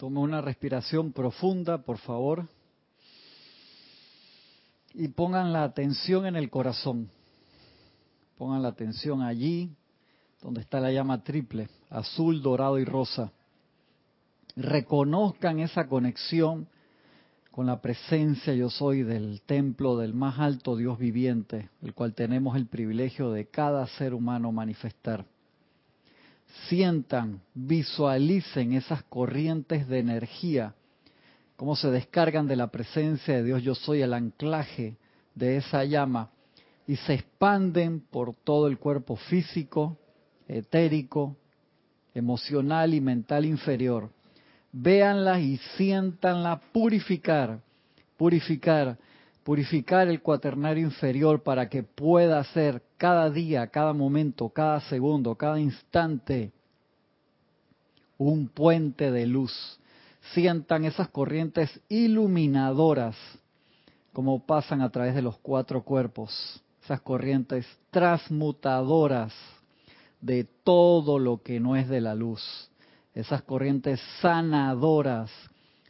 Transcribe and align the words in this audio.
Tome 0.00 0.20
una 0.20 0.40
respiración 0.40 1.12
profunda, 1.12 1.82
por 1.82 1.98
favor. 1.98 2.48
Y 4.94 5.08
pongan 5.08 5.52
la 5.52 5.62
atención 5.62 6.24
en 6.24 6.36
el 6.36 6.48
corazón. 6.48 7.10
Pongan 8.38 8.62
la 8.62 8.68
atención 8.68 9.20
allí, 9.20 9.76
donde 10.40 10.62
está 10.62 10.80
la 10.80 10.90
llama 10.90 11.22
triple, 11.22 11.68
azul, 11.90 12.40
dorado 12.40 12.78
y 12.78 12.86
rosa. 12.86 13.30
Reconozcan 14.56 15.58
esa 15.58 15.86
conexión 15.86 16.66
con 17.50 17.66
la 17.66 17.82
presencia 17.82 18.54
yo 18.54 18.70
soy 18.70 19.02
del 19.02 19.42
templo 19.42 19.98
del 19.98 20.14
más 20.14 20.38
alto 20.38 20.76
Dios 20.76 20.98
viviente, 20.98 21.68
el 21.82 21.92
cual 21.92 22.14
tenemos 22.14 22.56
el 22.56 22.68
privilegio 22.68 23.32
de 23.32 23.48
cada 23.48 23.86
ser 23.86 24.14
humano 24.14 24.50
manifestar. 24.50 25.26
Sientan, 26.68 27.40
visualicen 27.54 28.72
esas 28.72 29.02
corrientes 29.04 29.88
de 29.88 29.98
energía, 29.98 30.74
cómo 31.56 31.76
se 31.76 31.90
descargan 31.90 32.46
de 32.48 32.56
la 32.56 32.68
presencia 32.68 33.34
de 33.34 33.44
Dios 33.44 33.62
yo 33.62 33.74
soy, 33.74 34.02
el 34.02 34.14
anclaje 34.14 34.96
de 35.34 35.56
esa 35.56 35.84
llama, 35.84 36.30
y 36.86 36.96
se 36.96 37.14
expanden 37.14 38.00
por 38.00 38.34
todo 38.34 38.66
el 38.66 38.78
cuerpo 38.78 39.16
físico, 39.16 39.96
etérico, 40.48 41.36
emocional 42.14 42.94
y 42.94 43.00
mental 43.00 43.44
inferior. 43.44 44.10
Véanla 44.72 45.40
y 45.40 45.56
siéntanla 45.76 46.60
purificar, 46.72 47.60
purificar, 48.16 48.98
purificar 49.44 50.08
el 50.08 50.20
cuaternario 50.20 50.84
inferior 50.84 51.42
para 51.42 51.68
que 51.68 51.82
pueda 51.82 52.42
ser 52.44 52.82
cada 53.00 53.30
día, 53.30 53.66
cada 53.68 53.94
momento, 53.94 54.50
cada 54.50 54.82
segundo, 54.82 55.34
cada 55.34 55.58
instante 55.58 56.52
un 58.18 58.48
puente 58.48 59.10
de 59.10 59.26
luz. 59.26 59.80
Sientan 60.34 60.84
esas 60.84 61.08
corrientes 61.08 61.80
iluminadoras 61.88 63.16
como 64.12 64.44
pasan 64.44 64.82
a 64.82 64.90
través 64.90 65.14
de 65.14 65.22
los 65.22 65.38
cuatro 65.38 65.82
cuerpos, 65.82 66.62
esas 66.84 67.00
corrientes 67.00 67.66
transmutadoras 67.90 69.32
de 70.20 70.44
todo 70.44 71.18
lo 71.18 71.42
que 71.42 71.58
no 71.58 71.76
es 71.76 71.88
de 71.88 72.02
la 72.02 72.14
luz 72.14 72.70
esas 73.14 73.42
corrientes 73.42 74.00
sanadoras, 74.20 75.30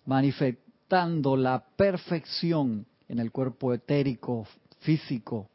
manifestando 0.06 1.36
la 1.36 1.62
perfección 1.76 2.86
en 3.08 3.18
el 3.18 3.30
cuerpo 3.30 3.74
etérico, 3.74 4.46
físico, 4.80 5.48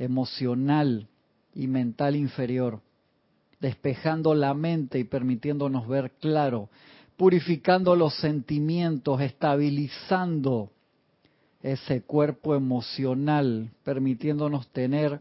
emocional 0.00 1.06
y 1.54 1.68
mental 1.68 2.16
inferior, 2.16 2.80
despejando 3.60 4.34
la 4.34 4.52
mente 4.54 4.98
y 4.98 5.04
permitiéndonos 5.04 5.86
ver 5.86 6.10
claro, 6.20 6.68
purificando 7.16 7.94
los 7.94 8.16
sentimientos, 8.16 9.20
estabilizando 9.20 10.70
ese 11.62 12.02
cuerpo 12.02 12.56
emocional, 12.56 13.70
permitiéndonos 13.84 14.66
tener 14.68 15.20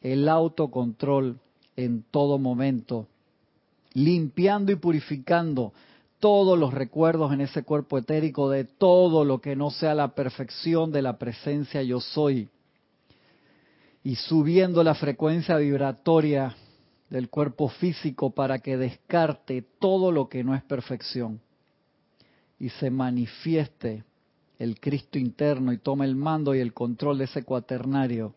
el 0.00 0.28
autocontrol 0.28 1.38
en 1.76 2.02
todo 2.10 2.38
momento 2.38 3.06
limpiando 3.96 4.72
y 4.72 4.76
purificando 4.76 5.72
todos 6.20 6.58
los 6.58 6.74
recuerdos 6.74 7.32
en 7.32 7.40
ese 7.40 7.62
cuerpo 7.62 7.96
etérico 7.96 8.50
de 8.50 8.64
todo 8.64 9.24
lo 9.24 9.40
que 9.40 9.56
no 9.56 9.70
sea 9.70 9.94
la 9.94 10.08
perfección 10.08 10.92
de 10.92 11.00
la 11.00 11.16
presencia 11.16 11.82
yo 11.82 12.00
soy. 12.00 12.50
Y 14.06 14.14
subiendo 14.14 14.84
la 14.84 14.94
frecuencia 14.94 15.56
vibratoria 15.56 16.54
del 17.10 17.28
cuerpo 17.28 17.68
físico 17.68 18.30
para 18.30 18.60
que 18.60 18.76
descarte 18.76 19.62
todo 19.80 20.12
lo 20.12 20.28
que 20.28 20.44
no 20.44 20.54
es 20.54 20.62
perfección 20.62 21.40
y 22.60 22.68
se 22.68 22.88
manifieste 22.88 24.04
el 24.60 24.78
Cristo 24.78 25.18
interno 25.18 25.72
y 25.72 25.78
tome 25.78 26.04
el 26.04 26.14
mando 26.14 26.54
y 26.54 26.60
el 26.60 26.72
control 26.72 27.18
de 27.18 27.24
ese 27.24 27.42
cuaternario 27.42 28.32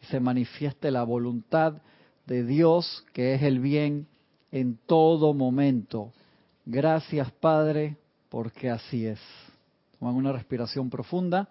y 0.00 0.06
se 0.06 0.20
manifieste 0.20 0.90
la 0.90 1.02
voluntad 1.02 1.82
de 2.24 2.42
Dios 2.42 3.04
que 3.12 3.34
es 3.34 3.42
el 3.42 3.60
bien 3.60 4.06
en 4.50 4.78
todo 4.86 5.34
momento. 5.34 6.14
Gracias, 6.64 7.30
Padre, 7.30 7.98
porque 8.30 8.70
así 8.70 9.04
es. 9.04 9.20
Toman 9.98 10.14
una 10.14 10.32
respiración 10.32 10.88
profunda. 10.88 11.46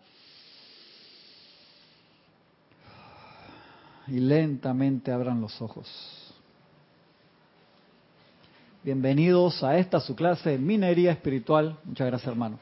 Y 4.12 4.20
lentamente 4.20 5.12
abran 5.12 5.40
los 5.40 5.62
ojos. 5.62 5.88
Bienvenidos 8.84 9.64
a 9.64 9.78
esta 9.78 10.00
su 10.00 10.16
clase 10.16 10.52
de 10.52 10.58
minería 10.58 11.12
espiritual. 11.12 11.78
Muchas 11.84 12.08
gracias, 12.08 12.32
hermano. 12.32 12.58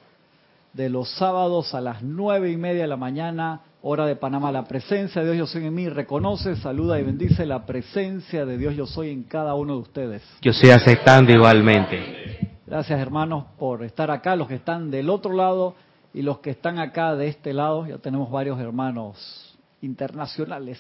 De 0.74 0.90
los 0.90 1.10
sábados 1.12 1.74
a 1.74 1.80
las 1.80 2.04
nueve 2.04 2.52
y 2.52 2.58
media 2.58 2.82
de 2.82 2.88
la 2.88 2.98
mañana 2.98 3.62
hora 3.82 4.06
de 4.06 4.18
Panamá. 4.18 4.52
La 4.52 4.66
presencia 4.66 5.24
de 5.24 5.32
Dios 5.32 5.38
yo 5.38 5.54
soy 5.54 5.68
en 5.68 5.74
mí 5.74 5.88
reconoce, 5.88 6.58
saluda 6.58 7.00
y 7.00 7.04
bendice 7.04 7.46
la 7.46 7.66
presencia 7.66 8.46
de 8.46 8.58
Dios 8.58 8.76
yo 8.76 8.86
soy 8.86 9.12
en 9.12 9.24
cada 9.24 9.54
uno 9.54 9.76
de 9.76 9.80
ustedes. 9.80 10.24
Yo 10.42 10.52
estoy 10.52 10.72
aceptando 10.72 11.32
igualmente. 11.32 12.58
Gracias 12.66 13.00
hermanos 13.00 13.46
por 13.58 13.84
estar 13.86 14.12
acá, 14.12 14.36
los 14.36 14.50
que 14.50 14.56
están 14.56 14.92
del 14.92 15.10
otro 15.10 15.32
lado 15.34 15.76
y 16.14 16.24
los 16.24 16.40
que 16.40 16.50
están 16.50 16.78
acá 16.78 17.16
de 17.16 17.30
este 17.30 17.54
lado. 17.54 17.88
Ya 17.88 18.00
tenemos 18.00 18.30
varios 18.30 18.60
hermanos 18.60 19.58
internacionales 19.82 20.78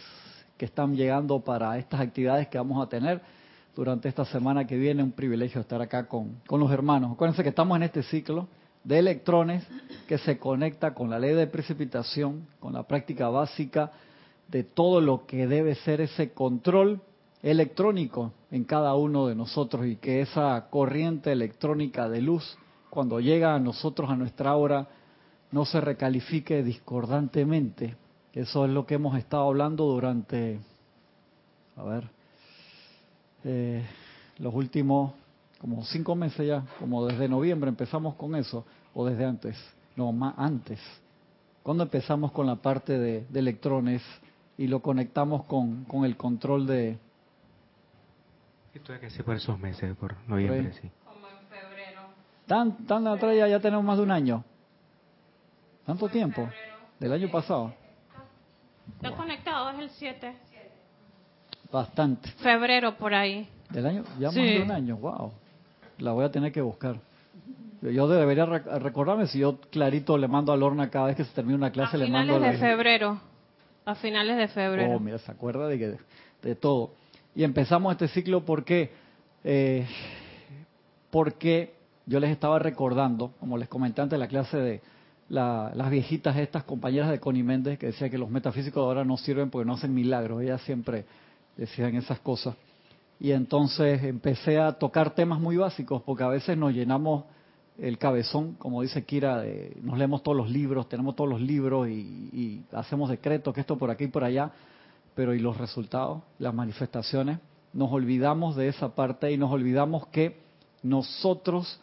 que 0.58 0.66
están 0.66 0.96
llegando 0.96 1.40
para 1.40 1.78
estas 1.78 2.02
actividades 2.02 2.48
que 2.48 2.58
vamos 2.58 2.84
a 2.86 2.90
tener 2.90 3.22
durante 3.76 4.10
esta 4.10 4.26
semana 4.26 4.66
que 4.66 4.76
viene. 4.76 5.04
Un 5.04 5.12
privilegio 5.12 5.62
estar 5.62 5.82
acá 5.82 6.08
con, 6.08 6.40
con 6.48 6.60
los 6.60 6.72
hermanos. 6.72 7.14
Acuérdense 7.14 7.44
que 7.44 7.50
estamos 7.50 7.76
en 7.78 7.84
este 7.84 8.04
ciclo 8.04 8.48
de 8.84 9.00
electrones 9.00 9.68
que 10.08 10.18
se 10.18 10.38
conecta 10.38 10.94
con 10.94 11.10
la 11.10 11.20
ley 11.20 11.34
de 11.34 11.48
precipitación, 11.48 12.48
con 12.60 12.74
la 12.74 12.84
práctica 12.84 13.30
básica 13.30 13.92
de 14.48 14.64
todo 14.64 15.02
lo 15.02 15.26
que 15.26 15.46
debe 15.46 15.76
ser 15.76 16.02
ese 16.02 16.32
control 16.32 17.02
electrónico 17.44 18.32
en 18.50 18.64
cada 18.64 18.96
uno 18.96 19.28
de 19.28 19.36
nosotros 19.36 19.86
y 19.86 19.98
que 19.98 20.22
esa 20.22 20.68
corriente 20.70 21.32
electrónica 21.32 22.10
de 22.10 22.22
luz, 22.22 22.58
cuando 22.90 23.20
llega 23.20 23.54
a 23.54 23.60
nosotros, 23.60 24.10
a 24.10 24.16
nuestra 24.16 24.56
hora, 24.56 24.88
no 25.52 25.66
se 25.66 25.82
recalifique 25.82 26.64
discordantemente. 26.64 27.96
Eso 28.38 28.66
es 28.66 28.72
lo 28.72 28.86
que 28.86 28.94
hemos 28.94 29.18
estado 29.18 29.48
hablando 29.48 29.86
durante, 29.86 30.60
a 31.76 31.84
ver, 31.84 32.08
eh, 33.44 33.84
los 34.38 34.54
últimos 34.54 35.14
como 35.60 35.84
cinco 35.86 36.14
meses 36.16 36.46
ya, 36.46 36.64
como 36.80 37.08
desde 37.08 37.28
noviembre 37.28 37.68
empezamos 37.68 38.14
con 38.14 38.36
eso, 38.36 38.64
o 38.94 39.08
desde 39.08 39.26
antes, 39.26 39.58
no, 39.96 40.12
más 40.12 40.36
antes. 40.38 40.80
Cuando 41.64 41.86
empezamos 41.86 42.32
con 42.32 42.46
la 42.46 42.58
parte 42.58 43.00
de, 43.00 43.26
electrones 43.34 44.04
y 44.56 44.68
lo 44.68 44.84
conectamos 44.84 45.46
con, 45.46 45.86
con 45.86 46.06
el 46.06 46.16
control 46.16 46.68
de... 46.68 47.00
Esto 48.72 48.94
hay 48.94 49.00
que 49.00 49.10
ser 49.10 49.26
por 49.26 49.36
esos 49.36 49.58
meses, 49.58 49.98
por 49.98 50.16
noviembre, 50.28 50.74
sí. 50.74 50.92
Como 51.06 51.28
en 51.28 51.48
febrero. 51.48 52.02
¿Tan, 52.46 52.86
tan 52.86 53.08
atrás 53.08 53.36
ya, 53.36 53.48
ya 53.48 53.60
tenemos 53.60 53.84
más 53.84 53.98
de 53.98 54.04
un 54.04 54.12
año? 54.12 54.44
¿Tanto 55.88 56.08
tiempo? 56.08 56.48
¿Del 57.00 57.14
año 57.14 57.32
pasado? 57.32 57.74
Está 58.96 59.12
conectado, 59.12 59.70
es 59.72 59.80
el 59.80 59.90
7. 59.90 60.36
Bastante. 61.72 62.30
Febrero 62.38 62.98
por 62.98 63.14
ahí. 63.14 63.48
¿Del 63.70 63.86
año? 63.86 64.04
Ya 64.20 64.28
más 64.28 64.36
de 64.36 64.62
un 64.62 64.72
año, 64.72 64.98
wow 64.98 65.32
la 66.00 66.12
voy 66.12 66.26
a 66.26 66.32
tener 66.32 66.52
que 66.52 66.62
buscar. 66.62 67.00
Yo 67.82 68.08
debería 68.08 68.46
recordarme 68.46 69.28
si 69.28 69.40
yo 69.40 69.60
clarito 69.70 70.18
le 70.18 70.28
mando 70.28 70.52
a 70.52 70.58
Lorna 70.58 70.90
cada 70.90 71.08
vez 71.08 71.16
que 71.16 71.24
se 71.24 71.34
termina 71.34 71.58
una 71.58 71.72
clase, 71.72 71.98
le 71.98 72.08
mando... 72.08 72.34
A 72.34 72.38
finales 72.38 72.60
de 72.60 72.68
febrero. 72.68 73.22
A 73.86 73.96
finales 73.96 74.38
de 74.38 74.48
febrero. 74.48 74.96
Oh, 74.96 75.00
mira, 75.00 75.20
se 75.20 75.32
acuerda 75.32 75.68
de, 75.68 75.78
que, 75.78 75.98
de 76.42 76.56
todo. 76.56 76.92
Y 77.36 77.44
empezamos 77.44 77.92
este 77.92 78.08
ciclo 78.08 78.44
porque, 78.44 78.92
eh, 79.44 79.88
porque 81.12 81.76
yo 82.08 82.20
les 82.20 82.32
estaba 82.32 82.58
recordando, 82.58 83.34
como 83.40 83.58
les 83.58 83.70
comenté 83.70 84.02
antes 84.02 84.18
de 84.18 84.18
la 84.18 84.28
clase 84.28 84.58
de 84.58 84.82
las 85.30 85.90
viejitas 85.90 86.38
estas 86.38 86.64
compañeras 86.64 87.10
de 87.10 87.20
Connie 87.20 87.44
Méndez, 87.44 87.78
que 87.78 87.88
decía 87.88 88.10
que 88.10 88.18
los 88.18 88.30
metafísicos 88.30 88.82
ahora 88.82 89.04
no 89.04 89.18
sirven 89.18 89.50
porque 89.50 89.66
no 89.66 89.74
hacen 89.74 89.94
milagros. 89.94 90.42
Ellas 90.42 90.62
siempre 90.62 91.06
decían 91.58 91.96
esas 91.96 92.20
cosas. 92.20 92.56
Y 93.20 93.32
entonces 93.32 94.04
empecé 94.04 94.60
a 94.60 94.74
tocar 94.74 95.16
temas 95.16 95.40
muy 95.40 95.58
básicos, 95.58 96.02
porque 96.04 96.24
a 96.24 96.28
veces 96.28 96.58
nos 96.58 96.74
llenamos 96.74 97.26
el 97.78 97.98
cabezón, 97.98 98.54
como 98.56 98.82
dice 98.82 99.06
Kira, 99.06 99.44
nos 99.82 99.98
leemos 99.98 100.24
todos 100.24 100.38
los 100.38 100.50
libros, 100.50 100.90
tenemos 100.90 101.16
todos 101.16 101.30
los 101.30 101.42
libros 101.42 101.88
y, 101.88 102.64
hacemos 102.72 103.10
decretos, 103.10 103.54
que 103.54 103.62
esto 103.62 103.78
por 103.78 103.92
aquí 103.92 104.06
y 104.06 104.08
por 104.08 104.24
allá, 104.24 104.52
pero 105.16 105.34
¿y 105.34 105.40
los 105.40 105.58
resultados, 105.58 106.22
las 106.40 106.54
manifestaciones? 106.54 107.40
Nos 107.74 107.92
olvidamos 107.92 108.56
de 108.56 108.68
esa 108.68 108.96
parte 108.96 109.32
y 109.32 109.38
nos 109.38 109.52
olvidamos 109.52 110.08
que 110.08 110.38
nosotros, 110.84 111.80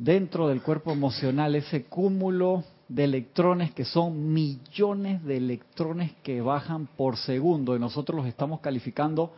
dentro 0.00 0.48
del 0.48 0.62
cuerpo 0.62 0.92
emocional, 0.92 1.54
ese 1.54 1.84
cúmulo 1.84 2.64
de 2.88 3.04
electrones 3.04 3.72
que 3.72 3.84
son 3.84 4.32
millones 4.32 5.22
de 5.24 5.36
electrones 5.36 6.12
que 6.22 6.40
bajan 6.40 6.86
por 6.86 7.18
segundo 7.18 7.76
y 7.76 7.78
nosotros 7.78 8.16
los 8.16 8.26
estamos 8.26 8.60
calificando 8.60 9.32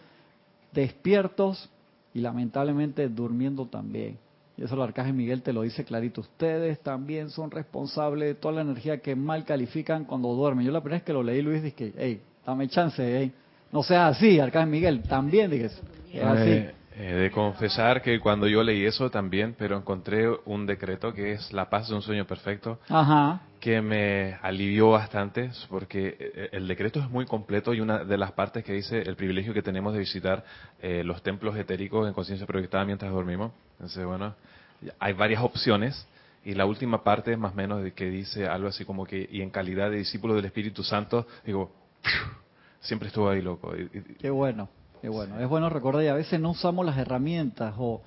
despiertos 0.73 1.69
y 2.15 2.21
lamentablemente 2.21 3.09
durmiendo 3.09 3.67
también. 3.67 4.17
Y 4.57 4.63
eso 4.63 4.77
el 4.77 4.83
arcángel 4.83 5.15
Miguel 5.15 5.43
te 5.43 5.53
lo 5.53 5.63
dice 5.63 5.85
clarito. 5.85 6.21
Ustedes 6.21 6.79
también 6.81 7.31
son 7.31 7.51
responsables 7.51 8.29
de 8.29 8.35
toda 8.35 8.55
la 8.55 8.61
energía 8.61 8.99
que 8.99 9.17
mal 9.17 9.45
califican 9.45 10.05
cuando 10.05 10.33
duermen. 10.35 10.65
Yo 10.65 10.71
la 10.71 10.81
primera 10.81 10.99
vez 10.99 11.05
que 11.05 11.13
lo 11.13 11.25
leí, 11.25 11.43
Luis, 11.43 11.63
dije, 11.63 11.93
hey, 11.99 12.21
dame 12.47 12.69
chance, 12.69 13.03
hey. 13.03 13.33
No 13.73 13.83
sea 13.83 14.09
así, 14.09 14.39
arcángel 14.39 14.71
Miguel. 14.71 15.03
También 15.03 15.51
dije, 15.51 15.65
es 15.67 16.23
así. 16.23 16.67
Eh, 16.97 17.11
he 17.11 17.15
de 17.15 17.31
confesar 17.31 18.03
que 18.03 18.19
cuando 18.21 18.47
yo 18.47 18.63
leí 18.63 18.85
eso 18.85 19.11
también, 19.11 19.55
pero 19.59 19.77
encontré 19.77 20.29
un 20.45 20.67
decreto 20.67 21.13
que 21.13 21.33
es 21.33 21.53
la 21.53 21.71
paz 21.71 21.89
de 21.89 21.95
un 21.95 22.03
sueño 22.03 22.27
perfecto, 22.27 22.79
Ajá. 22.89 23.41
que 23.61 23.81
me 23.81 24.35
alivió 24.43 24.91
bastante, 24.91 25.51
porque 25.69 26.17
eh, 26.19 26.49
el 26.53 26.69
decreto 26.69 27.01
es 27.01 27.09
muy 27.09 27.27
completo 27.27 27.73
y 27.75 27.81
una 27.81 28.05
de 28.05 28.19
las 28.19 28.33
partes 28.33 28.65
que 28.65 28.73
dice 28.73 29.01
el 29.03 29.17
privilegio 29.17 29.55
que 29.55 29.63
tenemos 29.63 29.93
de 29.93 30.01
visitar 30.01 30.45
eh, 30.81 31.03
los 31.05 31.23
templos 31.23 31.57
etéricos 31.57 32.07
en 32.07 32.15
conciencia 32.15 32.47
proyectada 32.47 32.85
mientras 32.85 33.11
dormimos. 33.13 33.53
Entonces, 33.75 34.05
bueno, 34.05 34.35
hay 34.99 35.13
varias 35.13 35.43
opciones. 35.43 36.07
Y 36.45 36.55
la 36.55 36.67
última 36.67 37.05
parte, 37.05 37.37
más 37.37 37.53
o 37.53 37.55
menos, 37.55 37.85
de 37.85 37.93
que 37.93 38.11
dice 38.11 38.49
algo 38.49 38.67
así 38.67 38.85
como 38.85 39.07
que, 39.07 39.29
y 39.31 39.43
en 39.43 39.51
calidad 39.51 39.91
de 39.91 39.99
discípulo 39.99 40.35
del 40.35 40.45
Espíritu 40.45 40.83
Santo, 40.83 41.25
digo, 41.47 41.71
siempre 42.81 43.09
estuvo 43.09 43.29
ahí 43.29 43.41
loco. 43.41 43.73
Qué 44.19 44.29
bueno, 44.29 44.69
qué 45.03 45.09
bueno. 45.09 45.39
Es 45.41 45.49
bueno 45.49 45.69
recordar 45.69 46.05
y 46.05 46.07
a 46.07 46.15
veces 46.15 46.41
no 46.41 46.53
usamos 46.53 46.87
las 46.87 46.97
herramientas 46.97 47.75
o 47.77 48.01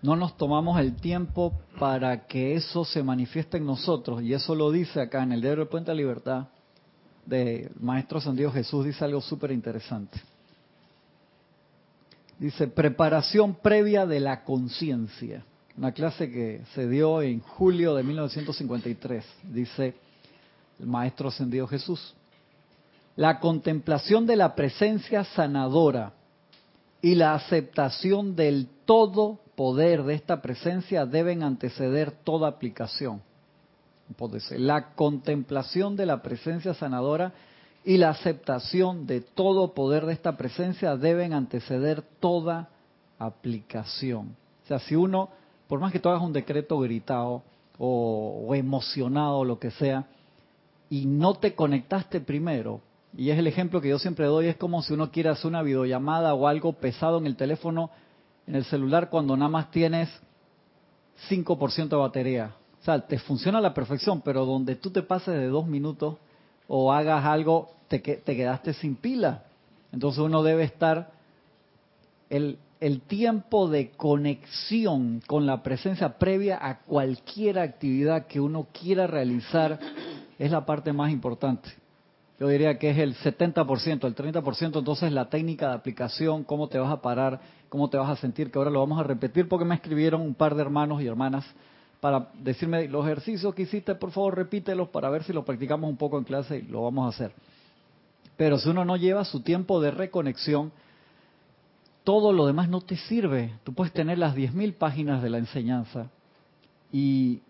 no 0.00 0.14
nos 0.14 0.36
tomamos 0.36 0.78
el 0.78 0.94
tiempo 0.94 1.52
para 1.80 2.26
que 2.26 2.54
eso 2.54 2.84
se 2.84 3.02
manifieste 3.02 3.56
en 3.56 3.66
nosotros. 3.66 4.22
Y 4.22 4.32
eso 4.32 4.54
lo 4.54 4.70
dice 4.70 5.00
acá 5.00 5.24
en 5.24 5.32
el 5.32 5.40
diario 5.40 5.64
del 5.64 5.68
Puente 5.68 5.90
de 5.90 5.96
Libertad 5.96 6.46
del 7.26 7.72
Maestro 7.80 8.18
Ascendido 8.18 8.52
Jesús, 8.52 8.84
dice 8.84 9.04
algo 9.04 9.20
súper 9.20 9.50
interesante. 9.50 10.20
Dice, 12.38 12.68
preparación 12.68 13.54
previa 13.54 14.06
de 14.06 14.20
la 14.20 14.44
conciencia. 14.44 15.42
Una 15.76 15.90
clase 15.90 16.30
que 16.30 16.62
se 16.74 16.88
dio 16.88 17.22
en 17.22 17.40
julio 17.40 17.96
de 17.96 18.04
1953, 18.04 19.24
dice 19.52 19.96
el 20.78 20.86
Maestro 20.86 21.28
Ascendido 21.28 21.66
Jesús. 21.66 22.14
La 23.16 23.40
contemplación 23.40 24.26
de 24.26 24.36
la 24.36 24.54
presencia 24.54 25.24
sanadora 25.24 26.12
y 27.02 27.14
la 27.14 27.34
aceptación 27.34 28.36
del 28.36 28.68
todo 28.84 29.40
poder 29.54 30.04
de 30.04 30.14
esta 30.14 30.42
presencia 30.42 31.06
deben 31.06 31.42
anteceder 31.42 32.10
toda 32.10 32.48
aplicación. 32.48 33.22
Hipótesis. 34.10 34.58
La 34.58 34.94
contemplación 34.94 35.96
de 35.96 36.06
la 36.06 36.22
presencia 36.22 36.74
sanadora 36.74 37.32
y 37.84 37.96
la 37.96 38.10
aceptación 38.10 39.06
de 39.06 39.20
todo 39.20 39.74
poder 39.74 40.06
de 40.06 40.12
esta 40.12 40.36
presencia 40.36 40.96
deben 40.96 41.32
anteceder 41.32 42.02
toda 42.20 42.68
aplicación. 43.18 44.36
O 44.64 44.66
sea, 44.66 44.78
si 44.80 44.94
uno, 44.94 45.30
por 45.68 45.80
más 45.80 45.92
que 45.92 46.00
tú 46.00 46.08
hagas 46.08 46.22
un 46.22 46.32
decreto 46.32 46.78
gritado 46.78 47.42
o, 47.78 48.44
o 48.48 48.54
emocionado 48.54 49.44
lo 49.44 49.58
que 49.58 49.70
sea, 49.70 50.06
y 50.90 51.06
no 51.06 51.34
te 51.34 51.54
conectaste 51.54 52.20
primero, 52.20 52.80
y 53.14 53.30
es 53.30 53.38
el 53.38 53.46
ejemplo 53.46 53.80
que 53.80 53.88
yo 53.88 53.98
siempre 53.98 54.26
doy, 54.26 54.48
es 54.48 54.56
como 54.56 54.82
si 54.82 54.94
uno 54.94 55.10
quiere 55.10 55.28
hacer 55.28 55.46
una 55.46 55.62
videollamada 55.62 56.34
o 56.34 56.48
algo 56.48 56.72
pesado 56.74 57.18
en 57.18 57.26
el 57.26 57.36
teléfono, 57.36 57.90
en 58.46 58.54
el 58.54 58.64
celular, 58.64 59.10
cuando 59.10 59.36
nada 59.36 59.50
más 59.50 59.70
tienes 59.70 60.08
5% 61.28 61.88
de 61.88 61.96
batería. 61.96 62.54
O 62.80 62.84
sea, 62.84 63.00
te 63.06 63.18
funciona 63.18 63.58
a 63.58 63.62
la 63.62 63.74
perfección, 63.74 64.20
pero 64.20 64.44
donde 64.44 64.76
tú 64.76 64.90
te 64.90 65.02
pases 65.02 65.34
de 65.34 65.46
dos 65.46 65.66
minutos 65.66 66.16
o 66.68 66.92
hagas 66.92 67.24
algo, 67.24 67.70
te, 67.88 67.98
te 67.98 68.36
quedaste 68.36 68.74
sin 68.74 68.96
pila. 68.96 69.44
Entonces 69.92 70.20
uno 70.20 70.42
debe 70.42 70.64
estar 70.64 71.10
el, 72.28 72.58
el 72.80 73.00
tiempo 73.00 73.68
de 73.68 73.90
conexión 73.90 75.22
con 75.26 75.46
la 75.46 75.62
presencia 75.62 76.18
previa 76.18 76.58
a 76.60 76.80
cualquier 76.80 77.58
actividad 77.58 78.26
que 78.26 78.40
uno 78.40 78.66
quiera 78.72 79.06
realizar 79.06 79.78
es 80.38 80.50
la 80.50 80.66
parte 80.66 80.92
más 80.92 81.10
importante. 81.10 81.70
Yo 82.38 82.48
diría 82.48 82.78
que 82.78 82.90
es 82.90 82.98
el 82.98 83.14
70%, 83.16 84.04
el 84.04 84.14
30% 84.14 84.78
entonces 84.78 85.10
la 85.10 85.30
técnica 85.30 85.68
de 85.68 85.74
aplicación, 85.74 86.44
cómo 86.44 86.68
te 86.68 86.78
vas 86.78 86.92
a 86.92 87.00
parar, 87.00 87.40
cómo 87.70 87.88
te 87.88 87.96
vas 87.96 88.10
a 88.10 88.16
sentir, 88.16 88.50
que 88.50 88.58
ahora 88.58 88.70
lo 88.70 88.80
vamos 88.80 89.00
a 89.00 89.04
repetir 89.04 89.48
porque 89.48 89.64
me 89.64 89.74
escribieron 89.74 90.20
un 90.20 90.34
par 90.34 90.54
de 90.54 90.62
hermanos 90.62 91.00
y 91.00 91.06
hermanas 91.06 91.46
para 92.00 92.28
decirme 92.34 92.88
los 92.88 93.06
ejercicios 93.06 93.54
que 93.54 93.62
hiciste, 93.62 93.94
por 93.94 94.10
favor 94.10 94.36
repítelos 94.36 94.88
para 94.90 95.08
ver 95.08 95.22
si 95.24 95.32
los 95.32 95.44
practicamos 95.44 95.88
un 95.88 95.96
poco 95.96 96.18
en 96.18 96.24
clase 96.24 96.58
y 96.58 96.62
lo 96.62 96.82
vamos 96.82 97.06
a 97.06 97.08
hacer. 97.08 97.32
Pero 98.36 98.58
si 98.58 98.68
uno 98.68 98.84
no 98.84 98.98
lleva 98.98 99.24
su 99.24 99.40
tiempo 99.40 99.80
de 99.80 99.90
reconexión, 99.90 100.72
todo 102.04 102.32
lo 102.32 102.46
demás 102.46 102.68
no 102.68 102.82
te 102.82 102.96
sirve. 102.96 103.54
Tú 103.64 103.72
puedes 103.72 103.94
tener 103.94 104.18
las 104.18 104.36
10.000 104.36 104.74
páginas 104.74 105.22
de 105.22 105.30
la 105.30 105.38
enseñanza 105.38 106.10
y 106.92 107.40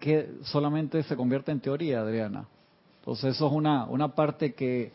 que 0.00 0.30
solamente 0.44 1.02
se 1.02 1.14
convierte 1.14 1.52
en 1.52 1.60
teoría, 1.60 2.00
Adriana. 2.00 2.46
Entonces 3.08 3.36
eso 3.36 3.46
es 3.46 3.54
una, 3.54 3.86
una 3.86 4.08
parte 4.08 4.52
que 4.52 4.92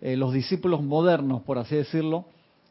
eh, 0.00 0.16
los 0.16 0.32
discípulos 0.32 0.82
modernos, 0.82 1.42
por 1.42 1.56
así 1.56 1.76
decirlo, 1.76 2.24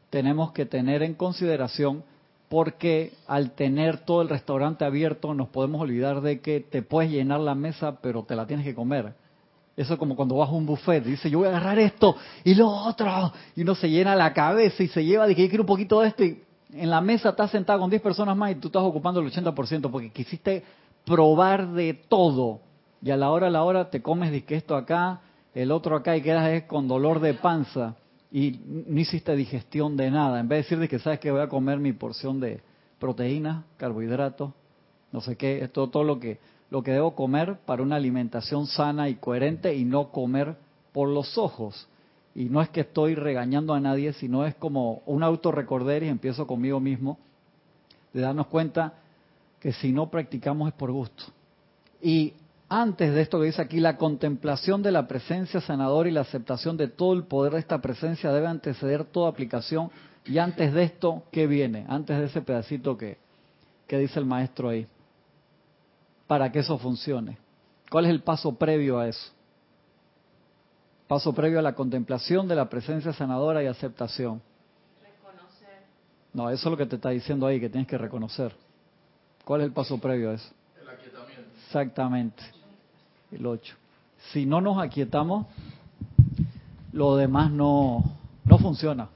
tenemos 0.10 0.52
que 0.52 0.66
tener 0.66 1.04
en 1.04 1.14
consideración 1.14 2.04
porque 2.50 3.14
al 3.26 3.52
tener 3.52 4.00
todo 4.00 4.22
el 4.22 4.28
restaurante 4.28 4.84
abierto 4.84 5.34
nos 5.34 5.48
podemos 5.48 5.80
olvidar 5.80 6.20
de 6.20 6.42
que 6.42 6.60
te 6.60 6.82
puedes 6.82 7.10
llenar 7.10 7.40
la 7.40 7.56
mesa 7.56 8.02
pero 8.02 8.24
te 8.24 8.36
la 8.36 8.46
tienes 8.46 8.66
que 8.66 8.76
comer. 8.76 9.14
Eso 9.78 9.94
es 9.94 10.00
como 10.00 10.18
cuando 10.18 10.36
vas 10.36 10.50
a 10.50 10.52
un 10.52 10.66
buffet, 10.66 11.02
dice 11.02 11.30
yo 11.30 11.40
voy 11.40 11.48
a 11.48 11.52
agarrar 11.52 11.80
esto 11.80 12.18
y 12.44 12.54
lo 12.54 12.68
otro, 12.68 13.32
y 13.56 13.62
uno 13.62 13.76
se 13.76 13.90
llena 13.90 14.18
la 14.18 14.34
cabeza 14.34 14.84
y 14.84 14.90
se 14.90 15.06
lleva, 15.06 15.28
de 15.28 15.34
que 15.34 15.44
yo 15.44 15.48
quiero 15.48 15.64
un 15.64 15.68
poquito 15.68 16.02
de 16.02 16.10
esto 16.10 16.26
y 16.26 16.44
en 16.74 16.90
la 16.90 17.00
mesa 17.00 17.30
estás 17.30 17.52
sentado 17.52 17.80
con 17.80 17.90
10 17.90 18.02
personas 18.02 18.36
más 18.36 18.52
y 18.52 18.56
tú 18.56 18.68
estás 18.68 18.84
ocupando 18.84 19.22
el 19.22 19.32
80% 19.32 19.90
porque 19.90 20.12
quisiste 20.12 20.62
probar 21.06 21.70
de 21.72 21.94
todo 21.94 22.60
y 23.04 23.12
a 23.12 23.18
la 23.18 23.32
hora 23.32 23.48
a 23.48 23.50
la 23.50 23.64
hora 23.64 23.90
te 23.90 24.02
comes 24.02 24.32
de 24.32 24.46
que 24.46 24.56
esto 24.56 24.76
acá, 24.76 25.22
el 25.54 25.72
otro 25.72 25.98
acá 25.98 26.16
y 26.16 26.22
quedas 26.22 26.64
con 26.64 26.88
dolor 26.88 27.20
de 27.20 27.34
panza 27.34 27.96
y 28.32 28.60
no 28.66 29.00
hiciste 29.00 29.36
digestión 29.36 29.98
de 29.98 30.10
nada. 30.10 30.40
En 30.40 30.48
vez 30.48 30.58
de 30.58 30.64
decir 30.64 30.80
de 30.80 30.88
que 30.88 31.00
sabes 31.00 31.20
que 31.20 31.30
voy 31.30 31.42
a 31.42 31.50
comer 31.50 31.80
mi 31.80 31.92
porción 31.92 32.40
de 32.40 32.62
proteínas, 33.00 33.66
carbohidratos, 33.78 34.52
no 35.12 35.20
sé 35.20 35.36
qué, 35.36 35.64
es 35.64 35.72
todo, 35.72 35.90
todo 35.90 36.04
lo 36.04 36.20
que 36.20 36.40
lo 36.70 36.82
que 36.82 36.92
debo 36.92 37.14
comer 37.14 37.60
para 37.68 37.84
una 37.84 37.98
alimentación 37.98 38.66
sana 38.66 39.08
y 39.08 39.16
coherente 39.16 39.76
y 39.76 39.86
no 39.86 40.10
comer 40.10 40.56
por 40.92 41.08
los 41.08 41.38
ojos. 41.38 41.88
Y 42.34 42.46
no 42.46 42.64
es 42.64 42.70
que 42.70 42.82
estoy 42.82 43.14
regañando 43.14 43.76
a 43.76 43.80
nadie, 43.80 44.14
sino 44.14 44.44
es 44.44 44.56
como 44.56 45.04
un 45.06 45.22
autorrecorder 45.22 46.02
y 46.02 46.08
empiezo 46.08 46.48
conmigo 46.48 46.80
mismo 46.80 47.20
de 48.12 48.22
darnos 48.22 48.48
cuenta 48.48 48.94
que 49.60 49.72
si 49.74 49.92
no 49.92 50.10
practicamos 50.10 50.70
es 50.70 50.74
por 50.74 50.92
gusto. 50.92 51.26
Y 52.02 52.34
antes 52.82 53.14
de 53.14 53.22
esto 53.22 53.40
que 53.40 53.46
dice 53.46 53.62
aquí, 53.62 53.80
la 53.80 53.98
contemplación 53.98 54.82
de 54.82 54.92
la 54.92 55.08
presencia 55.08 55.62
sanadora 55.62 56.10
y 56.10 56.12
la 56.12 56.22
aceptación 56.22 56.76
de 56.76 56.88
todo 56.88 57.14
el 57.14 57.26
poder 57.26 57.54
de 57.54 57.60
esta 57.60 57.80
presencia 57.80 58.32
debe 58.32 58.48
anteceder 58.48 59.06
toda 59.06 59.30
aplicación. 59.30 59.92
Y 60.26 60.40
antes 60.40 60.74
de 60.74 60.82
esto, 60.82 61.22
¿qué 61.32 61.46
viene? 61.46 61.86
Antes 61.88 62.18
de 62.18 62.26
ese 62.26 62.42
pedacito 62.42 62.98
que, 62.98 63.20
que 63.86 64.00
dice 64.00 64.20
el 64.20 64.26
maestro 64.26 64.70
ahí. 64.70 64.88
Para 66.26 66.52
que 66.52 66.60
eso 66.60 66.80
funcione. 66.80 67.38
¿Cuál 67.92 68.06
es 68.06 68.12
el 68.12 68.24
paso 68.24 68.56
previo 68.56 68.98
a 68.98 69.08
eso? 69.08 69.32
Paso 71.08 71.32
previo 71.32 71.60
a 71.60 71.62
la 71.62 71.76
contemplación 71.76 72.48
de 72.48 72.56
la 72.56 72.70
presencia 72.70 73.14
sanadora 73.14 73.62
y 73.62 73.68
aceptación. 73.68 74.42
Reconocer. 75.00 75.84
No, 76.34 76.50
eso 76.50 76.70
es 76.70 76.72
lo 76.72 76.78
que 76.78 76.88
te 76.88 76.96
está 76.96 77.10
diciendo 77.12 77.46
ahí, 77.46 77.60
que 77.60 77.70
tienes 77.70 77.88
que 77.88 78.00
reconocer. 78.00 78.56
¿Cuál 79.46 79.62
es 79.62 79.68
el 79.68 79.74
paso 79.74 80.00
previo 80.00 80.32
a 80.32 80.34
eso? 80.34 80.50
El 80.82 80.90
aquietamiento. 80.90 81.52
Exactamente. 81.68 82.63
El 83.34 83.46
8. 83.46 83.76
Si 84.32 84.46
no 84.46 84.62
nos 84.62 84.78
aquietamos, 84.78 85.48
lo 86.92 87.16
demás 87.16 87.52
no, 87.52 88.04
no 88.46 88.58
funciona. 88.60 89.10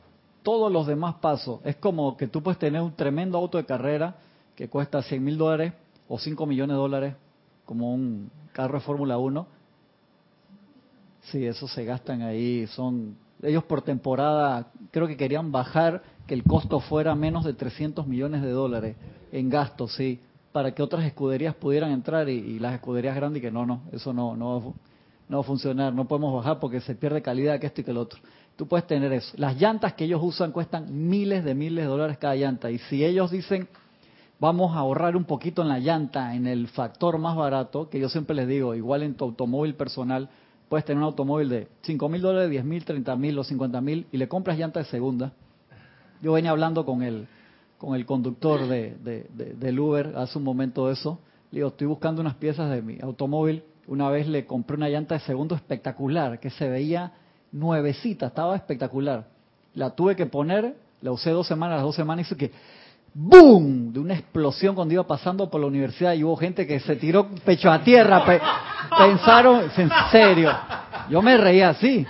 Todos 0.44 0.72
los 0.72 0.88
demás 0.88 1.16
pasos. 1.16 1.60
Es 1.64 1.76
como 1.76 2.18
que 2.18 2.28
tú 2.28 2.42
puedes 2.42 2.60
tener 2.60 2.82
un 2.82 2.94
tremendo 2.94 3.38
auto 3.38 3.58
de 3.58 3.66
carrera 3.66 4.16
que 4.56 4.70
cuesta 4.70 5.02
100 5.02 5.24
mil 5.24 5.38
dólares 5.38 5.74
o 6.08 6.18
5 6.18 6.46
millones 6.46 6.76
de 6.76 6.80
dólares, 6.80 7.16
como 7.66 7.94
un 7.94 8.32
carro 8.54 8.80
de 8.80 8.86
Fórmula 8.86 9.18
1. 9.18 9.48
Sí, 11.24 11.46
esos 11.46 11.72
se 11.72 11.86
gastan 11.86 12.22
ahí. 12.22 12.66
Son 12.68 13.16
ellos 13.44 13.64
por 13.66 13.82
temporada, 13.82 14.72
creo 14.92 15.08
que 15.08 15.18
querían 15.18 15.52
bajar 15.52 16.02
que 16.26 16.34
el 16.34 16.44
costo 16.44 16.80
fuera 16.80 17.14
menos 17.16 17.46
de 17.46 17.54
300 17.54 18.08
millones 18.08 18.42
de 18.42 18.50
dólares 18.50 18.96
en 19.32 19.50
gastos, 19.50 19.94
sí, 19.96 20.20
para 20.58 20.72
que 20.72 20.82
otras 20.82 21.06
escuderías 21.06 21.54
pudieran 21.54 21.92
entrar 21.92 22.28
y, 22.30 22.58
las 22.58 22.74
escuderías 22.74 23.16
grandes 23.16 23.42
y 23.42 23.46
que 23.46 23.52
no, 23.52 23.64
no, 23.64 23.84
eso 23.92 24.12
no, 24.12 24.36
no, 24.36 24.74
no 25.30 25.38
va 25.38 25.42
a 25.42 25.46
funcionar, 25.46 25.94
no 25.94 26.08
podemos 26.08 26.34
bajar 26.34 26.60
porque 26.60 26.82
se 26.82 26.96
pierde 26.96 27.22
calidad 27.22 27.60
que 27.60 27.68
esto 27.68 27.82
y 27.82 27.84
que 27.84 27.92
el 27.92 27.98
otro. 27.98 28.20
Tú 28.56 28.68
puedes 28.68 28.88
tener 28.88 29.14
eso. 29.14 29.36
Las 29.38 29.62
llantas 29.62 29.94
que 29.94 30.06
ellos 30.06 30.20
usan 30.24 30.52
cuestan 30.52 31.08
miles 31.08 31.44
de 31.44 31.54
miles 31.54 31.86
de 31.86 31.88
dólares 31.92 32.18
cada 32.18 32.34
llanta 32.34 32.72
y 32.72 32.80
si 32.80 33.06
ellos 33.06 33.30
dicen 33.30 33.68
vamos 34.40 34.76
a 34.76 34.80
ahorrar 34.80 35.16
un 35.16 35.26
poquito 35.26 35.62
en 35.62 35.68
la 35.68 35.78
llanta, 35.78 36.34
en 36.34 36.48
el 36.48 36.70
factor 36.70 37.20
más 37.20 37.36
barato, 37.36 37.88
que 37.88 38.00
yo 38.00 38.10
siempre 38.10 38.36
les 38.36 38.48
digo, 38.48 38.74
igual 38.74 39.04
en 39.04 39.14
tu 39.14 39.26
automóvil 39.26 39.76
personal, 39.76 40.28
puedes 40.70 40.86
tener 40.86 40.98
un 40.98 41.04
automóvil 41.04 41.50
de 41.50 41.68
5 41.84 42.10
mil 42.10 42.24
dólares, 42.24 42.50
10 42.50 42.66
mil, 42.66 42.84
30 42.84 43.16
mil 43.16 43.38
o 43.38 43.44
50 43.44 43.80
mil 43.80 44.08
y 44.12 44.18
le 44.18 44.28
compras 44.28 44.58
llanta 44.58 44.80
de 44.80 44.86
segunda. 44.86 45.34
Yo 46.20 46.34
venía 46.34 46.50
hablando 46.50 46.84
con 46.84 47.04
el, 47.04 47.28
con 47.78 47.96
el 47.96 48.06
conductor 48.06 48.68
de, 48.68 48.96
de- 49.04 49.28
de- 49.34 49.54
del 49.54 49.80
Uber 49.80 50.14
hace 50.18 50.38
un 50.38 50.44
momento 50.44 50.90
eso. 50.92 51.20
Le 51.52 51.60
digo, 51.60 51.70
estoy 51.70 51.88
buscando 51.88 52.22
unas 52.22 52.36
piezas 52.36 52.70
de 52.72 52.82
mi 52.82 53.00
automóvil. 53.02 53.64
Una 53.88 54.10
vez 54.10 54.28
le 54.28 54.46
compré 54.46 54.76
una 54.78 54.90
llanta 54.90 55.16
de 55.16 55.22
segundo 55.22 55.56
espectacular, 55.56 56.40
que 56.40 56.50
se 56.50 56.68
veía 56.68 57.12
nuevecita, 57.52 58.28
estaba 58.28 58.56
espectacular. 58.56 59.28
La 59.74 59.92
tuve 59.92 60.16
que 60.16 60.26
poner, 60.26 60.76
la 61.02 61.12
usé 61.12 61.30
dos 61.32 61.48
semanas, 61.48 61.78
las 61.78 61.84
dos 61.86 61.96
semanas 61.96 62.26
hizo 62.28 62.36
que 62.36 62.52
¡boom! 63.14 63.94
De 63.94 64.00
una 64.00 64.14
explosión 64.16 64.76
cuando 64.76 64.94
iba 64.94 65.08
pasando 65.08 65.50
por 65.50 65.62
la 65.62 65.68
universidad 65.68 66.14
y 66.14 66.24
hubo 66.24 66.36
gente 66.36 66.68
que 66.68 66.80
se 66.80 66.96
tiró 66.98 67.28
pecho 67.46 67.72
a 67.72 67.82
tierra. 67.84 68.26
pe- 68.26 68.42
pensaron, 68.98 69.70
en 69.78 69.90
serio, 70.12 70.52
yo 71.10 71.22
me 71.22 71.38
reía 71.38 71.70
así, 71.70 72.06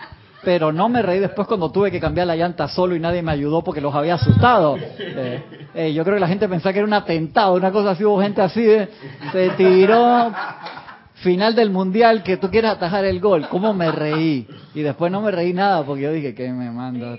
pero 0.47 0.71
no 0.71 0.87
me 0.87 1.01
reí 1.01 1.19
después 1.19 1.45
cuando 1.45 1.69
tuve 1.73 1.91
que 1.91 1.99
cambiar 1.99 2.25
la 2.25 2.37
llanta 2.37 2.69
solo 2.69 2.95
y 2.95 3.01
nadie 3.01 3.21
me 3.21 3.33
ayudó 3.33 3.61
porque 3.65 3.81
los 3.81 3.93
había 3.93 4.13
asustado. 4.13 4.77
Eh, 4.77 5.43
eh, 5.75 5.93
yo 5.93 6.05
creo 6.05 6.15
que 6.15 6.21
la 6.21 6.27
gente 6.29 6.47
pensaba 6.47 6.71
que 6.71 6.79
era 6.79 6.87
un 6.87 6.93
atentado, 6.93 7.53
una 7.53 7.69
cosa 7.69 7.91
así, 7.91 8.05
hubo 8.05 8.21
gente 8.21 8.41
así, 8.41 8.63
eh, 8.65 8.87
se 9.33 9.49
tiró. 9.57 10.31
Final 11.15 11.53
del 11.53 11.69
mundial 11.69 12.23
que 12.23 12.37
tú 12.37 12.49
quieres 12.49 12.71
atajar 12.71 13.03
el 13.03 13.19
gol, 13.19 13.49
¿cómo 13.49 13.73
me 13.73 13.91
reí? 13.91 14.47
Y 14.73 14.83
después 14.83 15.11
no 15.11 15.19
me 15.19 15.31
reí 15.31 15.51
nada 15.51 15.83
porque 15.83 16.03
yo 16.03 16.13
dije, 16.13 16.33
¿qué 16.33 16.49
me 16.53 16.71
manda? 16.71 17.17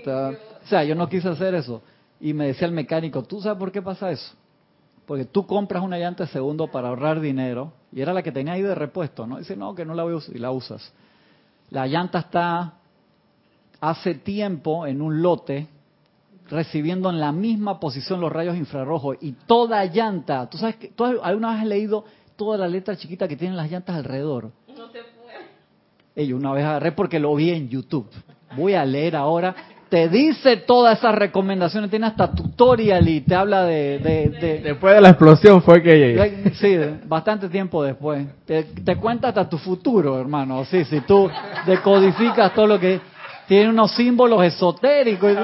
O 0.63 0.67
sea, 0.67 0.83
yo 0.83 0.95
no 0.95 1.07
quise 1.07 1.29
hacer 1.29 1.53
eso. 1.53 1.83
Y 2.19 2.33
me 2.33 2.47
decía 2.47 2.67
el 2.67 2.73
mecánico, 2.73 3.21
¿tú 3.21 3.41
sabes 3.41 3.59
por 3.59 3.71
qué 3.71 3.83
pasa 3.83 4.09
eso? 4.09 4.33
Porque 5.05 5.25
tú 5.25 5.45
compras 5.45 5.83
una 5.83 5.99
llanta 5.99 6.23
de 6.23 6.31
segundo 6.31 6.65
para 6.71 6.87
ahorrar 6.87 7.19
dinero, 7.19 7.73
y 7.91 8.01
era 8.01 8.11
la 8.11 8.23
que 8.23 8.31
tenía 8.31 8.53
ahí 8.53 8.63
de 8.63 8.73
repuesto, 8.73 9.27
¿no? 9.27 9.37
Dice, 9.37 9.55
no, 9.55 9.75
que 9.75 9.85
no 9.85 9.93
la 9.93 10.01
voy 10.01 10.13
a 10.13 10.15
usar, 10.15 10.35
y 10.35 10.39
la 10.39 10.49
usas. 10.49 10.91
La 11.69 11.85
llanta 11.85 12.17
está 12.17 12.78
hace 13.81 14.15
tiempo 14.15 14.85
en 14.87 15.01
un 15.01 15.21
lote 15.21 15.67
recibiendo 16.49 17.09
en 17.09 17.19
la 17.19 17.31
misma 17.31 17.79
posición 17.79 18.19
los 18.21 18.31
rayos 18.31 18.55
infrarrojos 18.57 19.17
y 19.21 19.33
toda 19.45 19.85
llanta, 19.85 20.49
tú 20.49 20.57
sabes 20.57 20.77
que 20.77 20.87
tú 20.87 21.05
alguna 21.05 21.51
vez 21.51 21.61
has 21.61 21.67
leído 21.67 22.05
toda 22.35 22.57
la 22.57 22.67
letra 22.67 22.95
chiquita 22.95 23.27
que 23.27 23.35
tienen 23.35 23.55
las 23.57 23.69
llantas 23.69 23.95
alrededor. 23.95 24.51
No 24.75 24.85
te. 24.89 24.99
Ey, 26.15 26.33
una 26.33 26.51
vez 26.51 26.65
agarré 26.65 26.91
porque 26.91 27.19
lo 27.19 27.33
vi 27.35 27.51
en 27.51 27.69
YouTube. 27.69 28.07
Voy 28.57 28.73
a 28.73 28.83
leer 28.83 29.15
ahora. 29.15 29.55
Te 29.89 30.07
dice 30.09 30.57
todas 30.57 30.97
esas 30.99 31.15
recomendaciones, 31.15 31.89
tiene 31.89 32.07
hasta 32.07 32.31
tutorial 32.31 33.07
y 33.07 33.21
te 33.21 33.33
habla 33.35 33.63
de... 33.63 33.97
de- 33.99 34.29
de- 34.29 34.59
Después 34.61 34.95
de 34.95 35.01
la 35.01 35.09
explosión 35.09 35.61
fue 35.63 35.81
que... 35.81 36.51
Sí, 36.55 36.77
bastante 37.07 37.47
tiempo 37.49 37.83
después. 37.83 38.27
Te, 38.45 38.63
te 38.65 38.95
cuenta 38.97 39.29
hasta 39.29 39.47
tu 39.49 39.57
futuro, 39.57 40.19
hermano. 40.19 40.63
Sí, 40.65 40.83
si 40.85 41.01
tú 41.01 41.29
decodificas 41.65 42.53
todo 42.53 42.67
lo 42.67 42.79
que... 42.79 42.99
Tiene 43.49 43.71
unos 43.71 43.95
símbolos 43.95 44.43
esotéricos, 44.43 45.35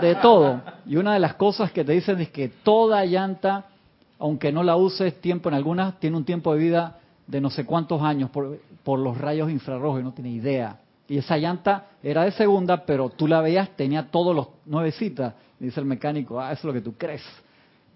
de, 0.00 0.14
todo. 0.22 0.62
Y 0.86 0.96
una 0.96 1.12
de 1.12 1.20
las 1.20 1.34
cosas 1.34 1.70
que 1.70 1.84
te 1.84 1.92
dicen 1.92 2.18
es 2.18 2.30
que 2.30 2.48
toda 2.48 3.04
llanta, 3.04 3.66
aunque 4.18 4.50
no 4.50 4.62
la 4.62 4.76
uses 4.76 5.20
tiempo 5.20 5.50
en 5.50 5.54
algunas, 5.54 6.00
tiene 6.00 6.16
un 6.16 6.24
tiempo 6.24 6.54
de 6.54 6.60
vida 6.60 6.98
de 7.26 7.42
no 7.42 7.50
sé 7.50 7.66
cuántos 7.66 8.00
años 8.00 8.30
por, 8.30 8.58
por 8.82 8.98
los 8.98 9.18
rayos 9.18 9.50
infrarrojos 9.50 10.00
y 10.00 10.04
no 10.04 10.14
tiene 10.14 10.30
idea. 10.30 10.78
Y 11.08 11.18
esa 11.18 11.36
llanta 11.36 11.88
era 12.02 12.24
de 12.24 12.30
segunda, 12.30 12.86
pero 12.86 13.10
tú 13.10 13.28
la 13.28 13.42
veías, 13.42 13.68
tenía 13.76 14.10
todos 14.10 14.34
los 14.34 14.48
nuevecitas. 14.64 15.34
Dice 15.58 15.78
el 15.78 15.84
mecánico, 15.84 16.40
ah, 16.40 16.52
eso 16.52 16.60
es 16.60 16.64
lo 16.64 16.72
que 16.72 16.80
tú 16.80 16.94
crees 16.96 17.22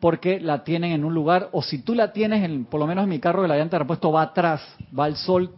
porque 0.00 0.40
la 0.40 0.64
tienen 0.64 0.92
en 0.92 1.04
un 1.04 1.12
lugar, 1.12 1.50
o 1.52 1.62
si 1.62 1.82
tú 1.82 1.94
la 1.94 2.10
tienes, 2.10 2.42
en, 2.42 2.64
por 2.64 2.80
lo 2.80 2.86
menos 2.86 3.04
en 3.04 3.10
mi 3.10 3.18
carro, 3.18 3.42
que 3.42 3.48
la 3.48 3.58
llanta 3.58 3.78
repuesto 3.78 4.10
va 4.10 4.22
atrás, 4.22 4.62
va 4.98 5.04
al 5.04 5.16
sol, 5.16 5.52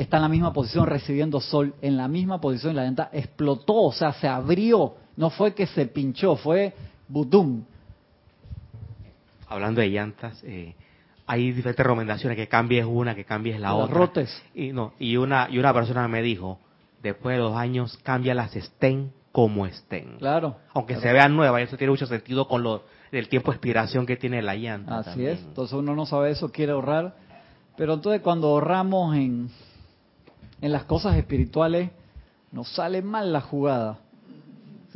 está 0.00 0.16
en 0.18 0.22
la 0.22 0.28
misma 0.28 0.52
posición 0.52 0.86
recibiendo 0.86 1.40
sol, 1.40 1.74
en 1.82 1.96
la 1.96 2.08
misma 2.08 2.40
posición, 2.40 2.72
y 2.72 2.76
la 2.76 2.84
llanta 2.84 3.10
explotó, 3.12 3.74
o 3.74 3.92
sea, 3.92 4.12
se 4.12 4.28
abrió, 4.28 4.94
no 5.16 5.30
fue 5.30 5.54
que 5.54 5.66
se 5.66 5.86
pinchó, 5.86 6.36
fue 6.36 6.72
budum. 7.08 7.62
Hablando 9.48 9.80
de 9.80 9.88
llantas, 9.88 10.42
eh, 10.44 10.74
hay 11.26 11.52
diferentes 11.52 11.84
recomendaciones 11.84 12.36
que 12.36 12.48
cambies 12.48 12.84
una, 12.86 13.14
que 13.14 13.24
cambies 13.24 13.58
la 13.60 13.72
Las 13.72 13.84
otra. 13.84 13.94
rotes. 13.98 14.42
Y 14.54 14.72
no, 14.72 14.92
y 14.98 15.16
una 15.16 15.48
y 15.50 15.58
una 15.58 15.72
persona 15.72 16.06
me 16.06 16.22
dijo, 16.22 16.58
después 17.02 17.36
de 17.36 17.42
dos 17.42 17.56
años, 17.56 17.98
cámbialas 18.02 18.54
estén 18.56 19.12
como 19.32 19.66
estén. 19.66 20.16
Claro. 20.18 20.56
Aunque 20.74 20.94
Claro. 20.94 21.08
se 21.08 21.12
vean 21.12 21.34
nuevas, 21.36 21.62
eso 21.62 21.76
tiene 21.76 21.90
mucho 21.90 22.06
sentido 22.06 22.46
con 22.46 22.62
lo 22.62 22.82
del 23.10 23.28
tiempo 23.28 23.50
de 23.50 23.56
expiración 23.56 24.04
que 24.04 24.16
tiene 24.16 24.42
la 24.42 24.54
llanta. 24.54 24.98
Así 24.98 25.10
también. 25.10 25.30
es, 25.32 25.40
entonces 25.40 25.72
uno 25.78 25.94
no 25.94 26.04
sabe 26.06 26.30
eso, 26.30 26.50
quiere 26.52 26.72
ahorrar, 26.72 27.14
pero 27.76 27.94
entonces 27.94 28.20
cuando 28.20 28.48
ahorramos 28.48 29.16
en, 29.16 29.48
en 30.60 30.72
las 30.72 30.84
cosas 30.84 31.16
espirituales, 31.16 31.90
nos 32.52 32.68
sale 32.74 33.02
mal 33.02 33.32
la 33.32 33.40
jugada. 33.40 33.98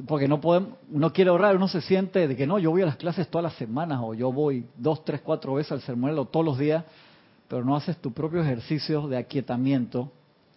Porque 0.07 0.26
no 0.26 0.40
podemos, 0.40 0.71
uno 0.90 1.12
quiere 1.12 1.31
ahorrar, 1.31 1.57
uno 1.57 1.69
se 1.69 1.81
siente 1.81 2.26
de 2.26 2.37
que 2.37 2.47
no, 2.47 2.59
yo 2.59 2.71
voy 2.71 2.83
a 2.83 2.87
las 2.87 2.97
clases 2.97 3.28
todas 3.28 3.45
las 3.45 3.54
semanas 3.54 4.00
o 4.02 4.14
yo 4.14 4.33
voy 4.33 4.66
dos, 4.76 5.04
tres, 5.04 5.21
cuatro 5.21 5.54
veces 5.54 5.73
al 5.73 5.83
sermonero 5.83 6.25
todos 6.25 6.47
los 6.47 6.59
días, 6.59 6.85
pero 7.47 7.64
no 7.64 7.76
haces 7.76 7.99
tu 7.99 8.12
propio 8.12 8.40
ejercicio 8.42 9.07
de 9.07 9.19
aquietamiento 9.19 10.11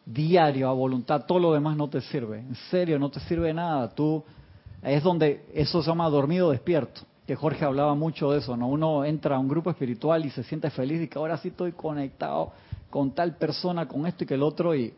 diario 0.06 0.70
a 0.70 0.74
voluntad, 0.74 1.26
todo 1.26 1.40
lo 1.40 1.54
demás 1.54 1.76
no 1.76 1.90
te 1.90 2.00
sirve. 2.02 2.40
En 2.40 2.56
serio, 2.70 3.00
no 3.00 3.10
te 3.10 3.20
sirve 3.22 3.54
nada. 3.54 3.90
Tú 3.90 4.24
es 4.82 5.04
donde 5.04 5.46
eso 5.54 5.82
se 5.82 5.90
llama 5.90 6.10
dormido 6.10 6.52
despierto, 6.52 7.02
que 7.26 7.36
Jorge 7.36 7.66
hablaba 7.66 7.96
mucho 7.96 8.32
de 8.32 8.40
eso, 8.40 8.56
¿no? 8.56 8.68
Uno 8.68 9.04
entra 9.04 9.36
a 9.36 9.40
un 9.40 9.48
grupo 9.48 9.70
espiritual 9.72 10.26
y 10.26 10.30
se 10.30 10.44
siente 10.44 10.70
feliz 10.70 11.02
y 11.02 11.08
que 11.08 11.18
ahora 11.18 11.38
sí 11.38 11.48
estoy 11.48 11.72
conectado 11.72 12.52
con 12.90 13.12
tal 13.12 13.36
persona, 13.36 13.88
con 13.88 14.06
esto 14.06 14.24
y 14.24 14.28
que 14.28 14.36
el 14.36 14.44
otro 14.44 14.76
y 14.76 14.94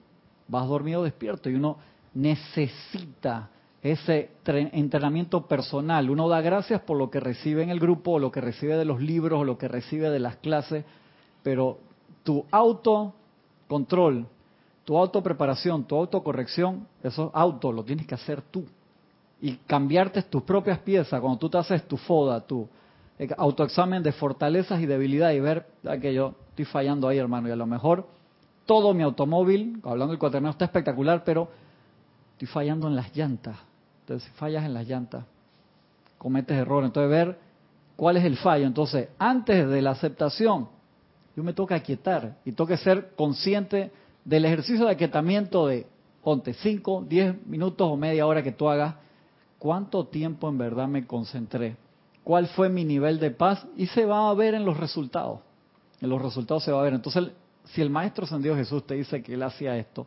vas 0.48 0.68
dormido 0.68 1.04
despierto 1.04 1.50
y 1.50 1.56
uno 1.56 1.78
necesita 2.14 3.50
ese 3.82 4.32
tre- 4.44 4.70
entrenamiento 4.74 5.46
personal. 5.48 6.10
Uno 6.10 6.28
da 6.28 6.42
gracias 6.42 6.82
por 6.82 6.98
lo 6.98 7.10
que 7.10 7.20
recibe 7.20 7.64
en 7.64 7.70
el 7.70 7.80
grupo, 7.80 8.14
o 8.14 8.20
lo 8.20 8.32
que 8.32 8.42
recibe 8.42 8.76
de 8.76 8.86
los 8.86 9.00
libros, 9.02 9.40
o 9.42 9.44
lo 9.46 9.58
que 9.58 9.68
recibe 9.68 10.10
de 10.10 10.20
las 10.20 10.36
clases, 10.38 10.84
pero 11.44 11.78
tu 12.24 12.46
autocontrol, 12.52 14.26
tu 14.84 14.98
autopreparación, 14.98 15.86
tu 15.86 15.96
autocorrección, 15.96 16.88
eso 17.04 17.32
auto 17.34 17.72
lo 17.72 17.84
tienes 17.84 18.06
que 18.08 18.16
hacer 18.16 18.42
tú. 18.42 18.66
Y 19.42 19.58
cambiarte 19.68 20.22
tus 20.24 20.44
propias 20.44 20.80
piezas, 20.80 21.20
cuando 21.22 21.38
tú 21.38 21.50
te 21.50 21.58
haces 21.58 21.88
tu 21.88 21.98
foda, 21.98 22.42
tu 22.42 22.68
autoexamen 23.38 24.04
de 24.04 24.12
fortalezas 24.12 24.80
y 24.82 24.86
debilidades 24.86 25.38
y 25.38 25.40
ver 25.40 25.66
que 26.02 26.14
yo 26.14 26.36
estoy 26.50 26.66
fallando 26.66 27.08
ahí, 27.08 27.18
hermano, 27.18 27.48
y 27.48 27.52
a 27.52 27.56
lo 27.56 27.66
mejor 27.66 28.08
todo 28.66 28.94
mi 28.94 29.04
automóvil, 29.04 29.80
hablando 29.84 30.12
del 30.12 30.20
cuaternario, 30.20 30.52
está 30.52 30.66
espectacular, 30.66 31.24
pero 31.24 31.50
estoy 32.34 32.48
fallando 32.48 32.88
en 32.88 32.96
las 32.96 33.16
llantas. 33.16 33.58
Entonces, 34.02 34.30
si 34.30 34.38
fallas 34.38 34.66
en 34.66 34.74
las 34.74 34.88
llantas, 34.88 35.26
cometes 36.18 36.58
error. 36.58 36.84
Entonces, 36.84 37.10
ver 37.10 37.38
cuál 37.96 38.18
es 38.18 38.26
el 38.26 38.38
fallo. 38.38 38.66
Entonces, 38.66 39.10
antes 39.18 39.68
de 39.68 39.82
la 39.82 39.92
aceptación, 39.92 40.70
yo 41.36 41.44
me 41.44 41.54
toca 41.54 41.76
aquietar 41.76 42.38
y 42.46 42.52
que 42.54 42.78
ser 42.78 43.14
consciente 43.16 43.92
del 44.26 44.46
ejercicio 44.46 44.86
de 44.86 44.92
aquietamiento 44.92 45.68
de, 45.68 45.88
ponte, 46.24 46.54
5, 46.54 47.06
10 47.08 47.48
minutos 47.48 47.88
o 47.90 47.96
media 47.96 48.26
hora 48.26 48.44
que 48.44 48.52
tú 48.52 48.70
hagas, 48.70 48.96
cuánto 49.60 50.06
tiempo 50.06 50.50
en 50.50 50.58
verdad 50.58 50.88
me 50.88 51.06
concentré, 51.08 51.76
cuál 52.24 52.48
fue 52.48 52.70
mi 52.70 52.84
nivel 52.86 53.20
de 53.20 53.32
paz 53.32 53.66
y 53.76 53.88
se 53.88 54.06
va 54.06 54.30
a 54.30 54.34
ver 54.34 54.54
en 54.54 54.66
los 54.66 54.78
resultados. 54.78 55.40
En 56.02 56.10
los 56.10 56.22
resultados 56.22 56.64
se 56.64 56.72
va 56.72 56.80
a 56.82 56.84
ver. 56.84 56.94
Entonces, 56.94 57.32
si 57.66 57.82
el 57.82 57.90
Maestro 57.90 58.26
Ascendido 58.26 58.56
Jesús 58.56 58.86
te 58.86 58.96
dice 58.96 59.24
que 59.24 59.34
él 59.34 59.44
hacía 59.44 59.78
esto, 59.78 60.06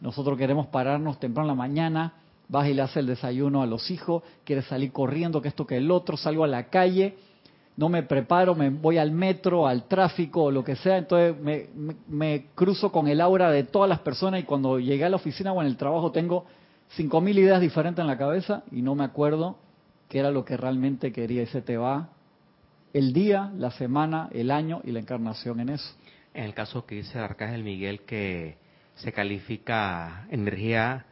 nosotros 0.00 0.38
queremos 0.38 0.66
pararnos 0.68 1.18
temprano 1.18 1.50
en 1.50 1.56
la 1.56 1.62
mañana, 1.62 2.12
vas 2.48 2.68
y 2.68 2.74
le 2.74 2.82
haces 2.82 2.98
el 2.98 3.06
desayuno 3.06 3.62
a 3.62 3.66
los 3.66 3.90
hijos, 3.90 4.22
quieres 4.44 4.66
salir 4.66 4.92
corriendo, 4.92 5.40
que 5.42 5.48
esto 5.48 5.66
que 5.66 5.76
el 5.78 5.90
otro, 5.90 6.16
salgo 6.16 6.44
a 6.44 6.48
la 6.48 6.64
calle, 6.68 7.16
no 7.76 7.88
me 7.88 8.02
preparo, 8.04 8.54
me 8.54 8.70
voy 8.70 8.98
al 8.98 9.10
metro, 9.10 9.66
al 9.66 9.84
tráfico 9.84 10.44
o 10.44 10.50
lo 10.50 10.62
que 10.62 10.76
sea, 10.76 10.98
entonces 10.98 11.36
me, 11.40 11.66
me- 11.74 11.96
me 12.06 12.46
cruzo 12.54 12.92
con 12.92 13.08
el 13.08 13.20
aura 13.20 13.50
de 13.50 13.64
todas 13.64 13.88
las 13.88 13.98
personas 14.00 14.40
y 14.40 14.44
cuando 14.44 14.78
llegué 14.78 15.04
a 15.04 15.08
la 15.08 15.16
oficina 15.16 15.52
o 15.52 15.60
en 15.60 15.66
el 15.66 15.76
trabajo 15.76 16.12
tengo 16.12 16.44
cinco 16.90 17.20
mil 17.20 17.38
ideas 17.38 17.60
diferentes 17.60 18.00
en 18.02 18.06
la 18.06 18.18
cabeza 18.18 18.62
y 18.70 18.82
no 18.82 18.94
me 18.94 19.04
acuerdo 19.04 19.58
qué 20.08 20.18
era 20.20 20.30
lo 20.30 20.44
que 20.44 20.56
realmente 20.56 21.12
quería 21.12 21.42
y 21.42 21.46
se 21.46 21.62
te 21.62 21.76
va 21.76 22.08
el 22.92 23.12
día, 23.12 23.50
la 23.56 23.70
semana, 23.72 24.28
el 24.32 24.50
año 24.50 24.80
y 24.84 24.92
la 24.92 25.00
encarnación 25.00 25.58
en 25.60 25.70
eso. 25.70 25.94
En 26.32 26.44
el 26.44 26.54
caso 26.54 26.86
que 26.86 26.96
dice 26.96 27.18
el 27.18 27.24
Arcángel 27.24 27.64
Miguel 27.64 28.00
que 28.02 28.56
se 28.94 29.12
califica 29.12 30.26
energía 30.30 31.04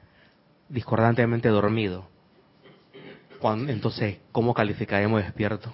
discordantemente 0.69 1.49
dormido, 1.49 2.05
cuan- 3.41 3.69
entonces, 3.69 4.19
¿cómo 4.31 4.55
calificaremos 4.55 5.23
despierto? 5.23 5.73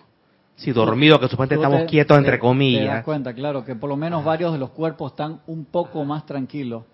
Si 0.56 0.72
dormido, 0.72 1.20
que 1.20 1.28
supuestamente 1.28 1.54
estamos 1.62 1.82
te- 1.82 1.86
quietos, 1.90 2.14
te- 2.16 2.18
entre 2.18 2.32
Te 2.32 2.36
das 2.38 2.40
comillas. 2.40 3.04
cuenta, 3.04 3.32
claro, 3.34 3.64
que 3.64 3.76
por 3.76 3.88
lo 3.88 3.96
menos 3.96 4.24
varios 4.24 4.52
de 4.52 4.58
los 4.58 4.70
cuerpos 4.70 5.12
están 5.12 5.40
un 5.46 5.66
poco 5.66 6.04
más 6.04 6.26
tranquilos. 6.26 6.84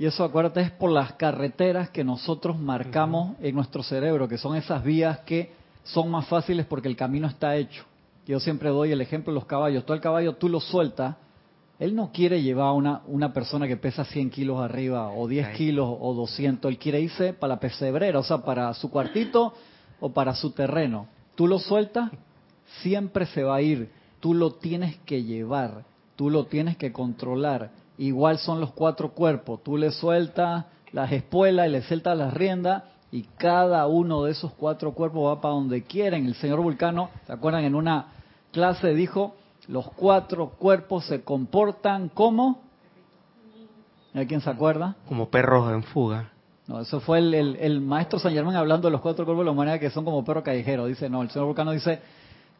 Y 0.00 0.06
eso, 0.06 0.24
acuérdate, 0.24 0.62
es 0.62 0.70
por 0.70 0.90
las 0.90 1.12
carreteras 1.12 1.90
que 1.90 2.02
nosotros 2.02 2.58
marcamos 2.58 3.36
en 3.42 3.54
nuestro 3.54 3.82
cerebro, 3.82 4.26
que 4.28 4.38
son 4.38 4.56
esas 4.56 4.82
vías 4.82 5.18
que 5.26 5.52
son 5.84 6.10
más 6.10 6.26
fáciles 6.26 6.64
porque 6.64 6.88
el 6.88 6.96
camino 6.96 7.26
está 7.26 7.54
hecho. 7.56 7.84
Yo 8.26 8.40
siempre 8.40 8.70
doy 8.70 8.92
el 8.92 9.02
ejemplo 9.02 9.30
de 9.30 9.34
los 9.34 9.44
caballos. 9.44 9.84
Todo 9.84 9.92
el 9.94 10.00
caballo 10.00 10.36
tú 10.36 10.48
lo 10.48 10.58
sueltas, 10.58 11.16
él 11.78 11.94
no 11.94 12.12
quiere 12.12 12.40
llevar 12.40 12.68
a 12.68 12.72
una, 12.72 13.02
una 13.08 13.34
persona 13.34 13.68
que 13.68 13.76
pesa 13.76 14.06
100 14.06 14.30
kilos 14.30 14.58
arriba, 14.58 15.10
o 15.10 15.28
10 15.28 15.46
Ahí. 15.48 15.54
kilos, 15.54 15.94
o 16.00 16.14
200. 16.14 16.70
Él 16.70 16.78
quiere 16.78 17.02
irse 17.02 17.34
para 17.34 17.56
la 17.56 17.60
pesebrera, 17.60 18.20
o 18.20 18.22
sea, 18.22 18.38
para 18.38 18.72
su 18.72 18.90
cuartito 18.90 19.52
o 20.00 20.14
para 20.14 20.34
su 20.34 20.52
terreno. 20.52 21.08
tú 21.34 21.46
lo 21.46 21.58
sueltas, 21.58 22.10
siempre 22.80 23.26
se 23.26 23.44
va 23.44 23.56
a 23.56 23.60
ir. 23.60 23.90
Tú 24.18 24.32
lo 24.32 24.52
tienes 24.52 24.96
que 25.00 25.24
llevar, 25.24 25.84
tú 26.16 26.30
lo 26.30 26.46
tienes 26.46 26.78
que 26.78 26.90
controlar. 26.90 27.79
Igual 28.00 28.38
son 28.38 28.60
los 28.60 28.72
cuatro 28.72 29.10
cuerpos. 29.12 29.62
Tú 29.62 29.76
le 29.76 29.90
sueltas 29.90 30.64
las 30.90 31.12
espuelas 31.12 31.68
y 31.68 31.70
le 31.70 31.82
sueltas 31.82 32.16
las 32.16 32.32
riendas 32.32 32.84
y 33.12 33.24
cada 33.36 33.86
uno 33.86 34.24
de 34.24 34.30
esos 34.30 34.52
cuatro 34.52 34.92
cuerpos 34.92 35.26
va 35.26 35.42
para 35.42 35.52
donde 35.52 35.82
quieren. 35.82 36.24
El 36.24 36.34
señor 36.34 36.62
Vulcano, 36.62 37.10
¿se 37.26 37.32
acuerdan? 37.34 37.64
En 37.64 37.74
una 37.74 38.06
clase 38.52 38.94
dijo, 38.94 39.34
los 39.68 39.86
cuatro 39.90 40.48
cuerpos 40.48 41.04
se 41.04 41.22
comportan 41.22 42.08
como... 42.08 42.62
¿Hay 44.14 44.26
quién 44.26 44.40
se 44.40 44.48
acuerda? 44.48 44.96
Como 45.06 45.28
perros 45.28 45.70
en 45.70 45.82
fuga. 45.82 46.30
No, 46.68 46.80
eso 46.80 47.00
fue 47.00 47.18
el, 47.18 47.34
el, 47.34 47.56
el 47.56 47.82
maestro 47.82 48.18
San 48.18 48.32
Germán 48.32 48.56
hablando 48.56 48.88
de 48.88 48.92
los 48.92 49.02
cuatro 49.02 49.26
cuerpos 49.26 49.42
de 49.42 49.44
la 49.44 49.50
humanidad 49.50 49.78
que 49.78 49.90
son 49.90 50.06
como 50.06 50.24
perros 50.24 50.42
callejeros. 50.42 50.88
Dice, 50.88 51.10
no, 51.10 51.20
el 51.20 51.28
señor 51.28 51.48
Vulcano 51.48 51.72
dice, 51.72 52.00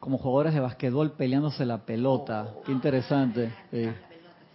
como 0.00 0.18
jugadores 0.18 0.52
de 0.52 0.60
basquetbol 0.60 1.12
peleándose 1.12 1.64
la 1.64 1.78
pelota. 1.78 2.46
Qué 2.66 2.72
interesante. 2.72 3.54
Sí. 3.70 3.88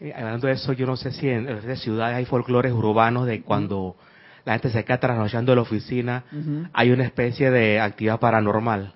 Eh, 0.02 0.14
hablando 0.16 0.48
de 0.48 0.54
eso, 0.54 0.74
yo 0.74 0.86
no 0.86 0.98
sé 0.98 1.12
si 1.12 1.30
en, 1.30 1.48
ciudades 1.78 2.18
hay 2.18 2.26
folclores 2.26 2.74
urbanos 2.74 3.26
de 3.26 3.42
cuando 3.42 3.96
la 4.44 4.54
gente 4.54 4.70
se 4.70 4.84
queda 4.84 5.00
trasnochando 5.00 5.52
en 5.54 5.56
la 5.58 5.62
oficina, 5.62 6.24
hay 6.74 6.92
una 6.92 7.04
especie 7.06 7.50
de 7.50 7.80
actividad 7.80 8.20
paranormal. 8.20 8.94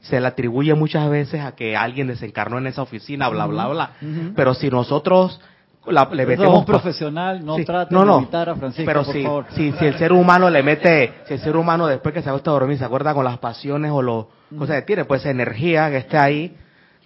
Se 0.00 0.20
le 0.20 0.26
atribuye 0.26 0.74
muchas 0.74 1.08
veces 1.10 1.40
a 1.42 1.52
que 1.54 1.76
alguien 1.76 2.06
desencarnó 2.06 2.58
en 2.58 2.66
esa 2.68 2.82
oficina, 2.82 3.28
bla, 3.28 3.46
bla, 3.46 3.68
bla. 3.68 3.90
Pero 4.34 4.54
si 4.54 4.70
nosotros 4.70 5.40
la- 5.86 6.08
le 6.12 6.26
metemos... 6.26 6.58
un 6.58 6.64
profesional, 6.64 7.44
no 7.44 7.56
Sí, 7.56 7.64
traten 7.64 7.96
no, 7.96 8.04
de 8.16 8.22
imitar 8.22 8.48
a 8.48 8.56
Francisco, 8.56 8.86
pero 8.86 9.04
por 9.04 9.12
si, 9.14 9.22
favor. 9.22 9.46
si, 9.50 9.72
si 9.72 9.84
el 9.86 9.98
ser 9.98 10.12
humano 10.12 10.50
le 10.50 10.62
mete, 10.62 11.14
si 11.26 11.34
el 11.34 11.40
ser 11.40 11.56
humano 11.56 11.86
después 11.86 12.12
que 12.14 12.22
se 12.22 12.28
acuesta 12.28 12.50
a 12.50 12.54
dormir 12.54 12.78
se 12.78 12.84
acuerda 12.84 13.14
con 13.14 13.24
las 13.24 13.38
pasiones 13.38 13.90
o 13.92 14.02
las 14.02 14.24
cosas 14.58 14.76
que 14.76 14.82
tiene, 14.82 15.04
pues 15.04 15.24
energía 15.26 15.90
que 15.90 15.98
esté 15.98 16.16
ahí 16.18 16.56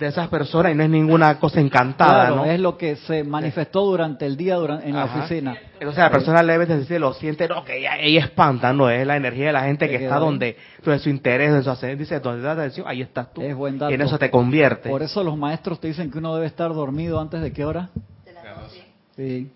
de 0.06 0.10
esas 0.10 0.28
personas 0.28 0.72
y 0.72 0.74
no 0.74 0.82
es 0.82 0.90
ninguna 0.90 1.38
cosa 1.38 1.60
encantada, 1.60 2.26
Claro, 2.26 2.36
¿no? 2.36 2.44
es 2.44 2.60
lo 2.60 2.76
que 2.76 2.96
se 2.96 3.24
manifestó 3.24 3.84
durante 3.84 4.26
el 4.26 4.36
día 4.36 4.56
duran- 4.56 4.82
en 4.84 4.94
la 4.94 5.04
Ajá. 5.04 5.20
oficina. 5.20 5.56
Entonces 5.74 5.98
la 5.98 6.10
persona 6.10 6.42
leve 6.42 6.84
se 6.84 6.98
lo 6.98 7.12
siente, 7.14 7.48
no, 7.48 7.64
que 7.64 7.78
ella, 7.78 7.96
ella 7.98 8.20
espanta, 8.20 8.72
no, 8.72 8.88
es 8.90 9.06
la 9.06 9.16
energía 9.16 9.46
de 9.46 9.52
la 9.52 9.62
gente 9.64 9.88
que 9.88 9.96
está 9.96 10.14
ahí. 10.16 10.20
donde, 10.20 10.56
entonces 10.78 11.02
su 11.02 11.08
interés, 11.10 11.52
de 11.52 11.62
su 11.62 11.70
ascendente, 11.70 12.04
dice, 12.04 12.20
donde 12.20 12.42
da 12.42 12.52
atención, 12.52 12.86
ahí 12.88 13.02
estás 13.02 13.32
tú. 13.32 13.42
Es 13.42 13.54
buen 13.54 13.76
y 13.76 13.78
dato. 13.78 13.92
en 13.94 14.00
eso 14.02 14.18
te 14.18 14.30
convierte. 14.30 14.88
Por 14.90 15.02
eso 15.02 15.24
los 15.24 15.36
maestros 15.36 15.80
te 15.80 15.88
dicen 15.88 16.10
que 16.10 16.18
uno 16.18 16.34
debe 16.34 16.46
estar 16.46 16.72
dormido 16.72 17.20
antes 17.20 17.40
de 17.40 17.52
qué 17.52 17.64
hora. 17.64 17.90
De 18.24 18.32
las 18.32 18.44
12. 18.62 18.84
Sí. 19.16 19.50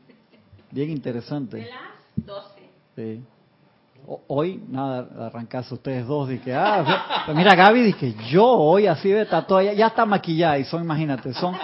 Bien 0.73 0.89
De 0.89 0.93
interesante. 0.93 1.59
las 1.71 2.27
12. 2.27 2.61
Sí. 2.97 3.23
Hoy, 4.29 4.63
nada, 4.69 5.27
arrancaste 5.27 5.75
ustedes 5.75 6.07
dos, 6.07 6.29
dije, 6.29 6.55
ah, 6.55 7.25
pero 7.27 7.37
mira 7.37 7.57
Gaby, 7.57 7.83
dije, 7.83 8.15
yo 8.31 8.47
hoy 8.47 8.87
así 8.87 9.09
de 9.09 9.27
tatuada, 9.27 9.73
ya, 9.73 9.89
está 9.89 10.07
maquillada 10.07 10.59
y 10.59 10.65
son, 10.65 10.83
imagínate, 10.83 11.33
son 11.33 11.57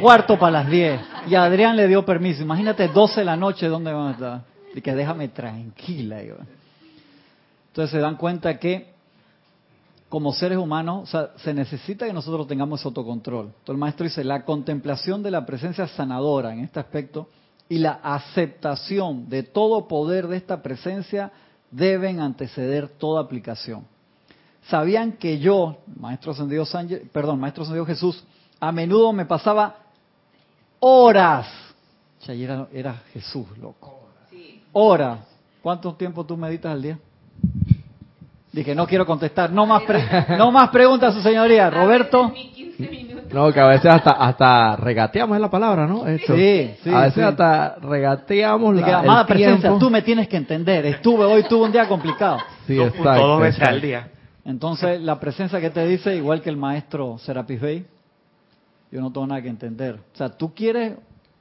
cuarto 0.00 0.38
para 0.38 0.62
las 0.62 0.70
10. 0.70 1.00
Y 1.28 1.34
Adrián 1.34 1.74
le 1.74 1.88
dio 1.88 2.04
permiso, 2.04 2.42
imagínate 2.42 2.88
12 2.88 3.20
de 3.20 3.24
la 3.24 3.36
noche, 3.36 3.66
¿dónde 3.68 3.92
van 3.92 4.08
a 4.08 4.10
estar? 4.10 4.40
Dije, 4.74 4.94
déjame 4.94 5.28
tranquila. 5.28 6.20
Entonces 6.20 7.90
se 7.90 7.98
dan 7.98 8.16
cuenta 8.16 8.58
que 8.58 8.92
como 10.08 10.32
seres 10.32 10.58
humanos, 10.58 11.02
o 11.04 11.06
sea, 11.06 11.30
se 11.36 11.52
necesita 11.52 12.06
que 12.06 12.12
nosotros 12.12 12.46
tengamos 12.46 12.80
ese 12.80 12.88
autocontrol. 12.88 13.46
Entonces 13.46 13.68
el 13.68 13.76
maestro 13.78 14.04
dice, 14.04 14.24
la 14.24 14.44
contemplación 14.44 15.22
de 15.22 15.30
la 15.30 15.44
presencia 15.46 15.86
sanadora 15.86 16.52
en 16.52 16.60
este 16.60 16.80
aspecto 16.80 17.28
y 17.68 17.78
la 17.78 18.00
aceptación 18.02 19.28
de 19.28 19.42
todo 19.42 19.88
poder 19.88 20.26
de 20.28 20.36
esta 20.38 20.62
presencia 20.62 21.30
deben 21.70 22.20
anteceder 22.20 22.88
toda 22.88 23.20
aplicación. 23.22 23.84
Sabían 24.68 25.12
que 25.12 25.38
yo, 25.38 25.78
maestro 25.98 26.32
ascendido 26.32 26.64
Sánchez, 26.64 27.02
perdón, 27.12 27.40
maestro 27.40 27.62
ascendido 27.62 27.84
Jesús, 27.86 28.22
a 28.60 28.72
menudo 28.72 29.12
me 29.12 29.24
pasaba 29.26 29.76
horas. 30.80 31.46
Ya 32.26 32.32
era, 32.34 32.66
era 32.72 32.94
Jesús, 33.12 33.46
loco. 33.58 34.00
Sí. 34.30 34.62
Horas. 34.72 35.20
¿Cuánto 35.62 35.94
tiempo 35.94 36.24
tú 36.24 36.36
meditas 36.36 36.72
al 36.72 36.82
día? 36.82 36.98
Dije, 38.52 38.74
no 38.74 38.86
quiero 38.86 39.06
contestar. 39.06 39.50
No 39.50 39.66
más, 39.66 39.82
pre- 39.82 40.26
no 40.38 40.50
más 40.50 40.70
preguntas, 40.70 41.14
su 41.14 41.20
señoría. 41.22 41.70
Roberto. 41.70 42.30
Ni 42.30 42.50
15 42.50 42.88
minutos. 42.90 43.17
No, 43.32 43.52
que 43.52 43.60
a 43.60 43.66
veces 43.66 43.86
hasta, 43.90 44.10
hasta 44.12 44.76
regateamos 44.76 45.36
es 45.36 45.40
la 45.40 45.50
palabra, 45.50 45.86
¿no? 45.86 46.06
Esto. 46.06 46.34
Sí, 46.36 46.74
sí, 46.82 46.90
A 46.92 47.00
veces 47.02 47.14
sí. 47.14 47.20
hasta 47.20 47.76
regateamos 47.76 48.74
la, 48.76 48.98
amada 49.00 49.20
el 49.22 49.26
presencia, 49.26 49.60
tiempo. 49.60 49.78
tú 49.78 49.90
me 49.90 50.02
tienes 50.02 50.28
que 50.28 50.36
entender. 50.36 50.86
Estuve 50.86 51.24
hoy, 51.24 51.42
tuve 51.48 51.64
un 51.66 51.72
día 51.72 51.86
complicado. 51.88 52.38
Sí, 52.66 52.80
exacto, 52.80 53.26
dos 53.26 53.40
veces 53.40 53.62
al 53.62 53.80
día. 53.80 54.08
Entonces, 54.44 55.00
la 55.02 55.20
presencia 55.20 55.60
que 55.60 55.70
te 55.70 55.86
dice, 55.86 56.16
igual 56.16 56.40
que 56.40 56.48
el 56.50 56.56
maestro 56.56 57.18
Serapis 57.18 57.60
Bey, 57.60 57.86
yo 58.90 59.00
no 59.00 59.12
tengo 59.12 59.26
nada 59.26 59.42
que 59.42 59.48
entender. 59.48 59.96
O 60.14 60.16
sea, 60.16 60.30
tú 60.30 60.54
quieres... 60.54 60.94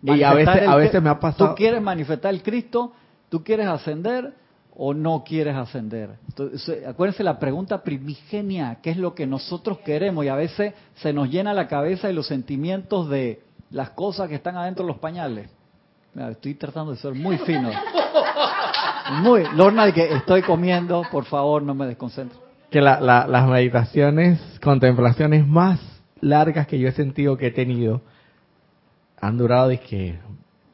Y 0.04 0.21
a 0.23 0.30
manifestar 0.30 0.36
veces- 0.36 0.62
el 0.63 0.69
a 0.69 0.73
que- 0.73 0.80
veces 0.80 1.02
me 1.02 1.10
ha 1.10 1.19
pasado- 1.19 1.50
Tú 1.50 1.56
quieres 1.56 1.82
manifestar 1.82 2.34
el 2.34 2.43
Cristo, 2.43 2.91
tú 3.30 3.43
quieres 3.43 3.67
ascender 3.67 4.34
o 4.80 4.94
no 4.94 5.24
quieres 5.26 5.56
ascender. 5.56 6.12
Entonces, 6.28 6.86
acuérdense 6.86 7.24
la 7.24 7.40
pregunta 7.40 7.82
primigenia, 7.84 8.78
¿qué 8.84 8.92
es 8.92 8.98
lo 8.98 9.16
que 9.16 9.26
nosotros 9.26 9.80
queremos? 9.80 10.24
Y 10.24 10.28
a 10.28 10.36
veces 10.36 10.74
se 10.96 11.12
nos 11.13 11.30
llena 11.30 11.54
la 11.54 11.68
cabeza 11.68 12.10
y 12.10 12.13
los 12.13 12.28
sentimientos 12.28 13.10
de 13.10 13.42
las 13.72 13.90
cosas 13.92 14.30
que 14.30 14.36
están 14.36 14.56
adentro 14.56 14.86
de 14.86 14.92
los 14.92 15.00
pañales. 15.00 15.50
Estoy 16.16 16.54
tratando 16.54 16.92
de 16.92 16.98
ser 16.98 17.13
muy 17.16 17.38
fino. 17.40 17.70
Muy, 19.22 19.44
Lorna, 19.56 19.92
que 19.92 20.13
estoy 20.13 20.42
comiendo, 20.42 21.04
por 21.12 21.26
favor, 21.26 21.63
no 21.63 21.74
me 21.74 21.86
desconcentre. 21.88 22.38
Que 22.70 22.82
la- 22.82 23.00
la- 23.00 23.26
las 23.28 23.48
meditaciones, 23.48 24.40
contemplaciones 24.62 25.48
más 25.48 25.80
largas 26.22 26.68
que 26.68 26.78
yo 26.80 26.90
he 26.90 26.92
sentido 26.92 27.38
que 27.38 27.48
he 27.48 27.52
tenido 27.52 28.02
han 29.20 29.38
durado 29.38 29.70
de 29.70 29.80
que 29.80 30.20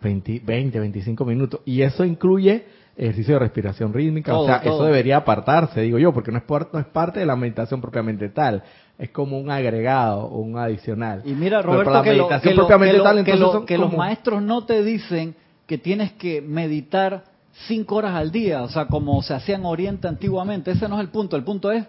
20, 0.01 0.41
20, 0.43 0.79
25 0.79 1.23
minutos. 1.25 1.61
Y 1.65 1.81
eso 1.83 2.03
incluye 2.03 2.65
ejercicio 2.95 3.35
de 3.35 3.39
respiración 3.39 3.93
rítmica. 3.93 4.31
Todo, 4.31 4.43
o 4.43 4.45
sea, 4.47 4.61
todo. 4.61 4.75
eso 4.75 4.85
debería 4.85 5.17
apartarse, 5.17 5.81
digo 5.81 5.97
yo, 5.97 6.13
porque 6.13 6.31
no 6.31 6.37
es, 6.37 6.43
por- 6.43 6.69
no 6.73 6.79
es 6.79 6.85
parte 6.85 7.19
de 7.19 7.25
la 7.25 7.35
meditación 7.35 7.81
propiamente 7.81 8.29
tal. 8.29 8.63
Es 8.99 9.09
como 9.09 9.39
un 9.39 9.49
agregado 9.49 10.25
o 10.25 10.37
un 10.39 10.57
adicional. 10.57 11.21
Y 11.25 11.33
mira, 11.33 11.61
Roberto, 11.61 11.85
para 11.85 11.97
la 11.99 12.03
que, 12.03 12.53
lo- 12.53 12.57
propiamente 12.67 12.97
lo- 12.97 13.03
tal, 13.03 13.23
que 13.25 13.35
lo- 13.77 13.85
los 13.85 13.93
maestros 13.97 14.41
no 14.43 14.65
te 14.65 14.83
dicen 14.83 15.35
que 15.65 15.77
tienes 15.77 16.11
que 16.13 16.41
meditar 16.41 17.23
cinco 17.67 17.95
horas 17.95 18.15
al 18.15 18.31
día, 18.31 18.61
o 18.63 18.69
sea, 18.69 18.85
como 18.87 19.21
se 19.23 19.33
hacía 19.33 19.55
en 19.55 19.65
Oriente 19.65 20.07
antiguamente. 20.07 20.71
Ese 20.71 20.87
no 20.87 20.95
es 20.95 21.01
el 21.01 21.09
punto. 21.09 21.35
El 21.35 21.43
punto 21.43 21.71
es, 21.71 21.85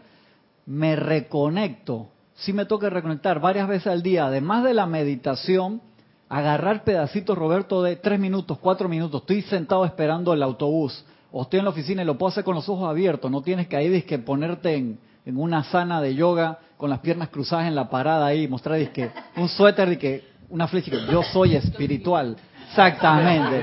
me 0.67 0.97
reconecto. 0.97 2.09
Si 2.35 2.53
me 2.53 2.65
toca 2.65 2.89
reconectar 2.91 3.41
varias 3.41 3.69
veces 3.69 3.87
al 3.89 4.03
día, 4.03 4.27
además 4.27 4.65
de 4.65 4.75
la 4.75 4.87
meditación, 4.87 5.81
agarrar 6.29 6.85
pedacitos, 6.85 7.37
Roberto, 7.37 7.83
de 7.83 7.97
tres 7.97 8.19
minutos, 8.19 8.59
cuatro 8.61 8.89
minutos. 8.89 9.21
Estoy 9.23 9.43
sentado 9.43 9.85
esperando 9.85 10.33
el 10.33 10.43
autobús, 10.43 11.05
o 11.33 11.43
estoy 11.43 11.59
en 11.59 11.65
la 11.65 11.71
oficina 11.71 12.03
y 12.03 12.05
lo 12.07 12.17
puedo 12.19 12.31
hacer 12.31 12.45
con 12.45 12.55
los 12.55 12.69
ojos 12.69 12.89
abiertos. 12.89 13.31
No 13.31 13.43
tienes 13.43 13.67
que 13.69 13.77
ahí 13.77 14.03
que 14.03 14.19
ponerte 14.19 14.75
en, 14.77 14.99
en 15.27 15.37
una 15.39 15.65
sana 15.65 16.01
de 16.01 16.15
yoga 16.15 16.59
con 16.77 16.91
las 16.91 17.01
piernas 17.01 17.29
cruzadas 17.29 17.67
en 17.67 17.75
la 17.75 17.89
parada 17.89 18.27
ahí, 18.27 18.47
mostrar 18.49 18.79
que 18.93 19.11
un 19.37 19.49
suéter 19.49 19.93
y 19.93 19.97
que 19.97 20.25
una 20.51 20.67
flecha 20.69 20.91
que 20.91 21.07
yo 21.11 21.23
soy 21.23 21.57
espiritual. 21.57 22.37
Exactamente. 22.69 23.63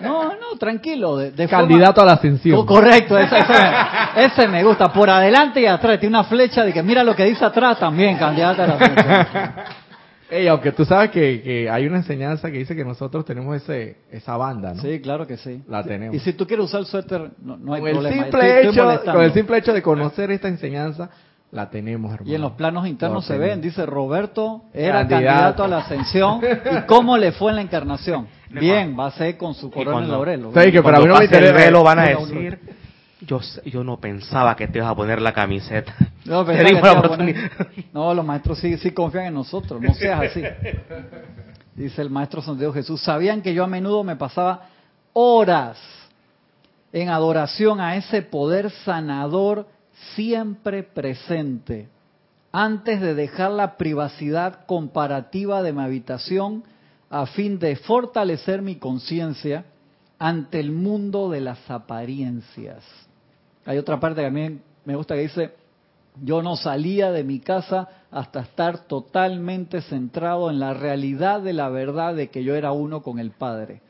No, 0.00 0.30
no, 0.30 0.56
tranquilo. 0.58 1.16
De, 1.16 1.30
de 1.30 1.46
forma- 1.46 1.68
Candidato 1.68 2.00
a 2.00 2.04
la 2.04 2.12
ascensión. 2.14 2.56
Co- 2.56 2.66
Correcto, 2.66 3.16
ese, 3.16 3.38
ese 3.38 3.52
me, 3.52 4.24
ese 4.24 4.48
me 4.48 4.64
gusta. 4.64 4.92
Por 4.92 5.08
adelante 5.08 5.60
y 5.60 5.66
atrás. 5.66 6.00
Tiene 6.00 6.16
una 6.18 6.24
flecha 6.24 6.64
de 6.64 6.72
que 6.72 6.82
mira 6.82 7.04
lo 7.04 7.14
que 7.14 7.24
dice 7.24 7.44
atrás 7.44 7.78
también, 7.78 8.16
candidato 8.18 8.62
a 8.62 8.66
la 8.66 8.74
ascensión. 8.74 9.52
Ey, 10.30 10.48
aunque 10.48 10.72
tú 10.72 10.84
sabes 10.84 11.10
que, 11.10 11.40
que 11.42 11.70
hay 11.70 11.86
una 11.86 11.98
enseñanza 11.98 12.50
que 12.50 12.58
dice 12.58 12.74
que 12.74 12.84
nosotros 12.84 13.24
tenemos 13.24 13.56
ese 13.56 13.98
esa 14.10 14.36
banda, 14.36 14.74
¿no? 14.74 14.82
Sí, 14.82 15.00
claro 15.00 15.26
que 15.26 15.36
sí. 15.36 15.62
La 15.68 15.84
tenemos. 15.84 16.16
Y 16.16 16.18
si 16.20 16.32
tú 16.32 16.46
quieres 16.46 16.64
usar 16.66 16.80
el 16.80 16.86
suéter, 16.86 17.30
no, 17.42 17.56
no 17.56 17.74
hay 17.74 17.80
con, 17.80 17.88
el 17.90 17.94
problema. 17.96 18.22
simple 18.24 18.40
Estoy- 18.40 18.50
estoy 18.56 18.70
hecho, 18.74 18.84
molestando. 18.84 19.12
con 19.12 19.24
el 19.24 19.32
simple 19.32 19.58
hecho 19.58 19.72
de 19.72 19.82
conocer 19.82 20.30
esta 20.32 20.48
enseñanza, 20.48 21.10
la 21.52 21.70
tenemos, 21.70 22.12
hermano. 22.12 22.30
Y 22.30 22.34
en 22.34 22.40
los 22.40 22.52
planos 22.52 22.88
internos 22.88 23.28
Lo 23.28 23.34
se 23.34 23.38
ven, 23.38 23.60
dice 23.60 23.86
Roberto 23.86 24.64
era 24.74 25.06
Candidato. 25.06 25.24
candidato 25.26 25.64
a 25.64 25.68
la 25.68 25.78
ascensión. 25.78 26.40
¿Y 26.76 26.86
cómo 26.86 27.16
le 27.16 27.30
fue 27.30 27.52
en 27.52 27.56
la 27.56 27.62
encarnación? 27.62 28.26
Bien, 28.50 28.96
va 28.98 29.06
a 29.06 29.10
ser 29.12 29.36
con 29.36 29.54
su 29.54 29.70
corona 29.70 30.04
en 30.04 30.10
laurel. 30.10 30.46
Sí, 30.54 30.72
que 30.72 30.82
para 30.82 30.98
mí 30.98 31.06
no 31.06 31.14
me 31.14 31.18
el 31.20 31.24
interesa. 31.26 31.54
velo 31.54 31.82
van 31.84 31.98
a 32.00 32.04
decir, 32.08 32.58
yo, 33.20 33.40
yo 33.64 33.82
no 33.82 33.98
pensaba 33.98 34.54
que 34.56 34.68
te 34.68 34.78
ibas 34.78 34.90
a 34.90 34.94
poner 34.94 35.20
la 35.20 35.32
camiseta. 35.32 35.94
No, 36.24 36.44
Te 36.46 36.56
te 36.64 36.80
poner- 36.82 37.50
no, 37.92 38.12
los 38.12 38.24
maestros 38.24 38.58
sí, 38.58 38.76
sí 38.78 38.90
confían 38.90 39.26
en 39.26 39.34
nosotros, 39.34 39.80
no 39.80 39.94
seas 39.94 40.22
así. 40.22 40.42
Dice 41.74 42.02
el 42.02 42.10
maestro 42.10 42.42
Santiago 42.42 42.72
Jesús, 42.72 43.02
sabían 43.02 43.42
que 43.42 43.54
yo 43.54 43.64
a 43.64 43.66
menudo 43.66 44.02
me 44.02 44.16
pasaba 44.16 44.68
horas 45.12 45.78
en 46.92 47.08
adoración 47.08 47.80
a 47.80 47.96
ese 47.96 48.22
poder 48.22 48.70
sanador 48.70 49.66
siempre 50.14 50.82
presente, 50.82 51.88
antes 52.52 53.00
de 53.00 53.14
dejar 53.14 53.50
la 53.50 53.76
privacidad 53.76 54.64
comparativa 54.66 55.62
de 55.62 55.72
mi 55.72 55.82
habitación 55.82 56.64
a 57.10 57.26
fin 57.26 57.58
de 57.58 57.76
fortalecer 57.76 58.62
mi 58.62 58.76
conciencia 58.76 59.64
ante 60.18 60.60
el 60.60 60.70
mundo 60.72 61.30
de 61.30 61.40
las 61.42 61.70
apariencias. 61.70 62.82
Hay 63.66 63.78
otra 63.78 63.98
parte 63.98 64.20
que 64.20 64.26
a 64.26 64.30
mí 64.30 64.60
me 64.84 64.94
gusta 64.94 65.16
que 65.16 65.22
dice, 65.22 65.52
Yo 66.22 66.40
no 66.40 66.56
salía 66.56 67.10
de 67.10 67.24
mi 67.24 67.40
casa 67.40 67.88
hasta 68.10 68.40
estar 68.40 68.86
totalmente 68.86 69.82
centrado 69.82 70.48
en 70.50 70.60
la 70.60 70.72
realidad 70.72 71.42
de 71.42 71.52
la 71.52 71.68
verdad 71.68 72.14
de 72.14 72.30
que 72.30 72.44
yo 72.44 72.54
era 72.54 72.72
uno 72.72 73.02
con 73.02 73.18
el 73.18 73.32
Padre. 73.32 73.82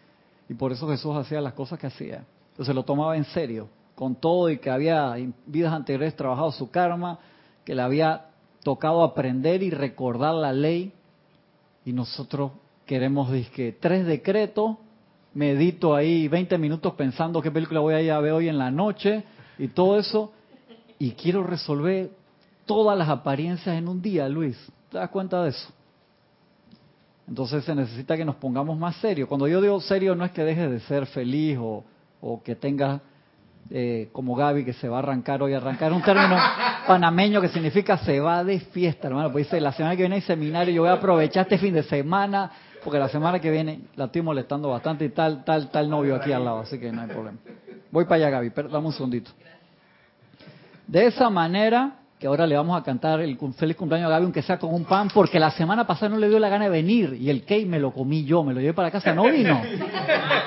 Y 0.49 0.55
por 0.55 0.73
eso 0.73 0.89
Jesús 0.89 1.15
hacía 1.15 1.41
las 1.41 1.53
cosas 1.53 1.79
que 1.79 1.89
hacía. 1.89 2.25
Entonces 2.53 2.75
lo 2.75 2.85
tomaba 2.85 3.17
en 3.17 3.25
serio, 3.25 3.69
con 3.95 4.15
todo 4.15 4.49
y 4.49 4.59
que 4.59 4.71
había 4.71 5.17
en 5.19 5.35
vidas 5.45 5.75
anteriores 5.75 6.17
trabajado 6.17 6.51
su 6.53 6.71
karma, 6.71 7.19
que 7.65 7.75
le 7.75 7.83
había 7.83 8.27
tocado 8.63 9.03
aprender 9.03 9.63
y 9.63 9.71
recordar 9.71 10.35
la 10.35 10.53
ley. 10.53 10.93
Y 11.85 11.93
nosotros 11.93 12.53
queremos, 12.87 13.31
que 13.55 13.73
tres 13.73 14.07
decretos, 14.07 14.77
medito 15.35 15.95
ahí 15.95 16.29
20 16.29 16.57
minutos 16.57 16.95
pensando 16.95 17.43
qué 17.43 17.51
película 17.51 17.81
voy 17.81 17.95
a 17.95 18.01
ir 18.01 18.11
a 18.11 18.21
ver 18.21 18.33
hoy 18.33 18.49
en 18.49 18.57
la 18.57 18.71
noche 18.71 19.25
y 19.59 19.69
todo 19.69 19.99
eso. 19.99 20.33
Y 20.99 21.13
quiero 21.13 21.43
resolver 21.43 22.11
todas 22.65 22.97
las 22.97 23.09
apariencias 23.09 23.77
en 23.77 23.89
un 23.89 24.01
día, 24.01 24.29
Luis. 24.29 24.57
¿Te 24.91 24.99
das 24.99 25.11
cuenta 25.11 25.43
de 25.43 25.51
eso? 25.51 25.69
Entonces 27.29 27.65
se 27.65 27.75
necesita 27.75 28.17
que 28.17 28.25
nos 28.25 28.37
pongamos 28.37 28.79
más 28.79 28.97
serios. 28.97 29.29
Cuando 29.29 29.49
yo 29.49 29.61
digo 29.61 29.81
serio 29.81 30.15
no 30.15 30.25
es 30.25 30.31
que 30.31 30.45
dejes 30.45 30.71
de 30.71 30.81
ser 30.81 31.07
feliz 31.07 31.59
o, 31.61 31.85
o 32.21 32.43
que 32.43 32.55
tengas 32.55 33.01
eh, 33.71 34.11
como 34.13 34.37
Gaby 34.37 34.65
que 34.65 34.73
se 34.75 34.89
va 34.89 34.97
a 34.97 34.99
arrancar 35.01 35.43
hoy, 35.43 35.53
arrancar 35.53 35.93
un 35.93 36.03
término 36.03 36.37
panameño 36.87 37.41
que 37.41 37.49
significa 37.49 37.99
se 37.99 38.21
va 38.21 38.45
de 38.45 38.61
fiesta, 38.61 39.09
hermano. 39.09 39.33
Pues 39.33 39.47
dice, 39.47 39.61
la 39.61 39.73
semana 39.73 39.97
que 39.97 40.03
viene 40.03 40.17
hay 40.17 40.21
seminario, 40.23 40.73
yo 40.73 40.83
voy 40.83 40.91
a 40.91 40.95
aprovechar 40.95 41.43
este 41.43 41.59
fin 41.59 41.75
de 41.75 41.83
semana, 41.83 42.51
porque 42.83 42.99
la 42.99 43.09
semana 43.09 43.41
que 43.41 43.51
viene 43.51 43.81
la 43.97 44.07
estoy 44.07 44.23
molestando 44.23 44.69
bastante 44.69 45.05
y 45.05 45.09
tal, 45.11 45.45
tal, 45.45 45.71
tal 45.71 45.91
novio 45.91 46.17
aquí 46.17 46.33
al 46.33 46.45
lado, 46.45 46.61
así 46.61 46.79
que 46.79 46.93
no 46.93 47.03
hay 47.03 47.09
problema. 47.09 47.39
Voy 47.91 48.05
para 48.05 48.17
allá, 48.17 48.31
Gaby, 48.31 48.51
pero 48.51 48.69
dame 48.69 48.87
un 48.87 48.93
segundito. 48.93 49.31
De 50.87 51.07
esa 51.07 51.31
manera, 51.31 51.95
que 52.19 52.27
ahora 52.27 52.47
le 52.47 52.57
vamos 52.57 52.81
a 52.81 52.83
cantar 52.83 53.21
el 53.21 53.37
feliz 53.57 53.77
cumpleaños 53.77 54.07
a 54.07 54.11
Gaby, 54.11 54.25
aunque 54.25 54.43
sea 54.43 54.59
con 54.59 54.73
un 54.73 54.85
pan, 54.85 55.09
porque 55.13 55.39
la 55.39 55.51
semana 55.51 55.87
pasada 55.87 56.11
no 56.11 56.19
le 56.19 56.29
dio 56.29 56.39
la 56.39 56.49
gana 56.49 56.65
de 56.65 56.71
venir 56.71 57.17
y 57.21 57.29
el 57.29 57.45
cake 57.45 57.67
me 57.67 57.79
lo 57.79 57.93
comí 57.93 58.25
yo, 58.25 58.43
me 58.43 58.55
lo 58.55 58.61
llevé 58.61 58.73
para 58.73 58.91
casa, 58.91 59.13
no 59.15 59.25
vino. 59.25 59.61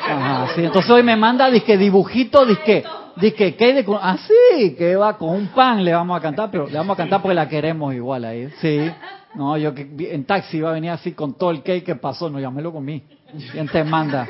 Ajá, 0.07 0.47
sí, 0.55 0.63
entonces 0.63 0.89
hoy 0.89 1.03
me 1.03 1.15
manda 1.15 1.49
disque 1.49 1.77
dibujito, 1.77 2.45
disque, 2.45 2.83
disque 3.17 3.55
cake 3.55 3.85
de, 3.85 3.97
ah 4.01 4.17
que 4.77 4.95
va 4.95 5.17
con 5.17 5.29
un 5.29 5.47
pan 5.47 5.83
le 5.83 5.93
vamos 5.93 6.17
a 6.17 6.21
cantar, 6.21 6.49
pero 6.49 6.67
le 6.67 6.77
vamos 6.77 6.95
a 6.95 6.97
cantar 6.97 7.21
porque 7.21 7.35
la 7.35 7.47
queremos 7.47 7.93
igual 7.93 8.25
ahí, 8.25 8.49
sí. 8.59 8.91
No, 9.35 9.57
yo 9.57 9.73
que 9.75 9.87
en 10.11 10.25
taxi 10.25 10.57
iba 10.57 10.69
a 10.69 10.73
venir 10.73 10.91
así 10.91 11.13
con 11.13 11.35
todo 11.35 11.51
el 11.51 11.61
cake 11.61 11.83
que 11.83 11.95
pasó, 11.95 12.29
no, 12.29 12.39
ya 12.39 12.49
me 12.49 12.61
lo 12.61 12.71
comí. 12.71 13.03
¿Quién 13.51 13.67
te 13.67 13.83
manda? 13.83 14.27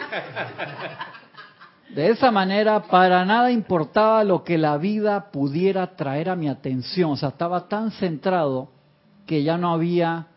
De 1.89 2.09
esa 2.09 2.29
manera, 2.29 2.83
para 2.83 3.25
nada 3.25 3.49
importaba 3.49 4.23
lo 4.23 4.43
que 4.43 4.57
la 4.57 4.77
vida 4.77 5.31
pudiera 5.31 5.95
traer 5.95 6.29
a 6.29 6.35
mi 6.35 6.47
atención. 6.47 7.11
O 7.11 7.15
sea, 7.15 7.29
estaba 7.29 7.67
tan 7.67 7.91
centrado 7.91 8.69
que 9.25 9.41
ya 9.43 9.57
no 9.57 9.71
había, 9.71 10.27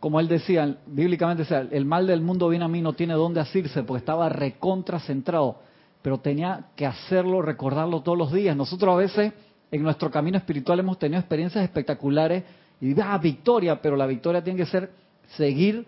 como 0.00 0.20
él 0.20 0.28
decía, 0.28 0.76
bíblicamente, 0.86 1.44
sea, 1.44 1.66
el 1.70 1.84
mal 1.84 2.06
del 2.06 2.22
mundo 2.22 2.48
viene 2.48 2.64
a 2.64 2.68
mí, 2.68 2.80
no 2.80 2.94
tiene 2.94 3.14
dónde 3.14 3.40
asirse, 3.40 3.82
porque 3.82 3.98
estaba 3.98 4.28
recontra 4.28 4.98
centrado. 5.00 5.60
Pero 6.00 6.18
tenía 6.18 6.66
que 6.76 6.86
hacerlo, 6.86 7.42
recordarlo 7.42 8.00
todos 8.02 8.16
los 8.16 8.32
días. 8.32 8.56
Nosotros 8.56 8.94
a 8.94 8.96
veces, 8.96 9.32
en 9.70 9.82
nuestro 9.82 10.10
camino 10.10 10.38
espiritual, 10.38 10.78
hemos 10.78 10.98
tenido 10.98 11.18
experiencias 11.20 11.64
espectaculares 11.64 12.44
y 12.84 12.94
ah, 13.00 13.16
victoria, 13.16 13.80
pero 13.80 13.96
la 13.96 14.06
victoria 14.06 14.44
tiene 14.44 14.58
que 14.58 14.66
ser 14.66 14.90
seguir 15.36 15.86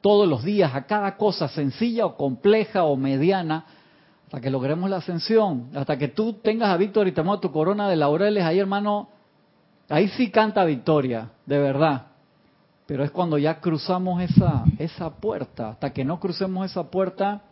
todos 0.00 0.28
los 0.28 0.42
días 0.42 0.74
a 0.74 0.82
cada 0.82 1.16
cosa, 1.16 1.46
sencilla 1.46 2.04
o 2.04 2.16
compleja 2.16 2.82
o 2.82 2.96
mediana, 2.96 3.64
hasta 4.24 4.40
que 4.40 4.50
logremos 4.50 4.90
la 4.90 4.96
ascensión, 4.96 5.68
hasta 5.72 5.96
que 5.98 6.08
tú 6.08 6.32
tengas 6.32 6.70
a 6.70 6.76
Víctor 6.76 7.06
y 7.06 7.12
te 7.12 7.22
tu 7.40 7.52
corona 7.52 7.88
de 7.88 7.94
laureles, 7.94 8.42
ahí 8.42 8.58
hermano, 8.58 9.08
ahí 9.88 10.08
sí 10.08 10.30
canta 10.30 10.64
victoria, 10.64 11.30
de 11.46 11.58
verdad. 11.58 12.06
Pero 12.86 13.04
es 13.04 13.12
cuando 13.12 13.38
ya 13.38 13.60
cruzamos 13.60 14.20
esa, 14.20 14.64
esa 14.78 15.10
puerta, 15.10 15.70
hasta 15.70 15.92
que 15.92 16.04
no 16.04 16.18
crucemos 16.18 16.68
esa 16.68 16.90
puerta, 16.90 17.42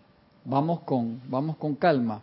vamos 0.45 0.81
con, 0.81 1.21
vamos 1.29 1.57
con 1.59 1.77
calma. 1.77 2.23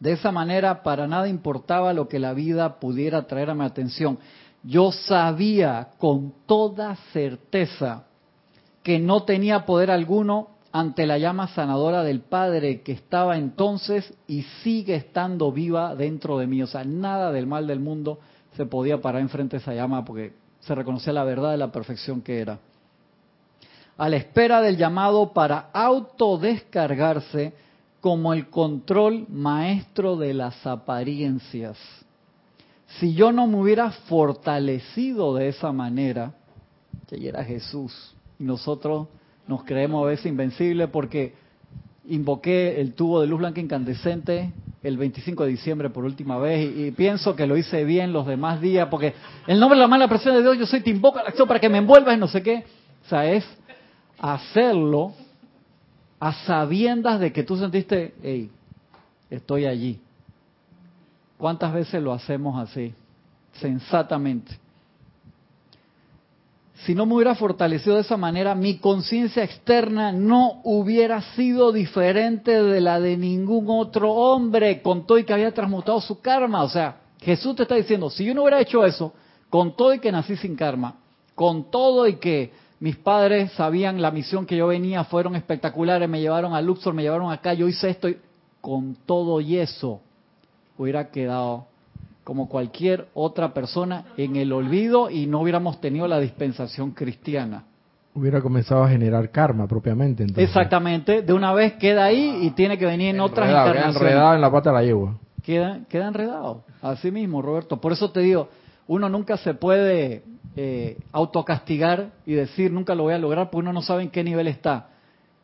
De 0.00 0.12
esa 0.12 0.30
manera, 0.30 0.82
para 0.82 1.06
nada 1.06 1.28
importaba 1.28 1.94
lo 1.94 2.08
que 2.08 2.18
la 2.18 2.34
vida 2.34 2.78
pudiera 2.78 3.26
traer 3.26 3.48
a 3.50 3.54
mi 3.54 3.64
atención. 3.64 4.18
Yo 4.62 4.92
sabía 4.92 5.90
con 5.98 6.32
toda 6.46 6.96
certeza 7.12 8.04
que 8.82 8.98
no 8.98 9.22
tenía 9.24 9.64
poder 9.66 9.90
alguno 9.90 10.48
ante 10.72 11.06
la 11.06 11.18
llama 11.18 11.48
sanadora 11.48 12.02
del 12.02 12.20
Padre 12.20 12.82
que 12.82 12.92
estaba 12.92 13.36
entonces 13.36 14.12
y 14.26 14.42
sigue 14.62 14.96
estando 14.96 15.52
viva 15.52 15.94
dentro 15.94 16.38
de 16.38 16.46
mí. 16.46 16.62
O 16.62 16.66
sea, 16.66 16.84
nada 16.84 17.32
del 17.32 17.46
mal 17.46 17.66
del 17.66 17.80
mundo 17.80 18.18
se 18.56 18.66
podía 18.66 19.00
parar 19.00 19.22
enfrente 19.22 19.56
de 19.56 19.62
esa 19.62 19.74
llama 19.74 20.04
porque 20.04 20.32
se 20.60 20.74
reconocía 20.74 21.12
la 21.12 21.24
verdad 21.24 21.52
de 21.52 21.56
la 21.56 21.72
perfección 21.72 22.20
que 22.20 22.40
era. 22.40 22.58
A 23.96 24.08
la 24.08 24.16
espera 24.16 24.60
del 24.60 24.76
llamado 24.76 25.32
para 25.32 25.70
autodescargarse 25.72 27.52
como 28.00 28.32
el 28.32 28.48
control 28.48 29.26
maestro 29.28 30.16
de 30.16 30.34
las 30.34 30.66
apariencias. 30.66 31.76
Si 32.98 33.14
yo 33.14 33.32
no 33.32 33.46
me 33.46 33.60
hubiera 33.60 33.90
fortalecido 33.90 35.34
de 35.34 35.48
esa 35.48 35.72
manera, 35.72 36.32
que 37.06 37.28
era 37.28 37.44
Jesús, 37.44 38.14
y 38.38 38.44
nosotros 38.44 39.08
nos 39.46 39.64
creemos 39.64 40.02
a 40.04 40.08
veces 40.08 40.26
invencibles 40.26 40.88
porque 40.90 41.34
invoqué 42.08 42.80
el 42.80 42.94
tubo 42.94 43.20
de 43.20 43.26
luz 43.26 43.38
blanca 43.38 43.60
incandescente 43.60 44.52
el 44.82 44.96
25 44.96 45.44
de 45.44 45.50
diciembre 45.50 45.90
por 45.90 46.04
última 46.04 46.38
vez 46.38 46.74
y, 46.76 46.90
pienso 46.92 47.36
que 47.36 47.46
lo 47.46 47.56
hice 47.56 47.84
bien 47.84 48.12
los 48.12 48.26
demás 48.26 48.60
días 48.60 48.88
porque 48.90 49.14
el 49.46 49.60
nombre 49.60 49.76
de 49.76 49.82
la 49.82 49.88
mala 49.88 50.08
presión 50.08 50.34
de 50.34 50.42
Dios 50.42 50.58
yo 50.58 50.66
soy 50.66 50.80
te 50.80 50.90
invoco 50.90 51.18
a 51.18 51.22
la 51.24 51.28
acción 51.30 51.48
para 51.48 51.60
que 51.60 51.68
me 51.68 51.78
envuelvas 51.78 52.16
y 52.16 52.20
no 52.20 52.28
sé 52.28 52.42
qué. 52.42 52.64
O 53.04 53.08
sea, 53.08 53.30
es 53.30 53.44
hacerlo 54.18 55.12
a 56.20 56.32
sabiendas 56.32 57.20
de 57.20 57.32
que 57.32 57.42
tú 57.42 57.56
sentiste, 57.56 58.14
hey, 58.22 58.50
estoy 59.30 59.66
allí. 59.66 60.00
¿Cuántas 61.38 61.72
veces 61.72 62.02
lo 62.02 62.12
hacemos 62.12 62.60
así? 62.60 62.92
Sensatamente 63.52 64.58
si 66.84 66.94
no 66.94 67.06
me 67.06 67.14
hubiera 67.14 67.34
fortalecido 67.34 67.96
de 67.96 68.02
esa 68.02 68.16
manera, 68.16 68.54
mi 68.54 68.78
conciencia 68.78 69.42
externa 69.42 70.12
no 70.12 70.60
hubiera 70.62 71.20
sido 71.34 71.72
diferente 71.72 72.62
de 72.62 72.80
la 72.80 73.00
de 73.00 73.16
ningún 73.16 73.66
otro 73.68 74.12
hombre, 74.12 74.80
con 74.80 75.04
todo 75.04 75.18
y 75.18 75.24
que 75.24 75.32
había 75.32 75.52
transmutado 75.52 76.00
su 76.00 76.20
karma. 76.20 76.62
O 76.62 76.68
sea, 76.68 77.00
Jesús 77.20 77.56
te 77.56 77.62
está 77.64 77.74
diciendo, 77.74 78.10
si 78.10 78.24
yo 78.24 78.34
no 78.34 78.42
hubiera 78.42 78.60
hecho 78.60 78.84
eso, 78.84 79.12
con 79.50 79.76
todo 79.76 79.92
y 79.92 79.98
que 79.98 80.12
nací 80.12 80.36
sin 80.36 80.54
karma, 80.54 80.94
con 81.34 81.70
todo 81.70 82.06
y 82.06 82.16
que 82.16 82.52
mis 82.78 82.96
padres 82.96 83.50
sabían 83.52 84.00
la 84.00 84.12
misión 84.12 84.46
que 84.46 84.56
yo 84.56 84.68
venía, 84.68 85.02
fueron 85.02 85.34
espectaculares, 85.34 86.08
me 86.08 86.20
llevaron 86.20 86.54
a 86.54 86.62
Luxor, 86.62 86.94
me 86.94 87.02
llevaron 87.02 87.32
acá, 87.32 87.54
yo 87.54 87.66
hice 87.66 87.90
esto, 87.90 88.08
y 88.08 88.18
con 88.60 88.96
todo 89.04 89.40
y 89.40 89.58
eso, 89.58 90.00
hubiera 90.78 91.10
quedado 91.10 91.66
como 92.24 92.48
cualquier 92.48 93.08
otra 93.14 93.54
persona 93.54 94.04
en 94.16 94.36
el 94.36 94.52
olvido 94.52 95.10
y 95.10 95.26
no 95.26 95.40
hubiéramos 95.40 95.80
tenido 95.80 96.06
la 96.06 96.20
dispensación 96.20 96.92
cristiana. 96.92 97.64
Hubiera 98.14 98.40
comenzado 98.40 98.84
a 98.84 98.88
generar 98.88 99.30
karma 99.30 99.66
propiamente. 99.66 100.26
Exactamente, 100.36 101.22
de 101.22 101.32
una 101.32 101.52
vez 101.52 101.74
queda 101.74 102.04
ahí 102.04 102.40
y 102.42 102.50
tiene 102.50 102.76
que 102.76 102.84
venir 102.84 103.14
en 103.14 103.20
otras 103.20 103.48
encarnaciones. 103.48 103.96
Queda 103.96 104.08
enredado 104.08 104.34
en 104.34 104.40
la 104.40 104.50
pata 104.50 104.70
de 104.70 104.76
la 104.76 104.82
yegua. 104.82 105.18
Queda, 105.42 105.80
queda 105.88 106.08
enredado, 106.08 106.64
así 106.82 107.10
mismo, 107.10 107.40
Roberto. 107.40 107.80
Por 107.80 107.92
eso 107.92 108.10
te 108.10 108.20
digo, 108.20 108.48
uno 108.88 109.08
nunca 109.08 109.36
se 109.38 109.54
puede 109.54 110.22
eh, 110.56 110.98
autocastigar 111.12 112.10
y 112.26 112.34
decir 112.34 112.72
nunca 112.72 112.94
lo 112.94 113.04
voy 113.04 113.14
a 113.14 113.18
lograr 113.18 113.50
porque 113.50 113.60
uno 113.60 113.72
no 113.72 113.80
sabe 113.80 114.02
en 114.02 114.10
qué 114.10 114.22
nivel 114.22 114.48
está. 114.48 114.88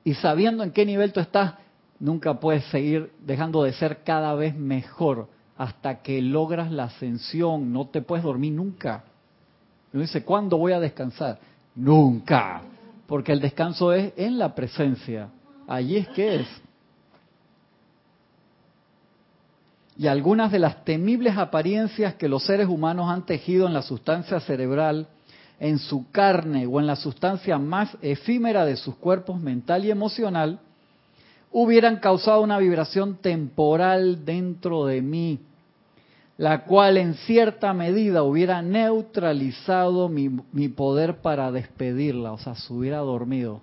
Y 0.03 0.15
sabiendo 0.15 0.63
en 0.65 0.73
qué 0.73 0.85
nivel 0.85 1.13
tú 1.13 1.21
estás, 1.21 1.55
nunca 1.99 2.41
puedes 2.41 2.65
seguir 2.67 3.13
dejando 3.21 3.63
de 3.63 3.73
ser 3.73 4.03
cada 4.05 4.35
vez 4.35 4.57
mejor 4.57 5.29
hasta 5.57 6.03
que 6.03 6.21
logras 6.21 6.71
la 6.71 6.85
ascensión. 6.85 7.73
No 7.73 7.87
te 7.87 8.03
puedes 8.03 8.25
dormir 8.25 8.53
nunca. 8.53 9.05
Uno 9.93 10.03
dice, 10.03 10.25
¿cuándo 10.25 10.59
voy 10.59 10.73
a 10.73 10.81
descansar? 10.81 11.39
Nunca. 11.75 12.63
Porque 13.07 13.33
el 13.33 13.41
descanso 13.41 13.93
es 13.93 14.13
en 14.17 14.39
la 14.39 14.55
presencia. 14.55 15.29
Allí 15.69 15.97
es 15.97 16.09
que 16.09 16.37
es. 16.37 16.49
Y 19.97 20.09
algunas 20.09 20.51
de 20.51 20.59
las 20.59 20.85
temibles 20.85 21.37
apariencias 21.37 22.15
que 22.15 22.29
los 22.29 22.45
seres 22.45 22.67
humanos 22.67 23.09
han 23.09 23.25
tejido 23.25 23.69
en 23.69 23.75
la 23.75 23.83
sustancia 23.83 24.41
cerebral, 24.41 25.07
en 25.61 25.79
su 25.79 26.11
carne 26.11 26.67
o 26.67 26.81
en 26.81 26.87
la 26.87 26.97
sustancia 26.97 27.59
más 27.59 27.97
efímera 28.03 28.65
de 28.65 28.77
sus 28.77 28.97
cuerpos 28.97 29.41
mental 29.41 29.85
y 29.85 29.93
emocional, 29.93 30.59
hubieran 31.57 32.01
causado 32.01 32.41
una 32.41 32.59
vibración 32.59 33.15
temporal 33.15 34.25
dentro 34.25 34.87
de 34.87 35.01
mí, 35.01 35.39
la 36.37 36.65
cual 36.65 36.97
en 36.97 37.15
cierta 37.15 37.73
medida 37.73 38.25
hubiera 38.25 38.61
neutralizado 38.61 40.09
mi, 40.09 40.29
poder 40.71 41.19
para 41.19 41.53
despedirla, 41.53 42.33
o 42.33 42.39
sea, 42.39 42.57
se 42.57 42.73
hubiera 42.73 42.99
dormido. 42.99 43.61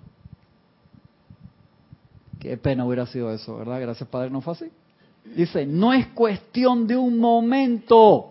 Qué 2.40 2.56
pena 2.56 2.86
hubiera 2.86 3.04
sido 3.06 3.30
eso, 3.30 3.58
¿verdad? 3.58 3.82
Gracias 3.82 4.08
Padre, 4.08 4.30
no 4.30 4.40
fue 4.40 4.54
así. 4.54 4.70
Dice, 5.36 5.66
no 5.66 5.92
es 5.92 6.06
cuestión 6.08 6.86
de 6.86 6.96
un 6.96 7.18
momento. 7.18 8.30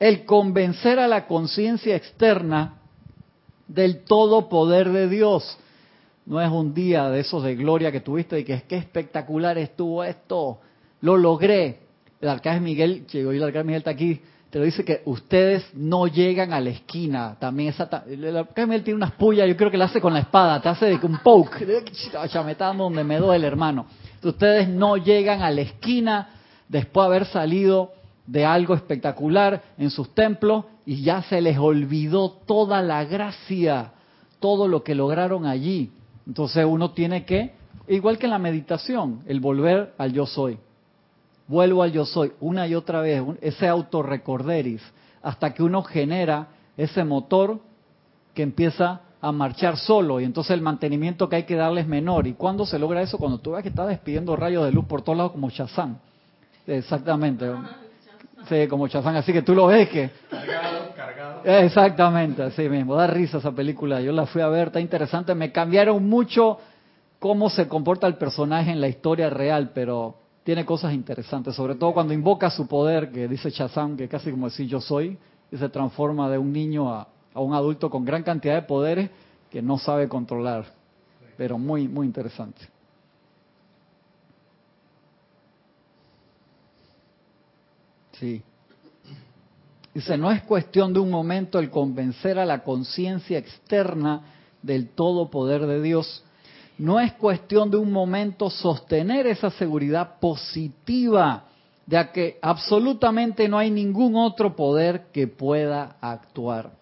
el 0.00 0.24
convencer 0.24 0.98
a 0.98 1.06
la 1.06 1.26
conciencia 1.26 1.96
externa 1.96 2.78
del 3.68 4.04
todo 4.04 4.48
poder 4.48 4.90
de 4.90 5.08
Dios. 5.08 5.58
No 6.26 6.40
es 6.40 6.50
un 6.50 6.72
día 6.72 7.10
de 7.10 7.20
esos 7.20 7.42
de 7.42 7.54
gloria 7.54 7.92
que 7.92 8.00
tuviste 8.00 8.38
y 8.38 8.44
que 8.44 8.54
es 8.54 8.62
que 8.64 8.76
espectacular 8.76 9.58
estuvo 9.58 10.02
esto, 10.02 10.58
lo 11.00 11.16
logré. 11.16 11.80
El 12.20 12.28
arcángel 12.28 12.62
Miguel, 12.62 13.06
llegó 13.06 13.32
y 13.32 13.36
el 13.36 13.42
arcángel 13.42 13.66
Miguel 13.66 13.80
está 13.80 13.90
aquí, 13.90 14.20
te 14.48 14.58
lo 14.58 14.64
dice 14.64 14.84
que 14.84 15.02
ustedes 15.04 15.66
no 15.74 16.06
llegan 16.06 16.52
a 16.52 16.60
la 16.60 16.70
esquina. 16.70 17.36
También 17.38 17.70
esa, 17.70 18.04
el 18.08 18.36
arcángel 18.36 18.68
Miguel 18.68 18.84
tiene 18.84 18.96
unas 18.96 19.12
pullas, 19.12 19.46
yo 19.46 19.56
creo 19.56 19.70
que 19.70 19.76
la 19.76 19.86
hace 19.86 20.00
con 20.00 20.14
la 20.14 20.20
espada, 20.20 20.62
te 20.62 20.68
hace 20.68 20.86
de 20.86 20.94
un 21.06 21.18
poke, 21.18 21.84
chametando 22.28 22.84
donde 22.84 23.04
me 23.04 23.18
duele, 23.18 23.46
hermano. 23.46 23.86
Ustedes 24.22 24.66
no 24.68 24.96
llegan 24.96 25.42
a 25.42 25.50
la 25.50 25.60
esquina 25.60 26.28
después 26.68 27.04
de 27.04 27.16
haber 27.16 27.26
salido 27.26 27.92
de 28.26 28.46
algo 28.46 28.74
espectacular 28.74 29.62
en 29.76 29.90
sus 29.90 30.14
templos 30.14 30.64
y 30.86 31.02
ya 31.02 31.22
se 31.22 31.42
les 31.42 31.58
olvidó 31.58 32.30
toda 32.30 32.80
la 32.80 33.04
gracia, 33.04 33.92
todo 34.40 34.68
lo 34.68 34.82
que 34.82 34.94
lograron 34.94 35.44
allí. 35.44 35.92
Entonces 36.26 36.64
uno 36.64 36.92
tiene 36.92 37.24
que, 37.24 37.52
igual 37.88 38.18
que 38.18 38.26
en 38.26 38.30
la 38.30 38.38
meditación, 38.38 39.20
el 39.26 39.40
volver 39.40 39.94
al 39.98 40.12
yo 40.12 40.26
soy. 40.26 40.58
Vuelvo 41.46 41.82
al 41.82 41.92
yo 41.92 42.06
soy 42.06 42.32
una 42.40 42.66
y 42.66 42.74
otra 42.74 43.00
vez, 43.00 43.22
ese 43.42 43.68
autorrecorderis, 43.68 44.82
hasta 45.22 45.52
que 45.52 45.62
uno 45.62 45.82
genera 45.82 46.48
ese 46.76 47.04
motor 47.04 47.60
que 48.32 48.42
empieza 48.42 49.00
a 49.20 49.32
marchar 49.32 49.78
solo 49.78 50.20
y 50.20 50.24
entonces 50.24 50.50
el 50.50 50.60
mantenimiento 50.60 51.28
que 51.28 51.36
hay 51.36 51.42
que 51.44 51.54
darle 51.54 51.80
es 51.80 51.86
menor. 51.86 52.26
¿Y 52.26 52.34
cuándo 52.34 52.66
se 52.66 52.78
logra 52.78 53.00
eso? 53.00 53.16
Cuando 53.16 53.38
tú 53.38 53.52
ves 53.52 53.62
que 53.62 53.70
está 53.70 53.86
despidiendo 53.86 54.36
rayos 54.36 54.64
de 54.64 54.72
luz 54.72 54.84
por 54.84 55.02
todos 55.02 55.16
lados 55.16 55.32
como 55.32 55.48
Shazam. 55.48 55.96
Exactamente. 56.66 57.50
Sí, 58.48 58.66
como 58.68 58.88
Chazán, 58.88 59.16
así 59.16 59.32
que 59.32 59.42
tú 59.42 59.54
lo 59.54 59.66
ves 59.66 59.88
que... 59.88 60.10
Exactamente, 61.44 62.42
así 62.42 62.68
mismo. 62.68 62.94
Da 62.94 63.06
risa 63.06 63.38
esa 63.38 63.52
película. 63.52 64.00
Yo 64.00 64.12
la 64.12 64.26
fui 64.26 64.40
a 64.40 64.48
ver, 64.48 64.68
está 64.68 64.80
interesante. 64.80 65.34
Me 65.34 65.52
cambiaron 65.52 66.08
mucho 66.08 66.58
cómo 67.18 67.50
se 67.50 67.68
comporta 67.68 68.06
el 68.06 68.16
personaje 68.16 68.70
en 68.70 68.80
la 68.80 68.88
historia 68.88 69.28
real, 69.30 69.70
pero 69.74 70.16
tiene 70.42 70.64
cosas 70.64 70.94
interesantes. 70.94 71.54
Sobre 71.54 71.74
todo 71.74 71.92
cuando 71.92 72.14
invoca 72.14 72.50
su 72.50 72.66
poder, 72.66 73.10
que 73.10 73.28
dice 73.28 73.52
Chazán, 73.52 73.96
que 73.96 74.08
casi 74.08 74.30
como 74.30 74.46
decir 74.48 74.66
yo 74.66 74.80
soy, 74.80 75.18
y 75.52 75.56
se 75.56 75.68
transforma 75.68 76.30
de 76.30 76.38
un 76.38 76.52
niño 76.52 76.92
a, 76.92 77.08
a 77.34 77.40
un 77.40 77.52
adulto 77.54 77.90
con 77.90 78.04
gran 78.04 78.22
cantidad 78.22 78.54
de 78.54 78.62
poderes 78.62 79.10
que 79.50 79.60
no 79.60 79.78
sabe 79.78 80.08
controlar. 80.08 80.64
Pero 81.36 81.58
muy, 81.58 81.88
muy 81.88 82.06
interesante. 82.06 82.68
Sí. 88.12 88.42
Dice, 89.94 90.18
no 90.18 90.32
es 90.32 90.42
cuestión 90.42 90.92
de 90.92 90.98
un 90.98 91.08
momento 91.08 91.60
el 91.60 91.70
convencer 91.70 92.36
a 92.40 92.44
la 92.44 92.64
conciencia 92.64 93.38
externa 93.38 94.22
del 94.60 94.88
todo 94.88 95.30
poder 95.30 95.66
de 95.66 95.80
Dios. 95.80 96.24
No 96.78 96.98
es 96.98 97.12
cuestión 97.12 97.70
de 97.70 97.76
un 97.76 97.92
momento 97.92 98.50
sostener 98.50 99.28
esa 99.28 99.50
seguridad 99.50 100.18
positiva 100.18 101.44
de 101.86 102.10
que 102.10 102.38
absolutamente 102.42 103.48
no 103.48 103.56
hay 103.56 103.70
ningún 103.70 104.16
otro 104.16 104.56
poder 104.56 105.06
que 105.12 105.28
pueda 105.28 105.96
actuar. 106.00 106.72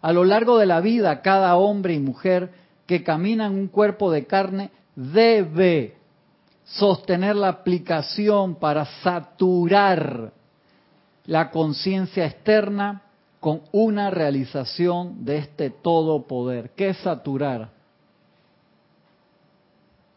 A 0.00 0.12
lo 0.12 0.24
largo 0.24 0.58
de 0.58 0.66
la 0.66 0.80
vida, 0.80 1.20
cada 1.22 1.56
hombre 1.56 1.94
y 1.94 1.98
mujer 1.98 2.52
que 2.86 3.02
camina 3.02 3.46
en 3.46 3.54
un 3.54 3.66
cuerpo 3.66 4.12
de 4.12 4.26
carne 4.26 4.70
debe 4.94 5.96
sostener 6.64 7.34
la 7.34 7.48
aplicación 7.48 8.54
para 8.54 8.84
saturar 9.02 10.37
la 11.28 11.50
conciencia 11.50 12.24
externa 12.24 13.02
con 13.38 13.60
una 13.70 14.08
realización 14.08 15.26
de 15.26 15.36
este 15.36 15.68
todo 15.68 16.26
poder. 16.26 16.70
¿Qué 16.70 16.88
es 16.88 16.96
saturar? 16.98 17.68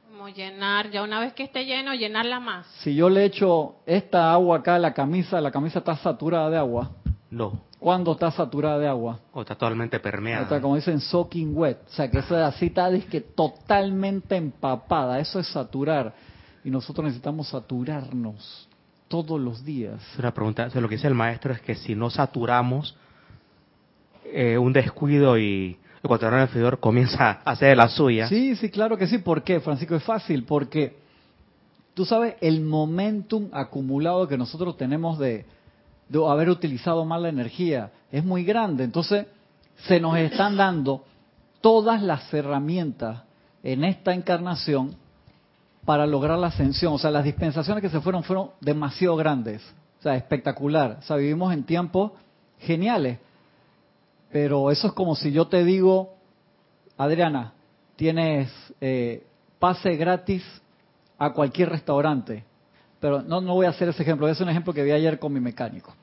Como 0.09 0.29
llenar, 0.29 0.89
ya 0.89 1.03
una 1.03 1.19
vez 1.19 1.33
que 1.33 1.43
esté 1.43 1.65
lleno, 1.65 1.93
llenarla 1.93 2.39
más. 2.39 2.65
Si 2.79 2.95
yo 2.95 3.09
le 3.09 3.25
echo 3.25 3.75
esta 3.85 4.31
agua 4.31 4.59
acá 4.59 4.75
a 4.75 4.79
la 4.79 4.93
camisa, 4.93 5.41
la 5.41 5.51
camisa 5.51 5.79
está 5.79 5.97
saturada 5.97 6.49
de 6.49 6.57
agua. 6.57 6.91
No. 7.29 7.59
¿Cuándo 7.77 8.13
está 8.13 8.31
saturada 8.31 8.79
de 8.79 8.87
agua? 8.87 9.19
O 9.33 9.41
está 9.41 9.55
totalmente 9.55 9.99
permeada. 9.99 10.43
Está, 10.43 10.61
como 10.61 10.77
dicen, 10.77 11.01
soaking 11.01 11.51
wet. 11.57 11.77
O 11.87 11.93
sea, 11.93 12.09
que 12.09 12.19
esa 12.19 12.47
así 12.47 12.67
está 12.67 12.89
que 13.09 13.19
totalmente 13.19 14.37
empapada. 14.37 15.19
Eso 15.19 15.39
es 15.39 15.47
saturar. 15.47 16.13
Y 16.63 16.69
nosotros 16.69 17.03
necesitamos 17.03 17.49
saturarnos 17.49 18.69
todos 19.11 19.41
los 19.41 19.65
días. 19.65 20.01
Una 20.17 20.33
pregunta, 20.33 20.69
lo 20.73 20.87
que 20.87 20.95
dice 20.95 21.07
el 21.07 21.13
maestro 21.13 21.51
es 21.51 21.59
que 21.59 21.75
si 21.75 21.95
no 21.95 22.09
saturamos, 22.09 22.95
eh, 24.23 24.57
un 24.57 24.71
descuido 24.71 25.37
y 25.37 25.77
el 26.01 26.07
cuaternario 26.07 26.45
inferior 26.45 26.79
comienza 26.79 27.41
a 27.43 27.51
hacer 27.51 27.75
la 27.75 27.89
suya. 27.89 28.29
Sí, 28.29 28.55
sí, 28.55 28.69
claro 28.69 28.97
que 28.97 29.07
sí. 29.07 29.17
¿Por 29.17 29.43
qué, 29.43 29.59
Francisco? 29.59 29.95
Es 29.95 30.03
fácil, 30.03 30.45
porque 30.45 30.95
tú 31.93 32.05
sabes 32.05 32.35
el 32.39 32.61
momentum 32.61 33.49
acumulado 33.51 34.29
que 34.29 34.37
nosotros 34.37 34.77
tenemos 34.77 35.19
de, 35.19 35.45
de 36.07 36.25
haber 36.25 36.49
utilizado 36.49 37.03
mal 37.03 37.23
la 37.23 37.29
energía 37.29 37.91
es 38.13 38.23
muy 38.23 38.45
grande. 38.45 38.85
Entonces, 38.85 39.27
se 39.87 39.99
nos 39.99 40.17
están 40.17 40.55
dando 40.55 41.03
todas 41.59 42.01
las 42.01 42.33
herramientas 42.33 43.23
en 43.61 43.83
esta 43.83 44.13
encarnación 44.13 44.95
para 45.85 46.05
lograr 46.05 46.37
la 46.37 46.47
ascensión. 46.47 46.93
O 46.93 46.97
sea, 46.97 47.11
las 47.11 47.23
dispensaciones 47.23 47.81
que 47.81 47.89
se 47.89 48.01
fueron 48.01 48.23
fueron 48.23 48.51
demasiado 48.59 49.15
grandes. 49.15 49.61
O 49.99 50.03
sea, 50.03 50.15
espectacular. 50.15 50.97
O 50.99 51.01
sea, 51.03 51.17
vivimos 51.17 51.53
en 51.53 51.63
tiempos 51.63 52.11
geniales. 52.59 53.19
Pero 54.31 54.71
eso 54.71 54.87
es 54.87 54.93
como 54.93 55.15
si 55.15 55.31
yo 55.31 55.47
te 55.47 55.63
digo, 55.63 56.15
Adriana, 56.97 57.53
tienes 57.95 58.51
eh, 58.79 59.25
pase 59.59 59.95
gratis 59.95 60.43
a 61.17 61.33
cualquier 61.33 61.69
restaurante. 61.69 62.43
Pero 62.99 63.21
no, 63.21 63.41
no 63.41 63.55
voy 63.55 63.65
a 63.65 63.69
hacer 63.69 63.89
ese 63.89 64.03
ejemplo. 64.03 64.27
Es 64.27 64.39
un 64.41 64.49
ejemplo 64.49 64.73
que 64.73 64.83
vi 64.83 64.91
ayer 64.91 65.19
con 65.19 65.33
mi 65.33 65.39
mecánico. 65.39 65.93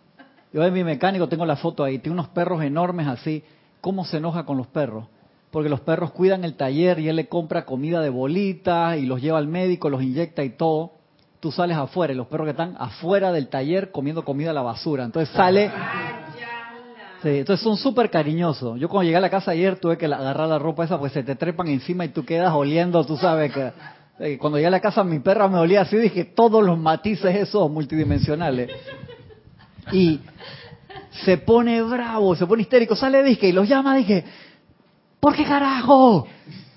Yo 0.53 0.63
de 0.63 0.71
mi 0.71 0.85
mecánico 0.85 1.29
tengo 1.29 1.47
la 1.47 1.57
foto 1.57 1.85
ahí. 1.85 1.99
Tiene 1.99 2.15
unos 2.15 2.29
perros 2.29 2.63
enormes 2.63 3.07
así. 3.07 3.43
¿Cómo 3.81 4.05
se 4.05 4.17
enoja 4.17 4.45
con 4.45 4.57
los 4.57 4.67
perros? 4.67 5.07
Porque 5.51 5.69
los 5.69 5.81
perros 5.81 6.11
cuidan 6.11 6.45
el 6.45 6.55
taller 6.55 6.99
y 6.99 7.09
él 7.09 7.17
le 7.17 7.29
compra 7.29 7.65
comida 7.65 8.01
de 8.01 8.11
bolitas 8.11 8.99
y 8.99 9.07
los 9.07 9.23
lleva 9.23 9.39
al 9.39 9.49
médico, 9.49 9.89
los 9.89 10.03
inyecta 10.03 10.45
y 10.45 10.51
todo. 10.51 10.93
Tú 11.41 11.53
sales 11.53 11.77
afuera 11.77 12.13
y 12.13 12.17
los 12.17 12.27
perros 12.27 12.47
que 12.47 12.51
están 12.51 12.77
afuera 12.79 13.33
del 13.33 13.49
taller 13.49 13.91
comiendo 13.91 14.25
comida 14.25 14.51
a 14.51 14.55
la 14.55 14.63
basura. 14.63 15.05
Entonces 15.05 15.35
sale... 15.35 15.71
Sí, 17.23 17.39
entonces 17.39 17.65
son 17.65 17.77
súper 17.77 18.11
cariñosos. 18.11 18.79
Yo 18.79 18.89
cuando 18.89 19.07
llegué 19.07 19.17
a 19.17 19.21
la 19.21 19.31
casa 19.31 19.51
ayer 19.51 19.77
tuve 19.81 19.99
que 19.99 20.07
agarrar 20.07 20.49
la 20.49 20.59
ropa 20.59 20.85
esa 20.85 20.99
porque 20.99 21.15
se 21.15 21.25
te 21.25 21.35
trepan 21.35 21.67
encima 21.67 22.05
y 22.05 22.11
tú 22.11 22.25
quedas 22.25 22.53
oliendo, 22.53 23.05
tú 23.05 23.17
sabes 23.17 23.53
que... 23.53 23.73
Eh, 24.21 24.39
cuando 24.39 24.59
llegué 24.59 24.67
a 24.67 24.71
la 24.71 24.81
casa 24.81 25.05
mi 25.05 25.21
perra 25.21 25.49
me 25.49 25.59
olía 25.59 25.83
así, 25.83 25.97
dije 25.97 26.25
todos 26.25 26.65
los 26.65 26.79
matices 26.79 27.35
esos 27.35 27.71
multidimensionales. 27.71 28.71
Y 29.93 30.21
se 31.25 31.39
pone 31.39 31.83
bravo, 31.83 32.35
se 32.37 32.47
pone 32.47 32.63
histérico, 32.63 32.95
sale 32.95 33.23
dije 33.23 33.49
y 33.49 33.53
los 33.53 33.69
llama, 33.69 33.97
dije, 33.97 34.25
¿Por 35.21 35.35
qué 35.35 35.45
carajo? 35.45 36.27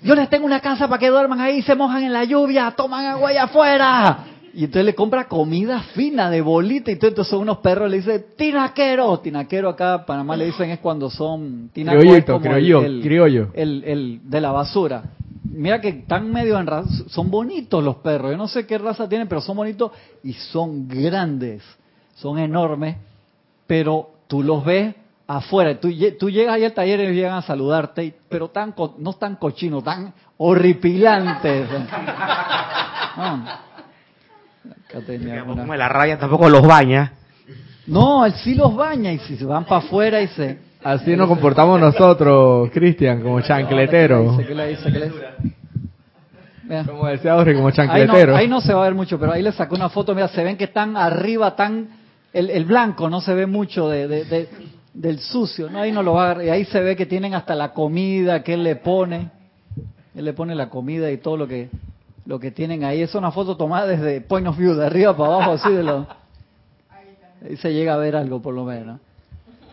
Yo 0.02 0.14
les 0.14 0.28
tengo 0.28 0.46
una 0.46 0.60
casa 0.60 0.88
para 0.88 0.98
que 0.98 1.08
duerman 1.08 1.40
ahí, 1.40 1.62
se 1.62 1.76
mojan 1.76 2.02
en 2.02 2.12
la 2.12 2.24
lluvia, 2.24 2.72
toman 2.76 3.06
agua 3.06 3.30
allá 3.30 3.44
afuera. 3.44 4.24
Y 4.54 4.64
entonces 4.64 4.84
le 4.84 4.94
compra 4.94 5.28
comida 5.28 5.80
fina 5.94 6.28
de 6.28 6.42
bolita 6.42 6.90
y 6.90 6.94
entonces 6.94 7.28
son 7.28 7.40
unos 7.40 7.58
perros, 7.58 7.88
le 7.88 7.98
dice 7.98 8.18
tinaquero. 8.36 9.18
Tinaquero 9.20 9.68
acá, 9.68 10.04
Panamá 10.04 10.36
le 10.36 10.46
dicen 10.46 10.70
es 10.70 10.80
cuando 10.80 11.08
son 11.08 11.70
tinaquero. 11.72 12.40
Criollo, 12.40 12.82
el, 12.82 13.00
criollo. 13.00 13.50
El, 13.54 13.84
el, 13.84 14.20
de 14.24 14.40
la 14.40 14.50
basura. 14.50 15.04
Mira 15.44 15.80
que 15.80 15.88
están 15.88 16.30
medio 16.30 16.58
en 16.58 16.66
raza, 16.66 16.88
son 17.08 17.30
bonitos 17.30 17.82
los 17.82 17.96
perros. 17.96 18.32
Yo 18.32 18.36
no 18.36 18.48
sé 18.48 18.66
qué 18.66 18.76
raza 18.78 19.08
tienen, 19.08 19.28
pero 19.28 19.40
son 19.40 19.56
bonitos 19.56 19.92
y 20.22 20.32
son 20.32 20.88
grandes, 20.88 21.62
son 22.16 22.38
enormes. 22.38 22.96
Pero 23.66 24.10
tú 24.26 24.42
los 24.42 24.64
ves 24.64 24.94
afuera. 25.26 25.78
Tú, 25.80 25.88
tú 26.18 26.30
llegas 26.30 26.54
ahí 26.54 26.64
al 26.64 26.72
taller 26.72 27.00
y 27.00 27.14
llegan 27.14 27.34
a 27.34 27.42
saludarte, 27.42 28.14
pero 28.28 28.48
tan 28.48 28.74
no 28.98 29.12
tan 29.14 29.36
cochinos, 29.36 29.84
tan 29.84 30.12
horripilantes. 30.36 31.68
Como 35.46 35.74
la 35.74 35.88
raya 35.88 36.18
tampoco 36.18 36.48
los 36.48 36.66
baña. 36.66 37.12
No, 37.86 38.24
él 38.26 38.32
sí 38.34 38.54
los 38.54 38.74
baña 38.76 39.12
y 39.12 39.18
si 39.18 39.36
se 39.36 39.44
van 39.44 39.64
para 39.64 39.84
afuera 39.84 40.20
y 40.20 40.28
se... 40.28 40.58
Así 40.84 41.16
nos 41.16 41.28
comportamos 41.28 41.80
nosotros, 41.80 42.70
Cristian, 42.72 43.22
como 43.22 43.40
chancletero. 43.40 44.38
Como 46.86 47.06
decía 47.06 47.34
Jorge, 47.34 47.54
como 47.54 47.70
chancletero. 47.70 48.36
Ahí 48.36 48.48
no, 48.48 48.60
se 48.60 48.74
va 48.74 48.82
a 48.82 48.84
ver 48.84 48.94
mucho, 48.94 49.18
pero 49.18 49.32
ahí 49.32 49.42
le 49.42 49.52
sacó 49.52 49.76
una 49.76 49.88
foto, 49.88 50.14
mira, 50.14 50.28
se 50.28 50.42
ven 50.42 50.56
que 50.56 50.64
están 50.64 50.96
arriba, 50.96 51.54
tan... 51.56 52.02
El, 52.32 52.50
el 52.50 52.64
blanco 52.64 53.10
no 53.10 53.20
se 53.20 53.34
ve 53.34 53.46
mucho 53.46 53.88
de, 53.88 54.08
de 54.08 54.48
del 54.94 55.20
sucio, 55.20 55.70
¿no? 55.70 55.80
Ahí 55.80 55.90
no 55.92 56.02
lo 56.02 56.14
va 56.14 56.44
y 56.44 56.48
ahí 56.50 56.64
se 56.66 56.80
ve 56.80 56.96
que 56.96 57.06
tienen 57.06 57.34
hasta 57.34 57.54
la 57.54 57.72
comida 57.72 58.42
que 58.42 58.54
él 58.54 58.62
le 58.62 58.76
pone, 58.76 59.30
él 60.14 60.24
le 60.24 60.32
pone 60.34 60.54
la 60.54 60.68
comida 60.68 61.10
y 61.10 61.16
todo 61.18 61.36
lo 61.36 61.48
que 61.48 61.70
lo 62.26 62.38
que 62.38 62.50
tienen 62.50 62.84
ahí. 62.84 63.02
Es 63.02 63.14
una 63.14 63.32
foto 63.32 63.56
tomada 63.56 63.86
desde 63.86 64.20
point 64.20 64.46
of 64.46 64.56
view, 64.56 64.74
de 64.74 64.86
arriba 64.86 65.16
para 65.16 65.34
abajo, 65.34 65.52
así 65.52 65.72
de 65.72 65.82
lo. 65.82 66.06
Ahí 67.44 67.56
se 67.56 67.72
llega 67.72 67.94
a 67.94 67.96
ver 67.96 68.14
algo 68.16 68.40
por 68.40 68.54
lo 68.54 68.64
menos. 68.64 69.00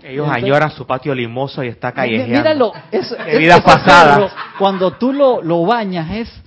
Ellos 0.02 0.26
Entonces- 0.26 0.44
añoran 0.46 0.72
su 0.72 0.88
patio 0.88 1.14
limoso 1.14 1.62
y 1.64 1.68
está 1.68 1.92
callejeando. 1.92 2.38
Míralo, 2.38 2.72
eso, 2.90 3.16
De 3.16 3.38
vidas 3.38 3.62
pasadas. 3.62 4.32
cuando 4.58 4.92
tú 4.94 5.12
lo, 5.12 5.42
lo 5.44 5.64
bañas 5.66 6.10
es 6.12 6.42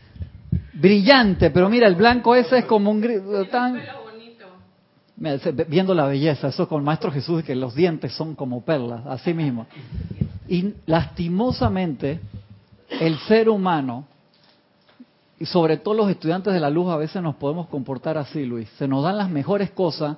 brillante, 0.72 1.50
pero 1.50 1.68
mira, 1.68 1.86
el 1.86 1.94
blanco 1.94 2.34
ese 2.34 2.58
es 2.58 2.64
como 2.64 2.90
un 2.90 3.00
gris, 3.02 3.20
tan... 3.50 3.78
Viendo 5.68 5.94
la 5.94 6.06
belleza, 6.06 6.48
eso 6.48 6.68
con 6.68 6.80
el 6.80 6.84
Maestro 6.84 7.12
Jesús, 7.12 7.44
que 7.44 7.54
los 7.54 7.76
dientes 7.76 8.12
son 8.12 8.34
como 8.34 8.62
perlas, 8.62 9.06
así 9.06 9.32
mismo. 9.32 9.66
Y 10.48 10.74
lastimosamente, 10.86 12.20
el 12.88 13.16
ser 13.20 13.48
humano, 13.48 14.04
y 15.38 15.46
sobre 15.46 15.76
todo 15.76 15.94
los 15.94 16.10
estudiantes 16.10 16.52
de 16.52 16.58
la 16.58 16.70
luz, 16.70 16.88
a 16.88 16.96
veces 16.96 17.22
nos 17.22 17.36
podemos 17.36 17.68
comportar 17.68 18.18
así, 18.18 18.44
Luis. 18.44 18.68
Se 18.78 18.88
nos 18.88 19.04
dan 19.04 19.16
las 19.16 19.30
mejores 19.30 19.70
cosas, 19.70 20.16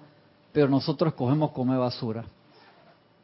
pero 0.52 0.68
nosotros 0.68 1.12
escogemos 1.12 1.50
comer 1.50 1.78
basura. 1.78 2.24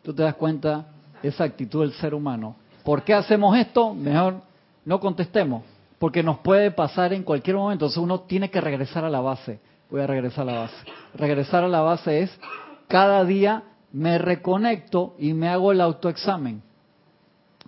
¿Tú 0.02 0.12
te 0.12 0.22
das 0.22 0.34
cuenta 0.34 0.86
esa 1.22 1.44
actitud 1.44 1.80
del 1.80 1.92
ser 1.94 2.14
humano? 2.14 2.56
¿Por 2.84 3.04
qué 3.04 3.14
hacemos 3.14 3.56
esto? 3.56 3.94
Mejor 3.94 4.42
no 4.84 5.00
contestemos, 5.00 5.62
porque 5.98 6.22
nos 6.22 6.40
puede 6.40 6.70
pasar 6.70 7.14
en 7.14 7.22
cualquier 7.22 7.56
momento. 7.56 7.86
Entonces 7.86 7.98
uno 8.02 8.20
tiene 8.20 8.50
que 8.50 8.60
regresar 8.60 9.02
a 9.02 9.10
la 9.10 9.20
base. 9.20 9.60
Voy 9.90 10.00
a 10.00 10.06
regresar 10.06 10.48
a 10.48 10.52
la 10.52 10.58
base. 10.60 10.76
Regresar 11.14 11.64
a 11.64 11.68
la 11.68 11.80
base 11.80 12.20
es 12.20 12.38
cada 12.86 13.24
día 13.24 13.64
me 13.92 14.18
reconecto 14.18 15.14
y 15.18 15.32
me 15.32 15.48
hago 15.48 15.72
el 15.72 15.80
autoexamen. 15.80 16.62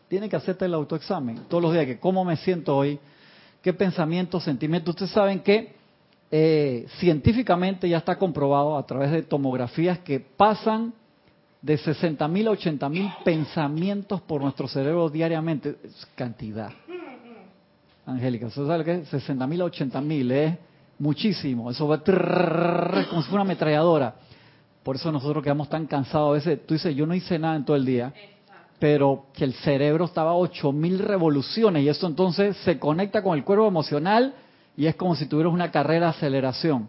Tiene 0.08 0.28
que 0.28 0.36
hacerte 0.36 0.66
el 0.66 0.74
autoexamen 0.74 1.44
todos 1.48 1.62
los 1.62 1.72
días, 1.72 1.86
que 1.86 1.98
cómo 1.98 2.24
me 2.24 2.36
siento 2.36 2.76
hoy, 2.76 2.98
qué 3.60 3.72
pensamientos, 3.72 4.44
sentimientos. 4.44 4.90
Ustedes 4.90 5.10
saben 5.10 5.40
que 5.40 5.74
eh, 6.30 6.86
científicamente 6.98 7.88
ya 7.88 7.98
está 7.98 8.16
comprobado 8.16 8.76
a 8.76 8.86
través 8.86 9.10
de 9.10 9.22
tomografías 9.22 9.98
que 10.00 10.20
pasan 10.20 10.92
de 11.60 11.78
60 11.78 12.26
mil 12.28 12.48
a 12.48 12.52
80 12.52 12.88
mil 12.88 13.10
pensamientos 13.24 14.20
por 14.20 14.42
nuestro 14.42 14.68
cerebro 14.68 15.08
diariamente. 15.08 15.76
Es 15.82 16.06
cantidad. 16.14 16.70
Angélica, 18.04 18.46
¿usted 18.46 18.66
sabe 18.66 18.78
lo 18.78 18.84
que 18.84 18.94
es? 18.94 19.08
60 19.08 19.46
mil 19.46 19.60
a 19.62 19.64
80 19.64 20.00
mil, 20.00 20.30
es 20.32 20.58
muchísimo. 21.02 21.68
Eso 21.70 21.88
va 21.88 21.98
como 22.02 23.22
si 23.22 23.28
fuera 23.28 23.42
una 23.42 23.52
ametralladora. 23.52 24.14
Por 24.84 24.96
eso 24.96 25.10
nosotros 25.10 25.42
quedamos 25.42 25.68
tan 25.68 25.86
cansados 25.86 26.30
a 26.30 26.32
veces. 26.32 26.64
Tú 26.66 26.74
dices, 26.74 26.94
yo 26.94 27.06
no 27.06 27.14
hice 27.14 27.38
nada 27.38 27.56
en 27.56 27.64
todo 27.64 27.76
el 27.76 27.84
día, 27.84 28.12
pero 28.78 29.26
que 29.32 29.44
el 29.44 29.52
cerebro 29.54 30.04
estaba 30.04 30.30
a 30.30 30.34
8 30.34 30.72
mil 30.72 30.98
revoluciones 31.00 31.82
y 31.82 31.88
eso 31.88 32.06
entonces 32.06 32.56
se 32.58 32.78
conecta 32.78 33.22
con 33.22 33.36
el 33.36 33.44
cuerpo 33.44 33.66
emocional 33.66 34.34
y 34.76 34.86
es 34.86 34.94
como 34.94 35.14
si 35.16 35.26
tuvieras 35.26 35.52
una 35.52 35.70
carrera 35.70 36.06
de 36.06 36.10
aceleración, 36.10 36.88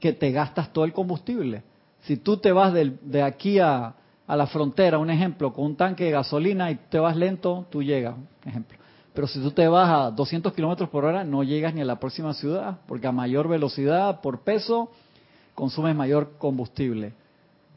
que 0.00 0.12
te 0.12 0.30
gastas 0.30 0.72
todo 0.72 0.84
el 0.84 0.92
combustible. 0.92 1.62
Si 2.02 2.16
tú 2.18 2.36
te 2.36 2.52
vas 2.52 2.72
del- 2.72 2.98
de 3.02 3.22
aquí 3.22 3.58
a, 3.58 3.94
a 4.26 4.36
la 4.36 4.46
frontera, 4.46 4.98
un 4.98 5.10
ejemplo, 5.10 5.52
con 5.52 5.64
un 5.66 5.76
tanque 5.76 6.04
de 6.04 6.10
gasolina 6.12 6.70
y 6.70 6.76
te 6.76 6.98
vas 7.00 7.16
lento, 7.16 7.66
tú 7.70 7.82
llegas, 7.82 8.14
un 8.16 8.48
ejemplo. 8.48 8.78
Pero 9.16 9.26
si 9.26 9.40
tú 9.40 9.50
te 9.50 9.66
vas 9.66 9.88
a 9.88 10.10
200 10.10 10.52
kilómetros 10.52 10.90
por 10.90 11.04
hora, 11.06 11.24
no 11.24 11.42
llegas 11.42 11.74
ni 11.74 11.80
a 11.80 11.84
la 11.86 11.98
próxima 11.98 12.34
ciudad, 12.34 12.80
porque 12.86 13.06
a 13.06 13.12
mayor 13.12 13.48
velocidad 13.48 14.20
por 14.20 14.42
peso 14.42 14.90
consumes 15.54 15.96
mayor 15.96 16.34
combustible. 16.38 17.14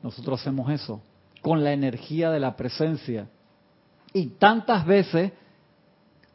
Nosotros 0.03 0.41
hacemos 0.41 0.69
eso 0.69 1.01
con 1.41 1.63
la 1.63 1.71
energía 1.71 2.29
de 2.29 2.41
la 2.41 2.57
presencia. 2.57 3.27
Y 4.13 4.27
tantas 4.31 4.85
veces, 4.85 5.31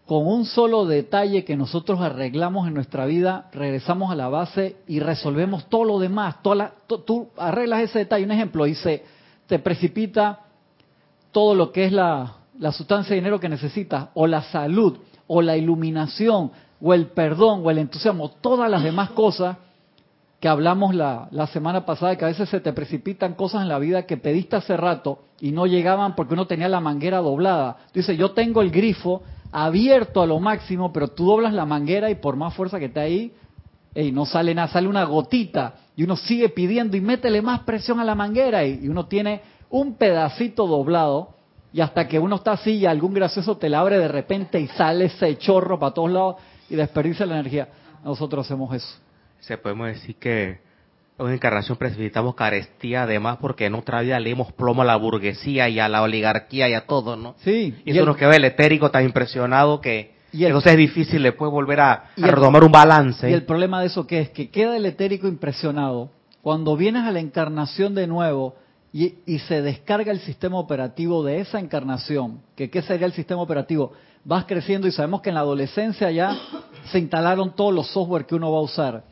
con 0.06 0.26
un 0.26 0.46
solo 0.46 0.86
detalle 0.86 1.44
que 1.44 1.54
nosotros 1.56 2.00
arreglamos 2.00 2.66
en 2.66 2.72
nuestra 2.74 3.04
vida, 3.04 3.50
regresamos 3.52 4.10
a 4.10 4.14
la 4.14 4.28
base 4.28 4.76
y 4.86 5.00
resolvemos 5.00 5.68
todo 5.68 5.84
lo 5.84 5.98
demás. 5.98 6.42
Toda 6.42 6.56
la- 6.56 6.72
tú- 6.86 6.98
tú 7.00 7.28
arreglas 7.36 7.80
ese 7.82 8.00
detalle. 8.00 8.24
Un 8.24 8.32
ejemplo, 8.32 8.64
se 8.74 9.02
te 9.46 9.58
precipita 9.58 10.40
todo 11.30 11.54
lo 11.54 11.72
que 11.72 11.84
es 11.84 11.92
la, 11.92 12.36
la 12.58 12.72
sustancia 12.72 13.10
de 13.10 13.20
dinero 13.20 13.40
que 13.40 13.48
necesitas, 13.48 14.08
o 14.14 14.26
la 14.26 14.42
salud, 14.42 14.98
o 15.26 15.42
la 15.42 15.56
iluminación, 15.56 16.50
o 16.80 16.94
el 16.94 17.06
perdón, 17.08 17.62
o 17.64 17.70
el 17.70 17.78
entusiasmo, 17.78 18.30
todas 18.40 18.70
las 18.70 18.82
demás 18.82 19.10
cosas 19.10 19.56
que 20.40 20.48
hablamos 20.48 20.94
la, 20.94 21.28
la 21.30 21.46
semana 21.46 21.86
pasada, 21.86 22.16
que 22.16 22.24
a 22.24 22.28
veces 22.28 22.48
se 22.50 22.60
te 22.60 22.72
precipitan 22.72 23.34
cosas 23.34 23.62
en 23.62 23.68
la 23.68 23.78
vida 23.78 24.04
que 24.04 24.18
pediste 24.18 24.56
hace 24.56 24.76
rato 24.76 25.20
y 25.40 25.52
no 25.52 25.66
llegaban 25.66 26.14
porque 26.14 26.34
uno 26.34 26.46
tenía 26.46 26.68
la 26.68 26.80
manguera 26.80 27.18
doblada. 27.18 27.78
Tú 27.92 28.00
dices, 28.00 28.18
yo 28.18 28.32
tengo 28.32 28.60
el 28.60 28.70
grifo 28.70 29.22
abierto 29.50 30.20
a 30.20 30.26
lo 30.26 30.40
máximo, 30.40 30.92
pero 30.92 31.08
tú 31.08 31.26
doblas 31.26 31.54
la 31.54 31.64
manguera 31.64 32.10
y 32.10 32.16
por 32.16 32.36
más 32.36 32.52
fuerza 32.54 32.78
que 32.78 32.86
esté 32.86 33.00
ahí, 33.00 33.32
ey, 33.94 34.12
no 34.12 34.26
sale 34.26 34.54
nada, 34.54 34.68
sale 34.68 34.88
una 34.88 35.04
gotita 35.04 35.76
y 35.96 36.02
uno 36.02 36.16
sigue 36.16 36.50
pidiendo 36.50 36.96
y 36.96 37.00
métele 37.00 37.40
más 37.40 37.60
presión 37.60 38.00
a 38.00 38.04
la 38.04 38.14
manguera 38.14 38.66
y 38.66 38.86
uno 38.88 39.06
tiene 39.06 39.42
un 39.70 39.94
pedacito 39.94 40.66
doblado 40.66 41.34
y 41.74 41.80
hasta 41.80 42.06
que 42.08 42.18
uno 42.20 42.36
está 42.36 42.52
así 42.52 42.70
y 42.76 42.86
algún 42.86 43.12
gracioso 43.12 43.56
te 43.58 43.68
la 43.68 43.80
abre 43.80 43.98
de 43.98 44.06
repente 44.08 44.60
y 44.60 44.68
sale 44.68 45.06
ese 45.06 45.36
chorro 45.36 45.78
para 45.78 45.92
todos 45.92 46.10
lados 46.10 46.36
y 46.70 46.76
desperdicia 46.76 47.26
la 47.26 47.34
energía. 47.34 47.68
Nosotros 48.04 48.46
hacemos 48.46 48.72
eso. 48.74 48.96
Se 49.40 49.58
podemos 49.58 49.88
decir 49.88 50.14
que 50.16 50.60
en 51.18 51.26
una 51.26 51.34
encarnación 51.34 51.76
precipitamos 51.76 52.36
carestía 52.36 53.02
además 53.02 53.38
porque 53.40 53.66
en 53.66 53.74
otra 53.74 54.02
vida 54.02 54.20
leemos 54.20 54.52
plomo 54.52 54.82
a 54.82 54.84
la 54.84 54.94
burguesía 54.96 55.68
y 55.68 55.80
a 55.80 55.88
la 55.88 56.02
oligarquía 56.02 56.68
y 56.68 56.74
a 56.74 56.86
todo, 56.86 57.16
¿no? 57.16 57.34
Sí, 57.42 57.74
Y 57.84 57.90
y 57.90 57.90
eso 57.90 58.00
el- 58.00 58.06
nos 58.06 58.16
queda 58.16 58.36
el 58.36 58.44
etérico 58.44 58.90
tan 58.92 59.04
impresionado 59.04 59.80
que 59.80 60.14
Y 60.32 60.42
el- 60.44 60.46
entonces 60.50 60.72
es 60.72 60.78
difícil 60.78 61.24
después 61.24 61.50
volver 61.50 61.80
a, 61.80 61.92
a 61.92 62.08
el- 62.16 62.28
retomar 62.28 62.62
un 62.62 62.70
balance. 62.72 63.28
Y 63.28 63.32
el 63.32 63.42
problema 63.44 63.80
de 63.80 63.86
eso 63.88 64.06
que 64.06 64.20
es 64.20 64.30
que 64.30 64.48
queda 64.48 64.76
el 64.76 64.86
etérico 64.86 65.26
impresionado 65.26 66.10
cuando 66.40 66.76
vienes 66.76 67.02
a 67.02 67.10
la 67.10 67.18
encarnación 67.20 67.96
de 67.96 68.06
nuevo 68.06 68.54
y, 68.94 69.16
y 69.26 69.40
se 69.40 69.60
descarga 69.60 70.12
el 70.12 70.20
sistema 70.20 70.56
operativo 70.56 71.24
de 71.24 71.40
esa 71.40 71.58
encarnación. 71.58 72.40
Que 72.54 72.70
qué 72.70 72.80
sería 72.80 73.06
el 73.06 73.12
sistema 73.12 73.42
operativo? 73.42 73.90
Vas 74.24 74.44
creciendo 74.44 74.86
y 74.86 74.92
sabemos 74.92 75.20
que 75.20 75.30
en 75.30 75.34
la 75.34 75.40
adolescencia 75.40 76.12
ya 76.12 76.38
se 76.92 77.00
instalaron 77.00 77.56
todos 77.56 77.74
los 77.74 77.88
software 77.88 78.24
que 78.24 78.36
uno 78.36 78.52
va 78.52 78.58
a 78.58 78.62
usar. 78.62 79.02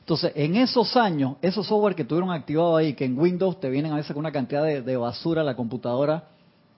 Entonces, 0.00 0.32
en 0.34 0.56
esos 0.56 0.94
años, 0.94 1.36
esos 1.40 1.66
software 1.66 1.94
que 1.94 2.04
tuvieron 2.04 2.30
activado 2.30 2.76
ahí, 2.76 2.92
que 2.92 3.06
en 3.06 3.18
Windows 3.18 3.58
te 3.58 3.70
vienen 3.70 3.92
a 3.92 3.96
veces 3.96 4.12
con 4.12 4.20
una 4.20 4.30
cantidad 4.30 4.62
de, 4.62 4.96
basura 4.98 5.40
a 5.40 5.44
la 5.44 5.56
computadora, 5.56 6.24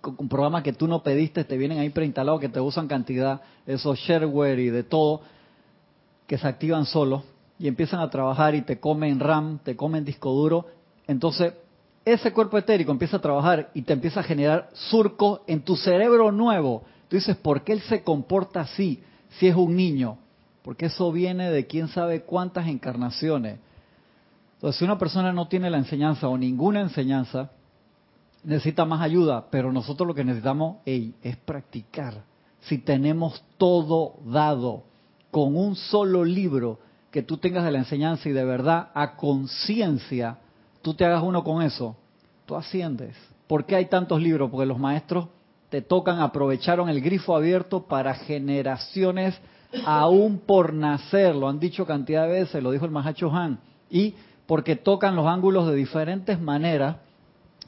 con, 0.00 0.14
con 0.14 0.28
programas 0.28 0.62
que 0.62 0.72
tú 0.72 0.86
no 0.86 1.02
pediste, 1.02 1.42
te 1.42 1.56
vienen 1.56 1.80
ahí 1.80 1.90
preinstalados 1.90 2.40
que 2.40 2.48
te 2.48 2.60
usan 2.60 2.86
cantidad, 2.86 3.40
esos 3.66 3.98
shareware 3.98 4.60
y 4.60 4.70
de 4.70 4.84
todo, 4.84 5.22
que 6.28 6.38
se 6.38 6.46
activan 6.46 6.86
solos 6.86 7.24
y 7.58 7.66
empiezan 7.66 7.98
a 7.98 8.08
trabajar 8.08 8.54
y 8.54 8.62
te 8.62 8.78
comen 8.78 9.18
RAM, 9.18 9.58
te 9.64 9.74
comen 9.74 10.04
disco 10.04 10.30
duro. 10.30 10.66
Entonces, 11.08 11.54
ese 12.04 12.32
cuerpo 12.32 12.58
etérico 12.58 12.90
empieza 12.90 13.18
a 13.18 13.20
trabajar 13.20 13.70
y 13.74 13.82
te 13.82 13.92
empieza 13.92 14.20
a 14.20 14.24
generar 14.24 14.68
surcos 14.72 15.40
en 15.46 15.62
tu 15.62 15.76
cerebro 15.76 16.32
nuevo. 16.32 16.82
Tú 17.08 17.16
dices, 17.16 17.36
¿por 17.36 17.62
qué 17.62 17.72
él 17.72 17.80
se 17.82 18.02
comporta 18.02 18.60
así 18.60 19.02
si 19.38 19.46
es 19.46 19.54
un 19.54 19.76
niño? 19.76 20.18
Porque 20.62 20.86
eso 20.86 21.12
viene 21.12 21.50
de 21.50 21.66
quién 21.66 21.88
sabe 21.88 22.22
cuántas 22.22 22.68
encarnaciones. 22.68 23.58
Entonces, 24.54 24.78
si 24.78 24.84
una 24.84 24.98
persona 24.98 25.32
no 25.32 25.48
tiene 25.48 25.70
la 25.70 25.78
enseñanza 25.78 26.28
o 26.28 26.38
ninguna 26.38 26.80
enseñanza, 26.80 27.50
necesita 28.44 28.84
más 28.84 29.00
ayuda, 29.00 29.46
pero 29.50 29.72
nosotros 29.72 30.06
lo 30.06 30.14
que 30.14 30.24
necesitamos 30.24 30.78
es 30.84 31.36
practicar. 31.38 32.24
Si 32.60 32.78
tenemos 32.78 33.42
todo 33.58 34.14
dado 34.24 34.84
con 35.30 35.56
un 35.56 35.74
solo 35.74 36.24
libro 36.24 36.78
que 37.10 37.22
tú 37.22 37.36
tengas 37.38 37.64
de 37.64 37.72
la 37.72 37.78
enseñanza 37.78 38.28
y 38.28 38.32
de 38.32 38.44
verdad 38.44 38.90
a 38.94 39.16
conciencia, 39.16 40.38
tú 40.82 40.94
te 40.94 41.04
hagas 41.04 41.22
uno 41.22 41.42
con 41.42 41.62
eso, 41.62 41.96
tú 42.46 42.56
asciendes. 42.56 43.16
¿Por 43.46 43.64
qué 43.64 43.76
hay 43.76 43.86
tantos 43.86 44.20
libros? 44.20 44.50
Porque 44.50 44.66
los 44.66 44.78
maestros 44.78 45.28
te 45.70 45.80
tocan, 45.80 46.20
aprovecharon 46.20 46.88
el 46.88 47.00
grifo 47.00 47.34
abierto 47.34 47.86
para 47.86 48.14
generaciones 48.14 49.40
aún 49.86 50.38
por 50.38 50.74
nacer, 50.74 51.34
lo 51.34 51.48
han 51.48 51.58
dicho 51.58 51.86
cantidad 51.86 52.26
de 52.26 52.40
veces, 52.40 52.62
lo 52.62 52.70
dijo 52.70 52.84
el 52.84 52.90
Mahacho 52.90 53.30
Han, 53.34 53.58
y 53.88 54.14
porque 54.46 54.76
tocan 54.76 55.16
los 55.16 55.26
ángulos 55.26 55.66
de 55.66 55.74
diferentes 55.74 56.38
maneras, 56.40 56.96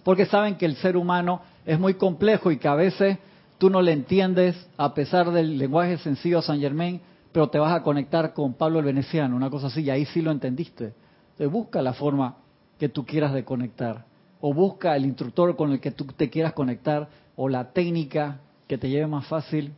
porque 0.02 0.26
saben 0.26 0.56
que 0.56 0.66
el 0.66 0.76
ser 0.76 0.96
humano 0.96 1.40
es 1.64 1.78
muy 1.78 1.94
complejo 1.94 2.50
y 2.50 2.58
que 2.58 2.68
a 2.68 2.74
veces 2.74 3.18
tú 3.56 3.70
no 3.70 3.80
le 3.80 3.92
entiendes 3.92 4.68
a 4.76 4.92
pesar 4.92 5.30
del 5.30 5.56
lenguaje 5.56 5.96
sencillo 5.96 6.40
a 6.40 6.42
San 6.42 6.60
Germain, 6.60 7.00
pero 7.32 7.48
te 7.48 7.58
vas 7.58 7.74
a 7.74 7.82
conectar 7.82 8.34
con 8.34 8.52
Pablo 8.54 8.80
el 8.80 8.84
Veneciano, 8.84 9.34
una 9.34 9.48
cosa 9.48 9.68
así, 9.68 9.82
y 9.82 9.90
ahí 9.90 10.04
sí 10.04 10.20
lo 10.20 10.30
entendiste. 10.30 10.92
Entonces 11.30 11.50
busca 11.50 11.80
la 11.80 11.94
forma 11.94 12.36
que 12.84 12.90
tú 12.90 13.06
quieras 13.06 13.32
de 13.32 13.46
conectar, 13.46 14.04
o 14.42 14.52
busca 14.52 14.94
el 14.94 15.06
instructor 15.06 15.56
con 15.56 15.72
el 15.72 15.80
que 15.80 15.90
tú 15.90 16.04
te 16.04 16.28
quieras 16.28 16.52
conectar, 16.52 17.08
o 17.34 17.48
la 17.48 17.72
técnica 17.72 18.40
que 18.68 18.76
te 18.76 18.90
lleve 18.90 19.06
más 19.06 19.26
fácil 19.26 19.72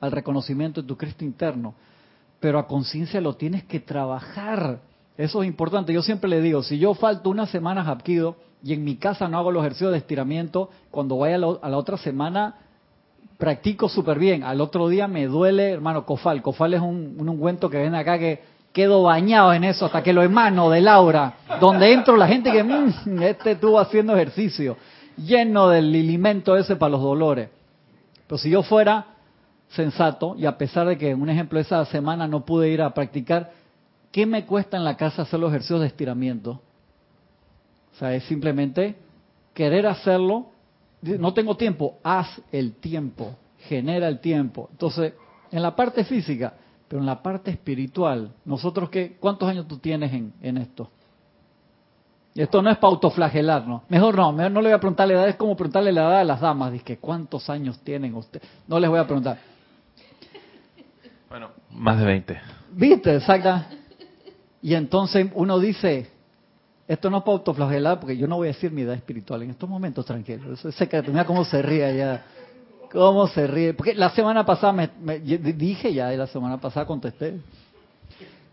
al 0.00 0.10
reconocimiento 0.10 0.82
de 0.82 0.88
tu 0.88 0.96
Cristo 0.96 1.24
interno. 1.24 1.74
Pero 2.40 2.58
a 2.58 2.66
conciencia 2.66 3.20
lo 3.20 3.36
tienes 3.36 3.62
que 3.62 3.78
trabajar. 3.78 4.80
Eso 5.16 5.44
es 5.44 5.48
importante. 5.48 5.92
Yo 5.92 6.02
siempre 6.02 6.28
le 6.28 6.42
digo, 6.42 6.64
si 6.64 6.76
yo 6.76 6.92
falto 6.94 7.30
unas 7.30 7.50
semanas 7.50 7.86
a 7.86 7.98
y 8.64 8.72
en 8.72 8.82
mi 8.82 8.96
casa 8.96 9.28
no 9.28 9.38
hago 9.38 9.52
los 9.52 9.62
ejercicios 9.62 9.92
de 9.92 9.98
estiramiento, 9.98 10.70
cuando 10.90 11.18
vaya 11.18 11.36
a 11.36 11.38
la, 11.38 11.58
a 11.62 11.68
la 11.68 11.76
otra 11.76 11.98
semana 11.98 12.56
practico 13.38 13.88
súper 13.88 14.18
bien. 14.18 14.42
Al 14.42 14.60
otro 14.60 14.88
día 14.88 15.06
me 15.06 15.26
duele, 15.26 15.70
hermano, 15.70 16.04
cofal. 16.04 16.42
Cofal 16.42 16.74
es 16.74 16.80
un, 16.80 17.14
un 17.16 17.28
ungüento 17.28 17.70
que 17.70 17.78
ven 17.78 17.94
acá 17.94 18.18
que 18.18 18.42
quedo 18.72 19.02
bañado 19.02 19.52
en 19.52 19.64
eso 19.64 19.86
hasta 19.86 20.02
que 20.02 20.12
lo 20.12 20.22
emano 20.22 20.70
del 20.70 20.88
aura, 20.88 21.34
donde 21.60 21.92
entro 21.92 22.16
la 22.16 22.28
gente 22.28 22.52
que, 22.52 22.62
mmm, 22.62 23.22
este 23.22 23.52
estuvo 23.52 23.78
haciendo 23.78 24.14
ejercicio, 24.14 24.76
lleno 25.16 25.68
del 25.68 25.88
alimento 25.88 26.56
ese 26.56 26.76
para 26.76 26.92
los 26.92 27.02
dolores. 27.02 27.48
Pero 28.26 28.38
si 28.38 28.50
yo 28.50 28.62
fuera 28.62 29.06
sensato, 29.70 30.34
y 30.36 30.46
a 30.46 30.56
pesar 30.56 30.86
de 30.86 30.98
que, 30.98 31.14
un 31.14 31.28
ejemplo, 31.28 31.58
esa 31.58 31.84
semana 31.86 32.26
no 32.26 32.44
pude 32.44 32.70
ir 32.70 32.82
a 32.82 32.94
practicar, 32.94 33.52
¿qué 34.12 34.26
me 34.26 34.44
cuesta 34.44 34.76
en 34.76 34.84
la 34.84 34.96
casa 34.96 35.22
hacer 35.22 35.40
los 35.40 35.50
ejercicios 35.50 35.80
de 35.80 35.86
estiramiento? 35.86 36.60
O 37.92 37.98
sea, 37.98 38.14
es 38.14 38.24
simplemente 38.24 38.96
querer 39.52 39.86
hacerlo, 39.86 40.46
no 41.02 41.34
tengo 41.34 41.56
tiempo, 41.56 41.98
haz 42.02 42.40
el 42.52 42.74
tiempo, 42.74 43.36
genera 43.58 44.08
el 44.08 44.20
tiempo. 44.20 44.68
Entonces, 44.72 45.14
en 45.50 45.62
la 45.62 45.74
parte 45.74 46.04
física, 46.04 46.54
pero 46.90 47.02
en 47.02 47.06
la 47.06 47.22
parte 47.22 47.52
espiritual, 47.52 48.32
nosotros 48.44 48.90
qué, 48.90 49.16
¿cuántos 49.20 49.48
años 49.48 49.68
tú 49.68 49.78
tienes 49.78 50.12
en, 50.12 50.32
en 50.42 50.58
esto? 50.58 50.90
Esto 52.34 52.60
no 52.60 52.68
es 52.68 52.78
para 52.78 52.90
autoflagelarnos. 52.90 53.82
Mejor 53.88 54.16
no, 54.16 54.32
mejor 54.32 54.50
no 54.50 54.60
le 54.60 54.70
voy 54.70 54.74
a 54.74 54.80
preguntar 54.80 55.06
la 55.06 55.14
edad, 55.14 55.28
es 55.28 55.36
como 55.36 55.56
preguntarle 55.56 55.92
la 55.92 56.00
edad 56.00 56.18
a 56.18 56.24
las 56.24 56.40
damas. 56.40 56.72
Dice, 56.72 56.98
¿cuántos 56.98 57.48
años 57.48 57.78
tienen 57.84 58.12
ustedes? 58.16 58.44
No 58.66 58.80
les 58.80 58.90
voy 58.90 58.98
a 58.98 59.04
preguntar. 59.04 59.38
Bueno, 61.28 61.50
más 61.70 61.96
de 61.96 62.06
20. 62.06 62.40
¿Viste? 62.72 63.14
Exacta. 63.14 63.68
Y 64.60 64.74
entonces 64.74 65.30
uno 65.36 65.60
dice, 65.60 66.10
esto 66.88 67.08
no 67.08 67.18
es 67.18 67.22
para 67.22 67.36
autoflagelar, 67.36 68.00
porque 68.00 68.16
yo 68.16 68.26
no 68.26 68.34
voy 68.34 68.48
a 68.48 68.50
decir 68.52 68.72
mi 68.72 68.82
edad 68.82 68.96
espiritual 68.96 69.44
en 69.44 69.50
estos 69.50 69.70
momentos, 69.70 70.04
tranquilo. 70.04 70.54
Es 70.54 70.74
secreto. 70.74 71.12
Mira 71.12 71.24
cómo 71.24 71.44
se 71.44 71.62
ríe 71.62 71.84
allá. 71.84 72.24
¿Cómo 72.92 73.28
se 73.28 73.46
ríe? 73.46 73.74
Porque 73.74 73.94
la 73.94 74.10
semana 74.10 74.44
pasada 74.44 74.72
me, 74.72 75.18
dije 75.20 75.94
ya, 75.94 76.12
y 76.12 76.16
la 76.16 76.26
semana 76.26 76.60
pasada 76.60 76.86
contesté. 76.86 77.38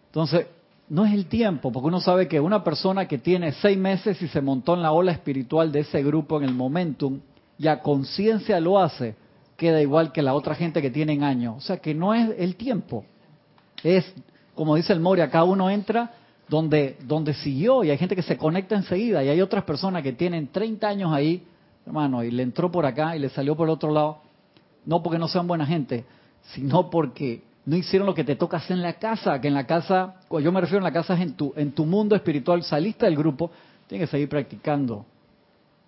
Entonces, 0.08 0.46
no 0.90 1.06
es 1.06 1.14
el 1.14 1.26
tiempo, 1.26 1.72
porque 1.72 1.88
uno 1.88 2.00
sabe 2.00 2.28
que 2.28 2.40
una 2.40 2.64
persona 2.64 3.08
que 3.08 3.18
tiene 3.18 3.52
seis 3.54 3.78
meses 3.78 4.22
y 4.22 4.28
se 4.28 4.42
montó 4.42 4.76
en 4.76 4.84
la 4.84 4.92
ola 4.92 5.12
espiritual 5.12 5.72
de 5.72 5.80
ese 5.80 6.04
grupo 6.04 6.38
en 6.38 6.44
el 6.44 6.54
momentum, 6.54 7.20
y 7.58 7.68
a 7.68 7.82
conciencia 7.82 8.60
lo 8.60 8.78
hace, 8.78 9.16
queda 9.58 9.82
igual 9.82 10.12
que 10.12 10.22
la 10.22 10.36
otra 10.36 10.54
gente 10.54 10.84
que 10.84 10.92
tiene 10.92 11.24
años. 11.26 11.56
O 11.58 11.62
sea 11.62 11.78
que 11.78 11.96
no 11.96 12.14
es 12.14 12.30
el 12.38 12.56
tiempo. 12.56 13.04
Es, 13.84 14.06
como 14.54 14.76
dice 14.76 14.94
el 14.94 15.00
Mori, 15.00 15.22
acá 15.22 15.44
uno 15.44 15.68
entra 15.72 16.12
donde, 16.48 16.98
donde 17.04 17.34
siguió 17.34 17.84
y 17.84 17.90
hay 17.90 17.98
gente 17.98 18.16
que 18.16 18.22
se 18.22 18.38
conecta 18.38 18.76
enseguida 18.76 19.24
y 19.24 19.30
hay 19.30 19.42
otras 19.42 19.64
personas 19.64 20.04
que 20.04 20.14
tienen 20.14 20.50
30 20.50 20.88
años 20.88 21.12
ahí, 21.12 21.44
hermano, 21.88 22.24
y 22.24 22.30
le 22.30 22.44
entró 22.44 22.72
por 22.72 22.86
acá 22.86 23.16
y 23.16 23.20
le 23.20 23.30
salió 23.30 23.56
por 23.56 23.68
el 23.68 23.74
otro 23.74 23.92
lado 23.92 24.27
no 24.88 25.04
porque 25.04 25.20
no 25.20 25.28
sean 25.28 25.46
buena 25.48 25.66
gente, 25.66 26.06
sino 26.54 26.90
porque 26.90 27.44
no 27.66 27.76
hicieron 27.76 28.08
lo 28.08 28.16
que 28.16 28.24
te 28.24 28.38
toca 28.38 28.58
hacer 28.58 28.78
en 28.78 28.82
la 28.82 28.94
casa, 28.94 29.40
que 29.42 29.50
en 29.50 29.54
la 29.54 29.68
casa, 29.68 30.16
yo 30.32 30.52
me 30.52 30.62
refiero 30.62 30.78
en 30.78 30.86
la 30.86 30.94
casa 30.94 31.14
es 31.14 31.22
en 31.22 31.34
tu, 31.34 31.54
en 31.58 31.74
tu 31.74 31.86
mundo 31.86 32.16
espiritual, 32.16 32.64
saliste 32.64 33.06
del 33.06 33.18
grupo, 33.18 33.52
tienes 33.88 34.08
que 34.08 34.12
seguir 34.12 34.30
practicando. 34.30 35.06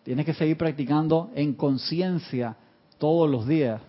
Tienes 0.04 0.26
que 0.26 0.34
seguir 0.34 0.58
practicando 0.58 1.30
en 1.34 1.54
conciencia 1.54 2.58
todos 2.98 3.30
los 3.30 3.48
días. 3.48 3.82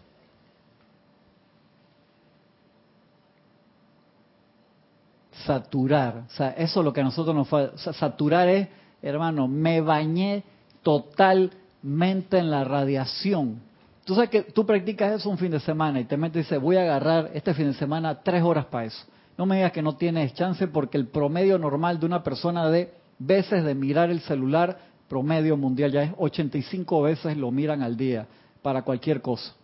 Saturar, 5.44 6.24
o 6.28 6.30
sea, 6.30 6.50
eso 6.50 6.80
es 6.80 6.84
lo 6.84 6.92
que 6.92 7.00
a 7.00 7.04
nosotros 7.04 7.34
nos 7.34 7.48
falta. 7.48 7.92
saturar 7.94 8.48
es, 8.48 8.68
hermano, 9.02 9.48
me 9.48 9.80
bañé 9.80 10.44
totalmente 10.82 12.38
en 12.38 12.50
la 12.50 12.62
radiación 12.62 13.69
Tú 14.10 14.16
sabes 14.16 14.30
que 14.30 14.42
tú 14.42 14.66
practicas 14.66 15.12
eso 15.12 15.30
un 15.30 15.38
fin 15.38 15.52
de 15.52 15.60
semana 15.60 16.00
y 16.00 16.04
te 16.04 16.16
metes 16.16 16.34
y 16.34 16.38
dices, 16.40 16.60
voy 16.60 16.74
a 16.74 16.82
agarrar 16.82 17.30
este 17.32 17.54
fin 17.54 17.66
de 17.66 17.74
semana 17.74 18.24
tres 18.24 18.42
horas 18.42 18.66
para 18.66 18.86
eso. 18.86 19.04
No 19.38 19.46
me 19.46 19.54
digas 19.54 19.70
que 19.70 19.82
no 19.82 19.94
tienes 19.94 20.34
chance 20.34 20.66
porque 20.66 20.98
el 20.98 21.06
promedio 21.06 21.60
normal 21.60 22.00
de 22.00 22.06
una 22.06 22.24
persona 22.24 22.68
de 22.70 22.92
veces 23.20 23.62
de 23.62 23.72
mirar 23.76 24.10
el 24.10 24.18
celular, 24.22 24.78
promedio 25.08 25.56
mundial 25.56 25.92
ya 25.92 26.02
es 26.02 26.10
85 26.18 27.02
veces 27.02 27.36
lo 27.36 27.52
miran 27.52 27.82
al 27.82 27.96
día 27.96 28.26
para 28.62 28.82
cualquier 28.82 29.22
cosa. 29.22 29.54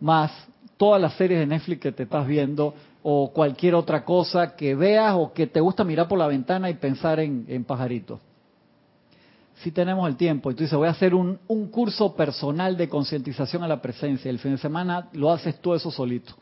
Más 0.00 0.32
todas 0.78 0.98
las 0.98 1.12
series 1.16 1.38
de 1.38 1.46
Netflix 1.46 1.82
que 1.82 1.92
te 1.92 2.04
estás 2.04 2.26
viendo 2.26 2.72
o 3.02 3.34
cualquier 3.34 3.74
otra 3.74 4.02
cosa 4.02 4.56
que 4.56 4.74
veas 4.74 5.12
o 5.14 5.34
que 5.34 5.46
te 5.46 5.60
gusta 5.60 5.84
mirar 5.84 6.08
por 6.08 6.18
la 6.18 6.26
ventana 6.26 6.70
y 6.70 6.74
pensar 6.76 7.20
en, 7.20 7.44
en 7.48 7.64
pajaritos 7.64 8.18
si 9.56 9.70
tenemos 9.70 10.08
el 10.08 10.16
tiempo 10.16 10.52
dices, 10.52 10.74
voy 10.74 10.88
a 10.88 10.92
hacer 10.92 11.14
un, 11.14 11.38
curso 11.70 12.14
personal 12.14 12.76
de 12.76 12.88
concientización 12.88 13.62
a 13.62 13.68
la 13.68 13.80
presencia, 13.80 14.30
el 14.30 14.38
fin 14.38 14.52
de 14.52 14.58
semana 14.58 15.08
lo 15.12 15.30
haces 15.30 15.60
tú 15.60 15.74
eso 15.74 15.90
solito. 15.90 16.34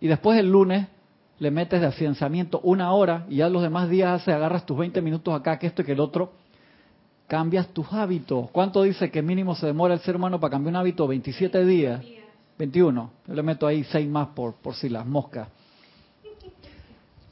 Y 0.00 0.08
después 0.08 0.38
el 0.38 0.50
lunes 0.50 0.86
le 1.38 1.50
metes 1.50 1.80
de 1.80 1.86
afianzamiento 1.86 2.60
una 2.62 2.92
hora 2.92 3.26
y 3.28 3.36
ya 3.36 3.48
los 3.48 3.62
demás 3.62 3.88
días 3.88 4.22
haces, 4.22 4.34
agarras 4.34 4.64
tus 4.64 4.78
20 4.78 5.02
minutos 5.02 5.34
acá, 5.34 5.58
que 5.58 5.66
esto 5.66 5.82
y 5.82 5.84
que 5.84 5.92
el 5.92 6.00
otro, 6.00 6.32
cambias 7.26 7.68
tus 7.68 7.92
hábitos. 7.92 8.50
¿Cuánto 8.50 8.82
dice 8.82 9.10
que 9.10 9.22
mínimo 9.22 9.54
se 9.54 9.66
demora 9.66 9.94
el 9.94 10.00
ser 10.00 10.16
humano 10.16 10.40
para 10.40 10.52
cambiar 10.52 10.72
un 10.72 10.76
hábito? 10.76 11.06
27 11.06 11.64
días. 11.64 12.04
21. 12.58 13.10
Yo 13.26 13.34
le 13.34 13.42
meto 13.42 13.66
ahí 13.66 13.84
6 13.84 14.08
más 14.08 14.28
por, 14.28 14.54
por 14.54 14.74
si 14.74 14.88
las 14.88 15.06
moscas. 15.06 15.48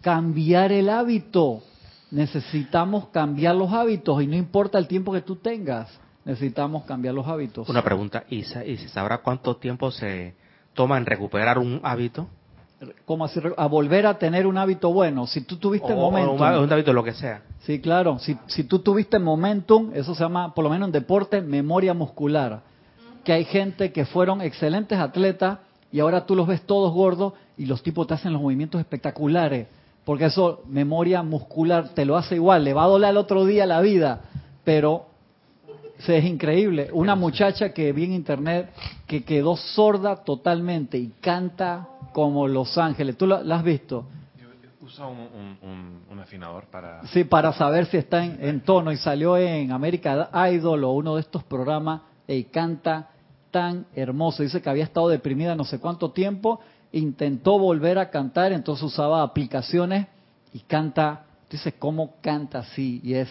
Cambiar 0.01 0.73
el 0.73 0.89
hábito 0.89 1.63
necesitamos 2.11 3.09
cambiar 3.09 3.55
los 3.55 3.73
hábitos 3.73 4.23
y 4.23 4.27
no 4.27 4.37
importa 4.37 4.79
el 4.79 4.87
tiempo 4.87 5.13
que 5.13 5.21
tú 5.21 5.37
tengas, 5.37 5.89
necesitamos 6.25 6.85
cambiar 6.85 7.15
los 7.15 7.27
hábitos. 7.27 7.69
Una 7.69 7.83
pregunta, 7.83 8.25
¿y 8.29 8.43
se, 8.45 8.89
sabrá 8.89 9.19
cuánto 9.19 9.57
tiempo 9.57 9.91
se 9.91 10.35
toma 10.75 10.99
en 10.99 11.07
recuperar 11.07 11.59
un 11.59 11.81
hábito? 11.83 12.29
¿Cómo 13.05 13.25
así? 13.25 13.41
A 13.57 13.67
volver 13.67 14.07
a 14.07 14.19
tener 14.19 14.47
un 14.47 14.57
hábito 14.57 14.93
bueno. 14.93 15.27
Si 15.27 15.41
tú 15.41 15.57
tuviste 15.57 15.93
momentum. 15.93 16.37
Un, 16.37 16.73
hábito, 16.73 16.93
lo 16.93 17.03
que 17.03 17.13
sea. 17.13 17.43
Sí, 17.63 17.81
claro. 17.81 18.21
Si, 18.21 18.39
si 18.47 18.63
tú 18.63 18.79
tuviste 18.79 19.19
momentum, 19.19 19.91
eso 19.95 20.15
se 20.15 20.23
llama, 20.23 20.55
por 20.55 20.63
lo 20.63 20.71
menos 20.71 20.87
en 20.87 20.93
deporte, 20.93 21.41
memoria 21.41 21.93
muscular. 21.93 22.61
Que 23.25 23.33
hay 23.33 23.45
gente 23.45 23.91
que 23.91 24.05
fueron 24.05 24.41
excelentes 24.41 24.97
atletas 24.97 25.59
y 25.91 25.99
ahora 25.99 26.25
tú 26.25 26.37
los 26.37 26.47
ves 26.47 26.63
todos 26.63 26.95
gordos 26.95 27.33
y 27.57 27.67
los 27.67 27.83
tipos 27.83 28.07
te 28.07 28.15
hacen 28.15 28.33
los 28.33 28.41
movimientos 28.41 28.81
espectaculares 28.81 29.67
porque 30.09 30.25
eso, 30.25 30.63
memoria 30.67 31.23
muscular, 31.23 31.91
te 31.91 32.07
lo 32.07 32.17
hace 32.17 32.37
igual, 32.37 32.65
le 32.65 32.73
va 32.73 32.85
a 32.85 32.87
doler 32.87 33.11
el 33.11 33.19
otro 33.19 33.45
día 33.45 33.67
la 33.67 33.83
vida, 33.83 34.23
pero 34.65 35.05
es 35.99 36.25
increíble. 36.25 36.89
Una 36.95 37.15
muchacha 37.15 37.75
que 37.75 37.93
vi 37.93 38.05
en 38.05 38.15
internet 38.15 38.71
que 39.07 39.23
quedó 39.23 39.55
sorda 39.55 40.17
totalmente 40.25 40.97
y 40.97 41.09
canta 41.21 41.87
como 42.15 42.49
Los 42.49 42.79
Ángeles. 42.79 43.19
¿Tú 43.19 43.27
la, 43.27 43.43
has 43.55 43.63
visto? 43.63 44.07
Usa 44.81 45.09
un, 45.09 46.19
afinador 46.19 46.65
para... 46.71 47.07
Sí, 47.09 47.25
para 47.25 47.53
saber 47.53 47.85
si 47.85 47.99
está 47.99 48.25
en, 48.25 48.63
tono. 48.63 48.91
Y 48.91 48.97
salió 48.97 49.37
en 49.37 49.73
América 49.73 50.31
Idol 50.51 50.85
o 50.85 50.93
uno 50.93 51.17
de 51.17 51.21
estos 51.21 51.45
programas 51.45 52.01
y 52.27 52.45
canta 52.45 53.11
tan 53.51 53.85
hermoso. 53.95 54.43
Dice 54.43 54.63
que 54.63 54.71
había 54.71 54.85
estado 54.85 55.11
deprimida 55.11 55.55
no 55.55 55.65
sé 55.65 55.79
cuánto 55.79 56.13
tiempo 56.13 56.61
intentó 56.93 57.59
volver 57.59 57.99
a 57.99 58.11
cantar, 58.11 58.53
entonces 58.53 58.84
usaba 58.84 59.22
aplicaciones 59.22 60.07
y 60.53 60.61
canta, 60.61 61.24
dice, 61.51 61.72
¿cómo 61.72 62.14
canta 62.20 62.61
así? 62.61 63.01
Y 63.03 63.14
es 63.14 63.28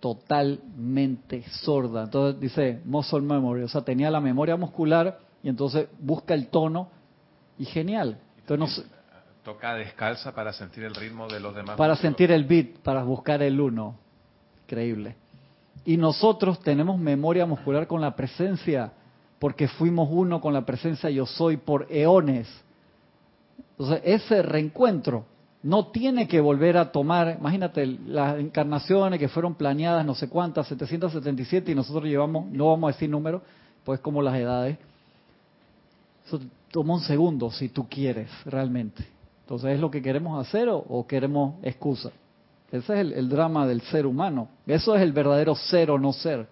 totalmente 0.00 1.44
sorda. 1.48 2.04
Entonces 2.04 2.40
dice 2.40 2.80
muscle 2.84 3.20
memory, 3.20 3.62
o 3.62 3.68
sea, 3.68 3.82
tenía 3.82 4.10
la 4.10 4.20
memoria 4.20 4.56
muscular 4.56 5.18
y 5.42 5.48
entonces 5.48 5.88
busca 6.00 6.34
el 6.34 6.48
tono 6.48 6.88
y 7.58 7.64
genial. 7.64 8.18
Entonces, 8.38 8.84
toca 9.44 9.74
descalza 9.74 10.34
para 10.34 10.52
sentir 10.52 10.84
el 10.84 10.94
ritmo 10.94 11.28
de 11.28 11.40
los 11.40 11.54
demás. 11.54 11.76
Para 11.76 11.96
sentir 11.96 12.30
el 12.30 12.44
beat, 12.44 12.78
para 12.78 13.02
buscar 13.02 13.42
el 13.42 13.60
uno. 13.60 13.96
Increíble. 14.64 15.16
Y 15.84 15.96
nosotros 15.96 16.60
tenemos 16.60 16.98
memoria 16.98 17.44
muscular 17.46 17.86
con 17.86 18.00
la 18.00 18.14
presencia, 18.14 18.92
porque 19.38 19.66
fuimos 19.68 20.08
uno 20.10 20.40
con 20.40 20.52
la 20.52 20.64
presencia 20.64 21.10
yo 21.10 21.26
soy 21.26 21.56
por 21.56 21.86
eones. 21.90 22.48
Entonces, 23.78 24.00
ese 24.04 24.42
reencuentro 24.42 25.24
no 25.62 25.86
tiene 25.86 26.26
que 26.26 26.40
volver 26.40 26.76
a 26.76 26.90
tomar, 26.90 27.36
imagínate, 27.38 27.86
las 27.86 28.38
encarnaciones 28.38 29.20
que 29.20 29.28
fueron 29.28 29.54
planeadas, 29.54 30.04
no 30.04 30.14
sé 30.14 30.28
cuántas, 30.28 30.66
777, 30.66 31.70
y 31.70 31.74
nosotros 31.74 32.04
llevamos, 32.04 32.46
no 32.50 32.68
vamos 32.68 32.88
a 32.88 32.92
decir 32.92 33.08
números, 33.08 33.42
pues 33.84 34.00
como 34.00 34.22
las 34.22 34.34
edades. 34.34 34.76
Eso 36.26 36.40
toma 36.70 36.94
un 36.94 37.00
segundo 37.00 37.50
si 37.50 37.68
tú 37.68 37.88
quieres 37.88 38.28
realmente. 38.44 39.04
Entonces, 39.42 39.74
¿es 39.74 39.80
lo 39.80 39.90
que 39.90 40.02
queremos 40.02 40.44
hacer 40.44 40.68
o, 40.70 41.06
queremos 41.06 41.54
excusa? 41.62 42.10
Ese 42.70 42.94
es 42.94 43.00
el, 43.00 43.12
el, 43.12 43.28
drama 43.28 43.66
del 43.66 43.82
ser 43.82 44.06
humano. 44.06 44.48
Eso 44.66 44.96
es 44.96 45.02
el 45.02 45.12
verdadero 45.12 45.54
ser 45.54 45.90
o 45.90 45.98
no 45.98 46.12
ser. 46.12 46.46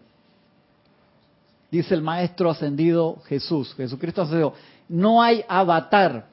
Dice 1.70 1.94
el 1.94 2.02
Maestro 2.02 2.50
ascendido 2.50 3.16
Jesús, 3.26 3.74
Jesucristo 3.74 4.22
ascendido, 4.22 4.54
no 4.88 5.22
hay 5.22 5.44
avatar 5.48 6.26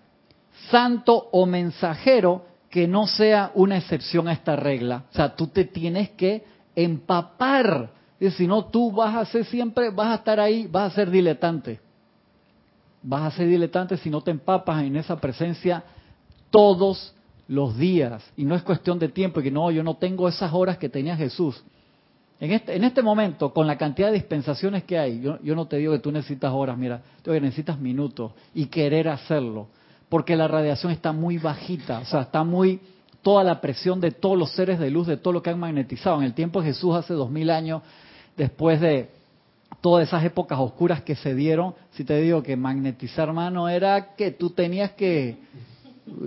santo 0.70 1.30
o 1.32 1.46
mensajero 1.46 2.46
que 2.70 2.88
no 2.88 3.08
sea 3.08 3.52
una 3.56 3.78
excepción 3.78 4.28
a 4.28 4.34
esta 4.34 4.56
regla. 4.56 5.06
O 5.12 5.16
sea, 5.16 5.36
tú 5.36 5.48
te 5.48 5.66
tienes 5.66 6.10
que 6.12 6.44
empapar. 6.76 7.92
Y 8.20 8.30
si 8.32 8.48
no, 8.48 8.66
tú 8.66 8.92
vas 8.92 9.16
a 9.16 9.26
ser 9.26 9.46
siempre, 9.46 9.90
vas 9.90 10.10
a 10.10 10.16
estar 10.16 10.40
ahí, 10.40 10.68
vas 10.68 10.92
a 10.92 10.96
ser 10.96 11.10
diletante. 11.10 11.80
Vas 13.02 13.22
a 13.22 13.38
ser 13.38 13.48
diletante 13.48 13.98
si 13.98 14.10
no 14.10 14.22
te 14.22 14.32
empapas 14.32 14.84
en 14.84 14.96
esa 14.96 15.16
presencia 15.20 15.84
todos 16.50 17.14
los 17.48 17.78
días. 17.78 18.24
Y 18.36 18.44
no 18.44 18.56
es 18.56 18.64
cuestión 18.64 19.00
de 19.00 19.10
tiempo, 19.10 19.42
que 19.42 19.52
no, 19.52 19.72
yo 19.72 19.84
no 19.84 19.96
tengo 19.96 20.28
esas 20.28 20.54
horas 20.54 20.78
que 20.78 20.90
tenía 20.90 21.16
Jesús. 21.16 21.64
En 22.40 22.52
este, 22.52 22.76
en 22.76 22.84
este 22.84 23.02
momento, 23.02 23.52
con 23.54 23.66
la 23.66 23.78
cantidad 23.78 24.10
de 24.10 24.16
dispensaciones 24.16 24.84
que 24.84 25.00
hay, 25.00 25.22
yo, 25.22 25.42
yo 25.42 25.56
no 25.56 25.66
te 25.66 25.78
digo 25.78 25.94
que 25.94 26.00
tú 26.00 26.12
necesitas 26.12 26.52
horas, 26.54 26.78
mira, 26.78 27.02
digo 27.24 27.34
que 27.34 27.42
necesitas 27.42 27.80
minutos 27.80 28.34
y 28.54 28.68
querer 28.68 29.08
hacerlo. 29.08 29.70
Porque 30.10 30.36
la 30.36 30.48
radiación 30.48 30.92
está 30.92 31.12
muy 31.12 31.38
bajita, 31.38 32.00
o 32.00 32.06
sea, 32.06 32.22
está 32.22 32.44
muy, 32.44 32.80
toda 33.22 33.44
la 33.44 33.60
presión 33.60 34.00
de 34.00 34.12
todos 34.12 34.38
los 34.38 34.52
seres 34.52 34.80
de 34.80 34.90
luz, 34.90 35.08
de 35.08 35.18
todo 35.18 35.34
lo 35.34 35.44
que 35.44 35.50
han 35.50 35.60
magnetizado. 35.60 36.18
En 36.18 36.24
el 36.24 36.34
tiempo 36.34 36.62
de 36.62 36.68
Jesús, 36.68 36.96
hace 36.96 37.14
dos 37.14 37.30
mil 37.30 37.50
años, 37.50 37.82
después 38.38 38.80
de 38.80 39.10
todas 39.82 40.08
esas 40.08 40.24
épocas 40.24 40.60
oscuras 40.60 41.02
que 41.02 41.16
se 41.16 41.36
dieron, 41.36 41.76
si 41.92 42.04
te 42.04 42.22
digo 42.22 42.42
que 42.42 42.56
magnetizar 42.56 43.34
mano 43.34 43.68
era 43.68 44.16
que 44.16 44.32
tú 44.32 44.52
tenías 44.52 44.92
que 44.92 45.38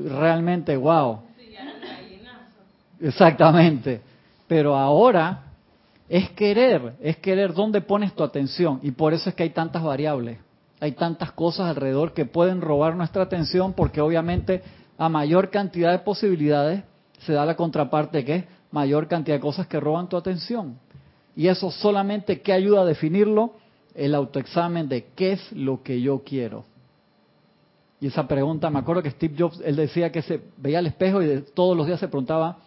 realmente, 0.05 0.77
wow. 0.77 1.21
Exactamente. 3.01 4.03
Pero 4.47 4.77
ahora 4.77 5.45
es 6.09 6.29
querer, 6.31 6.95
es 7.01 7.17
querer 7.17 7.55
dónde 7.55 7.81
pones 7.81 8.13
tu 8.15 8.23
atención. 8.23 8.81
Y 8.83 8.91
por 8.91 9.15
eso 9.15 9.31
es 9.31 9.35
que 9.35 9.45
hay 9.45 9.51
tantas 9.51 9.83
variables. 9.83 10.39
Hay 10.81 10.93
tantas 10.93 11.33
cosas 11.33 11.69
alrededor 11.69 12.15
que 12.15 12.25
pueden 12.25 12.63
robar 12.63 12.97
nuestra 12.97 13.23
atención 13.23 13.75
porque 13.75 14.01
obviamente 14.01 14.63
a 14.97 15.09
mayor 15.09 15.51
cantidad 15.51 15.93
de 15.93 15.99
posibilidades 15.99 16.83
se 17.21 17.35
da 17.35 17.45
la 17.45 17.57
contraparte 17.57 18.25
que 18.25 18.35
es 18.35 18.45
mayor 18.71 19.07
cantidad 19.07 19.37
de 19.37 19.41
cosas 19.41 19.67
que 19.67 19.79
roban 19.79 20.09
tu 20.09 20.17
atención. 20.17 20.79
Y 21.37 21.49
eso 21.49 21.71
solamente 21.71 22.41
que 22.41 22.53
ayuda 22.53 22.83
a 22.83 22.85
definirlo 22.85 23.53
el 23.95 24.15
autoexamen 24.15 24.89
de 24.89 25.09
qué 25.15 25.33
es 25.33 25.53
lo 25.53 25.83
que 25.83 26.01
yo 26.01 26.23
quiero. 26.25 26.65
Y 28.01 28.07
esa 28.07 28.27
pregunta, 28.27 28.71
me 28.71 28.79
acuerdo 28.79 29.03
que 29.03 29.11
Steve 29.11 29.35
Jobs, 29.39 29.61
él 29.63 29.77
decía 29.77 30.11
que 30.11 30.23
se 30.23 30.41
veía 30.57 30.79
al 30.79 30.87
espejo 30.87 31.23
y 31.23 31.45
todos 31.55 31.77
los 31.77 31.87
días 31.87 32.01
se 32.01 32.09
preguntaba, 32.09 32.59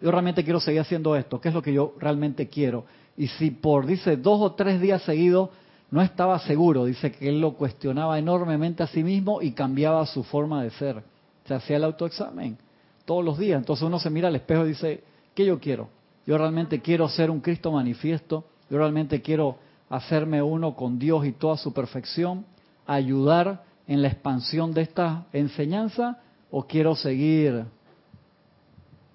yo 0.00 0.10
realmente 0.10 0.44
quiero 0.44 0.60
seguir 0.60 0.80
haciendo 0.80 1.16
esto, 1.16 1.40
¿qué 1.40 1.48
es 1.48 1.54
lo 1.54 1.62
que 1.62 1.72
yo 1.72 1.94
realmente 1.98 2.48
quiero? 2.48 2.84
Y 3.16 3.26
si 3.26 3.50
por, 3.50 3.86
dice, 3.86 4.16
dos 4.16 4.40
o 4.40 4.52
tres 4.52 4.80
días 4.80 5.02
seguidos 5.02 5.50
no 5.90 6.02
estaba 6.02 6.38
seguro, 6.40 6.84
dice 6.84 7.12
que 7.12 7.28
él 7.28 7.40
lo 7.40 7.54
cuestionaba 7.54 8.18
enormemente 8.18 8.82
a 8.82 8.86
sí 8.86 9.04
mismo 9.04 9.40
y 9.40 9.52
cambiaba 9.52 10.04
su 10.06 10.24
forma 10.24 10.62
de 10.62 10.70
ser. 10.70 11.02
Se 11.44 11.54
hacía 11.54 11.76
el 11.76 11.84
autoexamen 11.84 12.58
todos 13.04 13.24
los 13.24 13.38
días. 13.38 13.58
Entonces 13.58 13.84
uno 13.84 13.98
se 13.98 14.10
mira 14.10 14.28
al 14.28 14.36
espejo 14.36 14.64
y 14.64 14.70
dice, 14.70 15.04
¿qué 15.34 15.46
yo 15.46 15.60
quiero? 15.60 15.88
Yo 16.26 16.36
realmente 16.36 16.80
quiero 16.80 17.08
ser 17.08 17.30
un 17.30 17.40
Cristo 17.40 17.70
manifiesto, 17.70 18.44
yo 18.68 18.78
realmente 18.78 19.22
quiero 19.22 19.58
hacerme 19.88 20.42
uno 20.42 20.74
con 20.74 20.98
Dios 20.98 21.24
y 21.24 21.32
toda 21.32 21.56
su 21.56 21.72
perfección, 21.72 22.44
ayudar 22.84 23.64
en 23.86 24.02
la 24.02 24.08
expansión 24.08 24.74
de 24.74 24.82
esta 24.82 25.26
enseñanza 25.32 26.18
o 26.50 26.66
quiero 26.66 26.96
seguir 26.96 27.64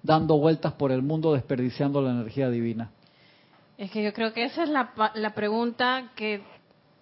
dando 0.02 0.38
vueltas 0.38 0.72
por 0.72 0.90
el 0.90 1.02
mundo 1.02 1.34
desperdiciando 1.34 2.00
la 2.00 2.12
energía 2.12 2.48
divina? 2.48 2.90
Es 3.78 3.90
que 3.90 4.02
yo 4.02 4.12
creo 4.12 4.32
que 4.32 4.44
esa 4.44 4.64
es 4.64 4.68
la, 4.68 4.92
la 5.14 5.34
pregunta 5.34 6.12
que 6.16 6.42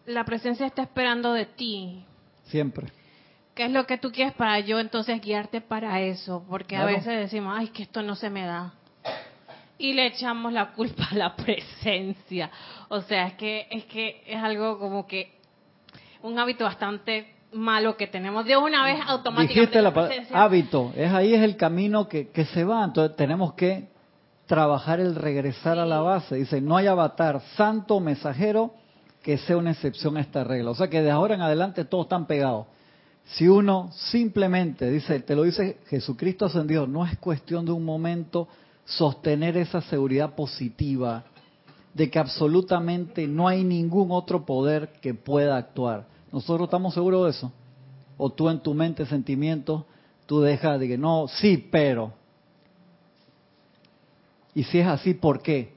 la 0.07 0.24
presencia 0.24 0.66
está 0.66 0.82
esperando 0.82 1.32
de 1.32 1.46
ti. 1.46 2.05
Siempre. 2.44 2.88
¿Qué 3.55 3.66
es 3.66 3.72
lo 3.72 3.86
que 3.86 3.98
tú 3.98 4.11
quieres 4.11 4.34
para 4.34 4.59
yo 4.61 4.78
entonces 4.78 5.20
guiarte 5.20 5.61
para 5.61 6.01
eso? 6.01 6.44
Porque 6.48 6.76
a 6.76 6.84
veces 6.84 7.18
decimos, 7.18 7.55
ay, 7.57 7.68
que 7.68 7.82
esto 7.82 8.03
no 8.03 8.14
se 8.14 8.30
me 8.30 8.46
da. 8.46 8.74
Y 9.76 9.92
le 9.92 10.07
echamos 10.07 10.53
la 10.53 10.72
culpa 10.72 11.09
a 11.11 11.14
la 11.14 11.36
presencia. 11.36 12.51
O 12.88 13.03
sea, 13.03 13.26
es 13.26 13.34
que 13.34 13.66
es 13.70 13.84
que 13.84 14.22
es 14.26 14.42
algo 14.42 14.78
como 14.78 15.07
que 15.07 15.32
un 16.22 16.38
hábito 16.38 16.64
bastante 16.64 17.34
malo 17.53 17.96
que 17.96 18.07
tenemos 18.07 18.44
de 18.44 18.57
una 18.57 18.84
vez 18.84 19.01
automáticamente. 19.07 19.78
Dijiste 19.78 20.30
la 20.30 20.42
hábito, 20.42 20.92
es 20.96 21.11
ahí 21.12 21.34
es 21.34 21.42
el 21.42 21.57
camino 21.57 22.09
que, 22.09 22.28
que 22.28 22.44
se 22.44 22.64
va, 22.64 22.84
entonces 22.84 23.16
tenemos 23.16 23.55
que 23.55 23.88
trabajar 24.46 25.01
el 25.01 25.14
regresar 25.14 25.78
a 25.78 25.86
la 25.86 26.01
base. 26.01 26.36
Dice, 26.36 26.61
no 26.61 26.76
hay 26.76 26.86
avatar 26.86 27.40
santo 27.57 28.01
mensajero 28.01 28.74
que 29.22 29.38
sea 29.38 29.56
una 29.56 29.72
excepción 29.72 30.16
a 30.16 30.20
esta 30.20 30.44
regla. 30.44 30.70
O 30.70 30.74
sea 30.74 30.88
que 30.88 31.02
de 31.02 31.10
ahora 31.10 31.34
en 31.34 31.42
adelante 31.42 31.84
todos 31.84 32.06
están 32.06 32.26
pegados. 32.26 32.66
Si 33.24 33.46
uno 33.48 33.90
simplemente 33.92 34.90
dice, 34.90 35.20
te 35.20 35.36
lo 35.36 35.42
dice 35.44 35.78
Jesucristo 35.86 36.46
ascendido, 36.46 36.86
no 36.86 37.06
es 37.06 37.16
cuestión 37.18 37.64
de 37.64 37.72
un 37.72 37.84
momento 37.84 38.48
sostener 38.84 39.56
esa 39.56 39.80
seguridad 39.82 40.34
positiva 40.34 41.24
de 41.94 42.10
que 42.10 42.18
absolutamente 42.18 43.26
no 43.28 43.46
hay 43.46 43.62
ningún 43.62 44.10
otro 44.10 44.44
poder 44.44 44.92
que 45.00 45.14
pueda 45.14 45.56
actuar. 45.56 46.06
¿Nosotros 46.32 46.66
estamos 46.66 46.94
seguros 46.94 47.24
de 47.24 47.30
eso? 47.30 47.52
¿O 48.16 48.30
tú 48.30 48.48
en 48.48 48.60
tu 48.60 48.74
mente, 48.74 49.06
sentimientos, 49.06 49.84
tú 50.26 50.40
dejas 50.40 50.78
de 50.80 50.88
que 50.88 50.98
no, 50.98 51.26
sí, 51.28 51.68
pero? 51.70 52.12
Y 54.54 54.64
si 54.64 54.78
es 54.78 54.86
así, 54.86 55.14
¿por 55.14 55.42
qué? 55.42 55.74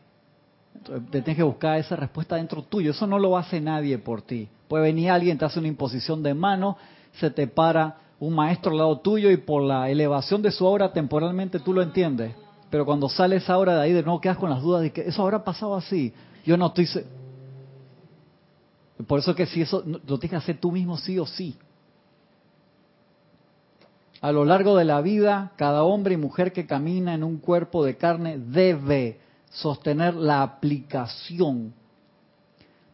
Te 0.84 1.22
tienes 1.22 1.38
que 1.38 1.44
buscar 1.44 1.78
esa 1.78 1.96
respuesta 1.96 2.36
dentro 2.36 2.64
tuyo. 2.64 2.92
Eso 2.92 3.08
no 3.08 3.18
lo 3.18 3.38
hace 3.38 3.62
nadie 3.62 3.98
por 3.98 4.22
ti. 4.22 4.50
Puede 4.68 4.84
venir 4.84 5.10
alguien, 5.10 5.38
te 5.38 5.46
hace 5.46 5.60
una 5.60 5.68
imposición 5.68 6.24
de 6.24 6.34
mano, 6.34 6.78
se 7.14 7.30
te 7.30 7.48
para 7.48 7.98
un 8.20 8.34
maestro 8.34 8.72
al 8.72 8.78
lado 8.78 9.00
tuyo 9.00 9.30
y 9.32 9.38
por 9.38 9.62
la 9.64 9.90
elevación 9.90 10.42
de 10.42 10.52
su 10.52 10.66
obra 10.66 10.94
temporalmente 10.94 11.60
tú 11.60 11.74
lo 11.74 11.82
entiendes. 11.82 12.34
Pero 12.70 12.86
cuando 12.86 13.08
sale 13.08 13.36
esa 13.36 13.58
hora 13.58 13.76
de 13.76 13.82
ahí, 13.82 13.94
de 13.94 14.04
nuevo 14.04 14.20
quedas 14.20 14.38
con 14.38 14.50
las 14.50 14.62
dudas 14.62 14.82
de 14.82 14.92
que 14.92 15.02
eso 15.02 15.22
habrá 15.22 15.44
pasado 15.44 15.76
así. 15.76 16.14
Yo 16.46 16.58
no 16.58 16.68
estoy... 16.68 16.88
Por 19.08 19.20
eso 19.20 19.36
que 19.36 19.46
si 19.46 19.62
eso 19.62 19.84
lo 19.86 20.20
tienes 20.20 20.30
que 20.32 20.36
hacer 20.38 20.58
tú 20.60 20.72
mismo 20.72 20.98
sí 20.98 21.20
o 21.20 21.26
sí. 21.26 21.56
A 24.22 24.32
lo 24.32 24.46
largo 24.46 24.78
de 24.78 24.86
la 24.86 25.02
vida, 25.02 25.52
cada 25.58 25.84
hombre 25.84 26.14
y 26.14 26.18
mujer 26.18 26.54
que 26.54 26.66
camina 26.66 27.14
en 27.14 27.24
un 27.24 27.38
cuerpo 27.38 27.84
de 27.84 27.98
carne 27.98 28.38
debe 28.38 29.20
sostener 29.54 30.16
la 30.16 30.42
aplicación 30.44 31.74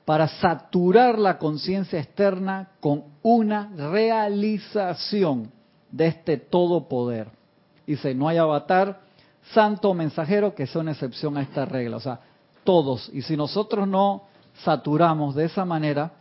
para 0.05 0.28
saturar 0.28 1.20
la 1.20 1.38
conciencia 1.38 1.99
externa 1.99 2.70
con 2.80 3.03
una 3.22 3.72
realización 3.76 5.51
de 5.91 6.07
este 6.07 6.38
todo 6.38 6.88
poder. 6.88 7.28
Dice, 7.86 8.14
no 8.14 8.28
hay 8.28 8.38
avatar, 8.38 9.01
santo 9.53 9.93
mensajero 9.93 10.53
que 10.53 10.68
sea 10.68 10.82
una 10.82 10.91
excepción 10.91 11.38
a 11.38 11.41
esta 11.41 11.66
regla. 11.66 11.97
O 11.97 11.99
sea, 11.99 12.20
todos. 12.64 13.10
Y 13.14 13.22
si 13.22 13.38
nosotros 13.38 13.88
no 13.88 14.24
saturamos 14.64 15.36
de 15.36 15.45
esa 15.45 15.66
manera, 15.66 16.12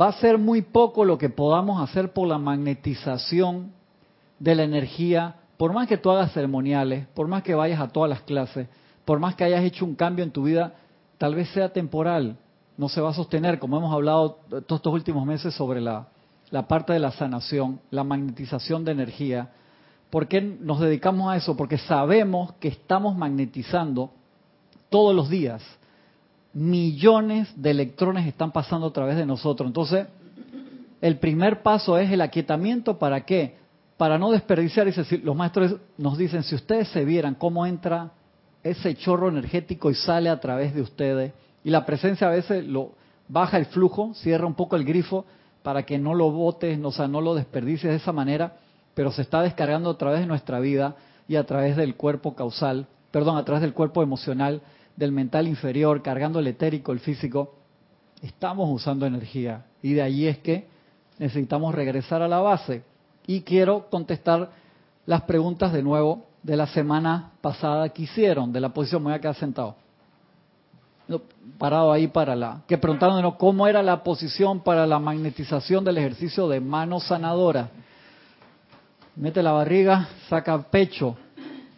va 0.00 0.08
a 0.08 0.12
ser 0.12 0.38
muy 0.38 0.62
poco 0.62 1.04
lo 1.04 1.18
que 1.18 1.30
podamos 1.30 1.80
hacer 1.80 2.12
por 2.12 2.28
la 2.28 2.38
magnetización 2.38 3.72
de 4.38 4.54
la 4.54 4.64
energía, 4.64 5.36
por 5.58 5.74
más 5.74 5.86
que 5.86 5.98
tú 5.98 6.10
hagas 6.10 6.32
ceremoniales, 6.32 7.06
por 7.08 7.28
más 7.28 7.42
que 7.42 7.54
vayas 7.54 7.80
a 7.80 7.88
todas 7.88 8.08
las 8.08 8.22
clases, 8.22 8.68
por 9.04 9.18
más 9.18 9.34
que 9.34 9.44
hayas 9.44 9.64
hecho 9.64 9.84
un 9.84 9.94
cambio 9.94 10.24
en 10.24 10.30
tu 10.30 10.44
vida, 10.44 10.74
tal 11.18 11.34
vez 11.34 11.50
sea 11.50 11.70
temporal, 11.72 12.38
no 12.76 12.88
se 12.88 13.00
va 13.00 13.10
a 13.10 13.14
sostener, 13.14 13.58
como 13.58 13.76
hemos 13.76 13.92
hablado 13.92 14.38
todos 14.48 14.78
estos 14.78 14.94
últimos 14.94 15.26
meses 15.26 15.52
sobre 15.52 15.80
la, 15.80 16.06
parte 16.68 16.92
de 16.92 17.00
la 17.00 17.10
sanación, 17.10 17.80
la 17.90 18.04
magnetización 18.04 18.84
de 18.84 18.92
energía. 18.92 19.50
¿Por 20.10 20.28
qué 20.28 20.40
nos 20.40 20.80
dedicamos 20.80 21.30
a 21.30 21.36
eso? 21.36 21.56
Porque 21.56 21.76
sabemos 21.76 22.52
que 22.60 22.68
estamos 22.68 23.16
magnetizando 23.16 24.12
todos 24.88 25.14
los 25.14 25.28
días 25.28 25.62
millones 26.52 27.50
de 27.56 27.70
electrones 27.70 28.26
están 28.26 28.52
pasando 28.52 28.86
a 28.86 28.92
través 28.92 29.16
de 29.16 29.26
nosotros. 29.26 29.66
Entonces, 29.66 30.06
el 31.00 31.18
primer 31.18 31.62
paso 31.62 31.98
es 31.98 32.10
el 32.10 32.20
aquietamiento. 32.20 32.98
¿Para 32.98 33.24
qué? 33.24 33.56
Para 33.98 34.16
no 34.16 34.30
desperdiciar. 34.30 34.88
Los 35.22 35.36
maestros 35.36 35.76
nos 35.98 36.16
dicen, 36.16 36.42
si 36.42 36.54
ustedes 36.54 36.88
se 36.88 37.04
vieran 37.04 37.34
cómo 37.34 37.66
entra 37.66 38.12
ese 38.62 38.94
chorro 38.94 39.28
energético 39.28 39.90
y 39.90 39.94
sale 39.94 40.30
a 40.30 40.40
través 40.40 40.74
de 40.74 40.80
ustedes, 40.80 41.32
y 41.62 41.70
la 41.70 41.84
presencia 41.84 42.28
a 42.28 42.30
veces 42.30 42.64
lo 42.64 42.92
baja 43.28 43.58
el 43.58 43.66
flujo, 43.66 44.14
cierra 44.14 44.46
un 44.46 44.54
poco 44.54 44.76
el 44.76 44.84
grifo 44.84 45.26
para 45.62 45.82
que 45.82 45.98
no 45.98 46.14
lo 46.14 46.30
botes, 46.30 46.78
o 46.82 46.92
sea, 46.92 47.08
no 47.08 47.20
lo 47.20 47.34
desperdicies 47.34 47.90
de 47.90 47.96
esa 47.96 48.12
manera, 48.12 48.56
pero 48.94 49.10
se 49.12 49.22
está 49.22 49.42
descargando 49.42 49.90
a 49.90 49.98
través 49.98 50.20
de 50.20 50.26
nuestra 50.26 50.60
vida 50.60 50.96
y 51.26 51.36
a 51.36 51.44
través 51.44 51.76
del 51.76 51.96
cuerpo 51.96 52.34
causal, 52.34 52.86
perdón, 53.10 53.36
a 53.36 53.44
través 53.44 53.62
del 53.62 53.74
cuerpo 53.74 54.02
emocional 54.02 54.62
del 54.96 55.12
mental 55.12 55.46
inferior, 55.46 56.02
cargando 56.02 56.38
el 56.38 56.46
etérico, 56.46 56.92
el 56.92 57.00
físico, 57.00 57.54
estamos 58.22 58.68
usando 58.70 59.06
energía. 59.06 59.66
Y 59.82 59.92
de 59.92 60.02
ahí 60.02 60.26
es 60.26 60.38
que 60.38 60.66
necesitamos 61.18 61.74
regresar 61.74 62.22
a 62.22 62.28
la 62.28 62.38
base. 62.38 62.82
Y 63.28 63.42
quiero 63.42 63.90
contestar 63.90 64.48
las 65.04 65.20
preguntas 65.22 65.70
de 65.74 65.82
nuevo 65.82 66.24
de 66.42 66.56
la 66.56 66.66
semana 66.66 67.32
pasada 67.42 67.90
que 67.90 68.04
hicieron, 68.04 68.50
de 68.54 68.58
la 68.58 68.70
posición, 68.70 69.02
me 69.02 69.10
voy 69.10 69.18
a 69.18 69.20
quedar 69.20 69.34
sentado. 69.34 69.76
Parado 71.58 71.92
ahí 71.92 72.08
para 72.08 72.34
la... 72.34 72.62
Que 72.66 72.78
preguntaron 72.78 73.30
cómo 73.32 73.66
era 73.66 73.82
la 73.82 74.02
posición 74.02 74.60
para 74.60 74.86
la 74.86 74.98
magnetización 74.98 75.84
del 75.84 75.98
ejercicio 75.98 76.48
de 76.48 76.58
mano 76.58 77.00
sanadora. 77.00 77.68
Mete 79.14 79.42
la 79.42 79.52
barriga, 79.52 80.08
saca 80.30 80.62
pecho, 80.62 81.14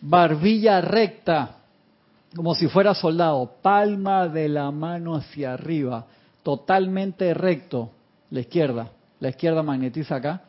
barbilla 0.00 0.80
recta, 0.80 1.56
como 2.36 2.54
si 2.54 2.68
fuera 2.68 2.94
soldado, 2.94 3.54
palma 3.60 4.28
de 4.28 4.48
la 4.48 4.70
mano 4.70 5.16
hacia 5.16 5.54
arriba, 5.54 6.06
totalmente 6.44 7.34
recto, 7.34 7.90
la 8.30 8.38
izquierda, 8.38 8.90
la 9.18 9.30
izquierda 9.30 9.64
magnetiza 9.64 10.14
acá, 10.14 10.42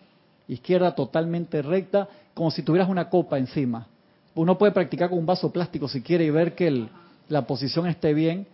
izquierda 0.54 0.94
totalmente 0.96 1.62
recta, 1.62 2.10
como 2.34 2.52
si 2.52 2.62
tuvieras 2.62 2.90
una 2.90 3.10
copa 3.10 3.38
encima. 3.38 3.88
Uno 4.36 4.58
puede 4.58 4.74
practicar 4.74 5.10
con 5.10 5.20
un 5.20 5.26
vaso 5.26 5.52
plástico 5.52 5.88
si 5.88 6.02
quiere 6.02 6.26
y 6.26 6.30
ver 6.30 6.56
que 6.56 6.88
la 7.30 7.48
posición 7.48 7.88
esté 7.88 8.14
bien. 8.14 8.48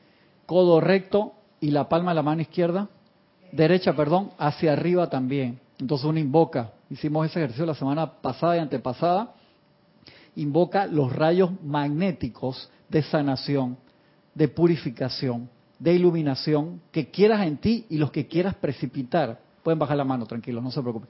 Codo 0.45 0.79
recto 0.79 1.33
y 1.59 1.71
la 1.71 1.89
palma 1.89 2.11
de 2.11 2.15
la 2.15 2.23
mano 2.23 2.41
izquierda, 2.41 2.87
derecha, 3.51 3.95
perdón, 3.95 4.31
hacia 4.37 4.73
arriba 4.73 5.09
también. 5.09 5.59
Entonces 5.79 6.05
uno 6.05 6.19
invoca. 6.19 6.71
Hicimos 6.89 7.25
ese 7.25 7.39
ejercicio 7.39 7.65
la 7.65 7.73
semana 7.73 8.11
pasada 8.21 8.55
y 8.55 8.59
antepasada. 8.59 9.33
Invoca 10.35 10.85
los 10.85 11.11
rayos 11.11 11.49
magnéticos 11.63 12.69
de 12.89 13.01
sanación, 13.01 13.77
de 14.35 14.47
purificación, 14.47 15.49
de 15.79 15.93
iluminación 15.93 16.79
que 16.91 17.09
quieras 17.09 17.45
en 17.45 17.57
ti 17.57 17.85
y 17.89 17.97
los 17.97 18.11
que 18.11 18.27
quieras 18.27 18.55
precipitar. 18.55 19.39
Pueden 19.63 19.79
bajar 19.79 19.97
la 19.97 20.03
mano, 20.03 20.25
tranquilos, 20.25 20.63
no 20.63 20.71
se 20.71 20.81
preocupen. 20.81 21.09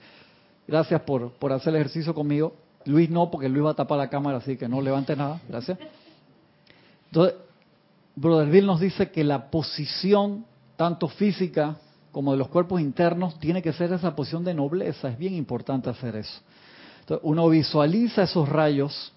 Gracias 0.67 1.01
por, 1.01 1.31
por 1.33 1.53
hacer 1.53 1.73
el 1.73 1.81
ejercicio 1.81 2.13
conmigo. 2.13 2.53
Luis 2.85 3.09
no, 3.09 3.31
porque 3.31 3.49
Luis 3.49 3.65
va 3.65 3.71
a 3.71 3.75
tapar 3.75 3.97
la 3.97 4.09
cámara, 4.09 4.37
así 4.37 4.57
que 4.57 4.67
no 4.67 4.81
levante 4.81 5.15
nada. 5.15 5.41
Gracias. 5.47 5.77
Entonces, 7.07 7.35
Brother 8.15 8.49
Bill 8.49 8.65
nos 8.65 8.79
dice 8.79 9.11
que 9.11 9.23
la 9.23 9.49
posición, 9.49 10.45
tanto 10.75 11.07
física 11.07 11.77
como 12.11 12.31
de 12.31 12.37
los 12.37 12.47
cuerpos 12.49 12.81
internos, 12.81 13.39
tiene 13.39 13.61
que 13.61 13.73
ser 13.73 13.93
esa 13.93 14.15
posición 14.15 14.43
de 14.43 14.53
nobleza. 14.53 15.09
Es 15.09 15.17
bien 15.17 15.35
importante 15.35 15.89
hacer 15.89 16.15
eso. 16.15 16.41
Entonces, 17.01 17.23
uno 17.23 17.47
visualiza 17.47 18.23
esos 18.23 18.49
rayos 18.49 19.13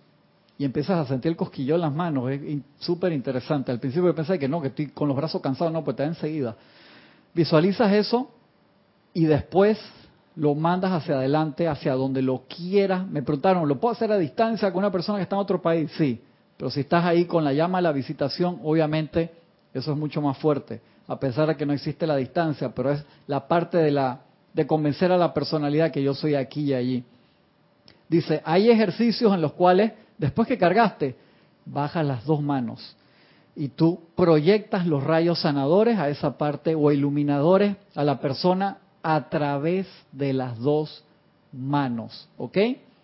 y 0.59 0.64
empiezas 0.64 0.98
a 0.98 1.09
sentir 1.09 1.30
el 1.30 1.36
cosquillo 1.36 1.74
en 1.74 1.80
las 1.80 1.92
manos. 1.92 2.30
Es 2.30 2.40
súper 2.78 3.12
interesante. 3.12 3.72
Al 3.72 3.80
principio 3.80 4.14
pensé 4.14 4.38
que 4.38 4.46
no, 4.46 4.61
que 4.61 4.68
estoy 4.68 4.88
con 4.88 5.09
los 5.09 5.16
brazos 5.16 5.40
cansados. 5.40 5.72
No, 5.72 5.82
pues 5.82 5.96
te 5.96 6.03
da 6.03 6.09
enseguida. 6.11 6.57
Visualizas 7.34 7.90
eso 7.92 8.30
y 9.14 9.24
después 9.24 9.78
lo 10.41 10.55
mandas 10.55 10.91
hacia 10.93 11.16
adelante, 11.16 11.68
hacia 11.68 11.93
donde 11.93 12.22
lo 12.22 12.45
quieras. 12.49 13.07
Me 13.07 13.22
preguntaron, 13.22 13.68
¿lo 13.68 13.78
puedo 13.78 13.93
hacer 13.93 14.11
a 14.11 14.16
distancia 14.16 14.72
con 14.72 14.78
una 14.78 14.91
persona 14.91 15.18
que 15.18 15.24
está 15.24 15.36
en 15.36 15.43
otro 15.43 15.61
país? 15.61 15.93
Sí. 15.99 16.18
Pero 16.57 16.70
si 16.70 16.80
estás 16.80 17.05
ahí 17.05 17.26
con 17.26 17.45
la 17.45 17.53
llama 17.53 17.76
de 17.76 17.82
la 17.82 17.93
visitación, 17.93 18.59
obviamente 18.64 19.30
eso 19.74 19.93
es 19.93 19.99
mucho 19.99 20.22
más 20.22 20.38
fuerte, 20.38 20.80
a 21.07 21.20
pesar 21.20 21.49
de 21.49 21.57
que 21.59 21.66
no 21.66 21.74
existe 21.74 22.07
la 22.07 22.16
distancia, 22.16 22.74
pero 22.74 22.91
es 22.91 23.05
la 23.26 23.47
parte 23.47 23.76
de 23.76 23.91
la 23.91 24.20
de 24.55 24.66
convencer 24.66 25.12
a 25.12 25.18
la 25.18 25.34
personalidad 25.34 25.91
que 25.91 26.03
yo 26.03 26.14
soy 26.14 26.34
aquí 26.34 26.62
y 26.62 26.72
allí. 26.72 27.05
Dice, 28.09 28.41
hay 28.43 28.70
ejercicios 28.70 29.34
en 29.34 29.43
los 29.43 29.53
cuales 29.53 29.93
después 30.16 30.49
que 30.49 30.57
cargaste, 30.57 31.16
bajas 31.66 32.07
las 32.07 32.24
dos 32.24 32.41
manos 32.41 32.97
y 33.55 33.68
tú 33.68 34.01
proyectas 34.16 34.86
los 34.86 35.05
rayos 35.05 35.41
sanadores 35.41 35.99
a 35.99 36.09
esa 36.09 36.38
parte 36.38 36.74
o 36.74 36.91
iluminadores 36.91 37.76
a 37.95 38.05
la 38.05 38.20
persona 38.20 38.78
a 39.03 39.28
través 39.28 39.86
de 40.12 40.32
las 40.32 40.59
dos 40.59 41.05
manos, 41.53 42.28
¿ok? 42.36 42.59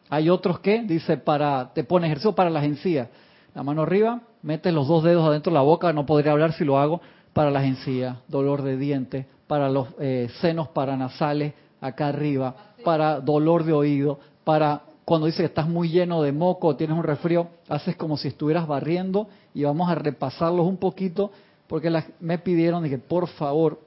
Hay 0.08 0.30
otros 0.30 0.60
que 0.60 0.82
dice 0.82 1.16
para 1.16 1.72
te 1.74 1.84
pone 1.84 2.06
ejercicio 2.06 2.34
para 2.34 2.50
las 2.50 2.64
encías 2.64 3.08
la 3.56 3.62
mano 3.62 3.82
arriba, 3.82 4.20
metes 4.42 4.72
los 4.72 4.86
dos 4.86 5.02
dedos 5.02 5.26
adentro 5.26 5.50
de 5.50 5.54
la 5.54 5.62
boca, 5.62 5.90
no 5.94 6.04
podría 6.04 6.32
hablar 6.32 6.52
si 6.52 6.62
lo 6.62 6.78
hago, 6.78 7.00
para 7.32 7.50
las 7.50 7.64
encías, 7.64 8.18
dolor 8.28 8.60
de 8.60 8.76
diente, 8.76 9.26
para 9.46 9.70
los 9.70 9.88
eh, 9.98 10.28
senos 10.42 10.68
paranasales 10.68 11.54
acá 11.80 12.08
arriba, 12.08 12.54
para 12.84 13.18
dolor 13.18 13.64
de 13.64 13.72
oído, 13.72 14.20
para 14.44 14.82
cuando 15.06 15.26
dice 15.26 15.38
que 15.38 15.46
estás 15.46 15.66
muy 15.66 15.88
lleno 15.88 16.20
de 16.20 16.32
moco 16.32 16.76
tienes 16.76 16.98
un 16.98 17.02
resfrío, 17.02 17.48
haces 17.66 17.96
como 17.96 18.18
si 18.18 18.28
estuvieras 18.28 18.66
barriendo 18.66 19.26
y 19.54 19.64
vamos 19.64 19.88
a 19.88 19.94
repasarlos 19.94 20.66
un 20.66 20.76
poquito 20.76 21.30
porque 21.66 21.90
me 22.20 22.36
pidieron 22.38 22.86
que 22.86 22.98
por 22.98 23.26
favor 23.26 23.80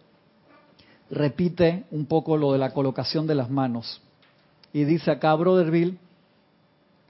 repite 1.10 1.86
un 1.92 2.06
poco 2.06 2.38
lo 2.38 2.54
de 2.54 2.60
la 2.60 2.72
colocación 2.72 3.28
de 3.28 3.36
las 3.36 3.50
manos. 3.50 4.02
Y 4.74 4.84
dice 4.84 5.12
acá 5.12 5.34
Brotherville, 5.36 5.98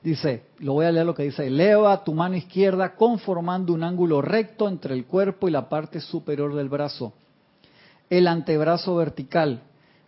Dice, 0.02 0.44
lo 0.60 0.74
voy 0.74 0.86
a 0.86 0.92
leer 0.92 1.06
lo 1.06 1.14
que 1.14 1.24
dice, 1.24 1.48
eleva 1.48 2.04
tu 2.04 2.14
mano 2.14 2.36
izquierda 2.36 2.96
conformando 2.96 3.74
un 3.74 3.84
ángulo 3.84 4.22
recto 4.22 4.70
entre 4.70 4.94
el 4.94 5.06
cuerpo 5.06 5.48
y 5.48 5.52
la 5.52 5.68
parte 5.68 6.00
superior 6.00 6.56
del 6.56 6.70
brazo. 6.70 7.14
El 8.10 8.28
antebrazo 8.28 8.96
vertical. 8.96 9.62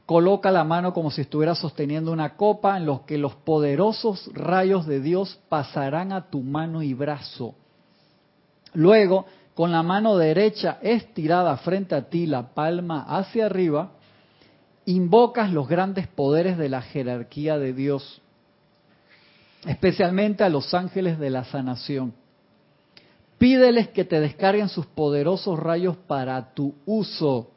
Coloca 0.05 0.49
la 0.49 0.63
mano 0.63 0.93
como 0.93 1.11
si 1.11 1.21
estuviera 1.21 1.55
sosteniendo 1.55 2.11
una 2.11 2.35
copa 2.35 2.77
en 2.77 2.85
los 2.85 3.01
que 3.01 3.17
los 3.17 3.35
poderosos 3.35 4.29
rayos 4.33 4.85
de 4.85 5.01
Dios 5.01 5.39
pasarán 5.49 6.13
a 6.13 6.29
tu 6.29 6.41
mano 6.41 6.81
y 6.81 6.93
brazo. 6.93 7.53
Luego, 8.73 9.25
con 9.53 9.71
la 9.71 9.83
mano 9.83 10.17
derecha 10.17 10.79
estirada 10.81 11.57
frente 11.57 11.95
a 11.95 12.09
ti, 12.09 12.25
la 12.25 12.53
palma 12.53 13.05
hacia 13.07 13.47
arriba, 13.47 13.91
invocas 14.85 15.51
los 15.51 15.67
grandes 15.67 16.07
poderes 16.07 16.57
de 16.57 16.69
la 16.69 16.81
jerarquía 16.81 17.57
de 17.57 17.73
Dios 17.73 18.21
especialmente 19.65 20.43
a 20.43 20.49
los 20.49 20.73
ángeles 20.73 21.19
de 21.19 21.29
la 21.29 21.43
sanación. 21.45 22.13
Pídeles 23.37 23.89
que 23.89 24.05
te 24.05 24.19
descarguen 24.19 24.69
sus 24.69 24.85
poderosos 24.85 25.57
rayos 25.59 25.97
para 25.97 26.53
tu 26.53 26.75
uso. 26.85 27.51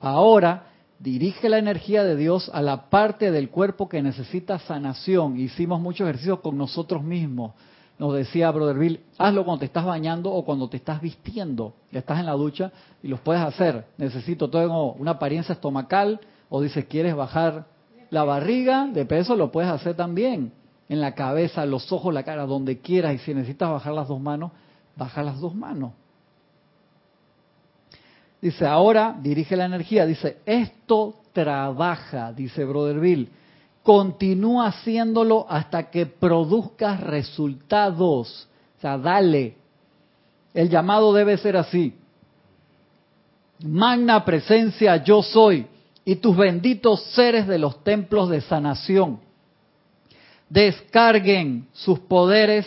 Ahora, 0.00 0.66
dirige 0.98 1.48
la 1.48 1.58
energía 1.58 2.04
de 2.04 2.16
Dios 2.16 2.50
a 2.54 2.62
la 2.62 2.88
parte 2.88 3.30
del 3.30 3.50
cuerpo 3.50 3.88
que 3.88 4.02
necesita 4.02 4.58
sanación. 4.58 5.38
Hicimos 5.38 5.80
muchos 5.80 6.06
ejercicios 6.06 6.40
con 6.40 6.56
nosotros 6.56 7.02
mismos. 7.02 7.52
Nos 7.98 8.12
decía 8.14 8.50
Brother 8.50 8.76
Bill, 8.76 9.00
hazlo 9.18 9.44
cuando 9.44 9.60
te 9.60 9.66
estás 9.66 9.84
bañando 9.84 10.32
o 10.32 10.44
cuando 10.44 10.68
te 10.68 10.76
estás 10.76 11.00
vistiendo. 11.00 11.74
Estás 11.92 12.18
en 12.18 12.26
la 12.26 12.32
ducha 12.32 12.72
y 13.02 13.08
los 13.08 13.20
puedes 13.20 13.42
hacer. 13.42 13.84
Necesito, 13.98 14.50
tengo 14.50 14.92
una 14.94 15.12
apariencia 15.12 15.52
estomacal 15.52 16.20
o 16.48 16.60
dices, 16.60 16.86
quieres 16.86 17.14
bajar 17.14 17.66
la 18.10 18.24
barriga 18.24 18.86
de 18.86 19.04
peso, 19.06 19.36
lo 19.36 19.52
puedes 19.52 19.70
hacer 19.70 19.94
también 19.94 20.52
en 20.88 21.00
la 21.00 21.14
cabeza, 21.14 21.64
los 21.66 21.90
ojos, 21.92 22.12
la 22.12 22.22
cara, 22.22 22.46
donde 22.46 22.78
quieras. 22.78 23.14
Y 23.14 23.18
si 23.18 23.34
necesitas 23.34 23.70
bajar 23.70 23.92
las 23.92 24.08
dos 24.08 24.20
manos, 24.20 24.52
baja 24.96 25.22
las 25.22 25.40
dos 25.40 25.54
manos. 25.54 25.92
Dice, 28.40 28.66
ahora 28.66 29.16
dirige 29.20 29.56
la 29.56 29.64
energía. 29.64 30.04
Dice, 30.04 30.38
esto 30.44 31.14
trabaja, 31.32 32.32
dice 32.32 32.64
Brother 32.64 33.00
Bill. 33.00 33.30
Continúa 33.84 34.66
haciéndolo 34.66 35.46
hasta 35.48 35.90
que 35.90 36.06
produzcas 36.06 37.00
resultados. 37.00 38.48
O 38.78 38.80
sea, 38.80 38.98
dale. 38.98 39.54
El 40.52 40.68
llamado 40.68 41.12
debe 41.12 41.36
ser 41.36 41.56
así. 41.56 41.94
Magna 43.64 44.24
presencia 44.24 44.96
yo 45.04 45.22
soy 45.22 45.66
y 46.04 46.16
tus 46.16 46.36
benditos 46.36 47.00
seres 47.14 47.46
de 47.46 47.58
los 47.58 47.84
templos 47.84 48.28
de 48.28 48.40
sanación 48.40 49.20
descarguen 50.48 51.66
sus 51.72 51.98
poderes 51.98 52.66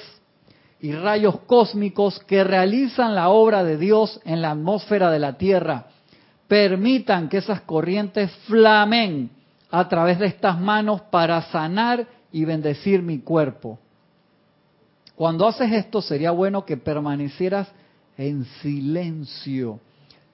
y 0.80 0.92
rayos 0.92 1.40
cósmicos 1.42 2.20
que 2.20 2.44
realizan 2.44 3.16
la 3.16 3.30
obra 3.30 3.64
de 3.64 3.78
Dios 3.78 4.20
en 4.26 4.42
la 4.42 4.52
atmósfera 4.52 5.10
de 5.10 5.20
la 5.20 5.38
Tierra. 5.38 5.88
Permitan 6.48 7.30
que 7.30 7.38
esas 7.38 7.62
corrientes 7.62 8.30
flamen 8.48 9.30
a 9.70 9.88
través 9.88 10.20
de 10.20 10.28
estas 10.28 10.60
manos 10.60 11.02
para 11.02 11.42
sanar 11.44 12.08
y 12.32 12.46
bendecir 12.46 13.02
mi 13.02 13.20
cuerpo. 13.20 13.80
Cuando 15.16 15.48
haces 15.48 15.72
esto 15.72 16.02
sería 16.02 16.32
bueno 16.32 16.66
que 16.66 16.78
permanecieras 16.78 17.68
en 18.18 18.46
silencio 18.62 19.80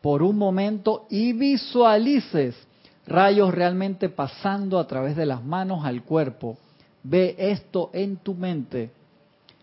por 0.01 0.21
un 0.21 0.37
momento 0.37 1.05
y 1.09 1.33
visualices 1.33 2.55
rayos 3.07 3.53
realmente 3.53 4.09
pasando 4.09 4.79
a 4.79 4.87
través 4.87 5.15
de 5.15 5.25
las 5.25 5.43
manos 5.43 5.85
al 5.85 6.03
cuerpo 6.03 6.57
Ve 7.03 7.35
esto 7.37 7.89
en 7.93 8.17
tu 8.17 8.33
mente. 8.33 8.91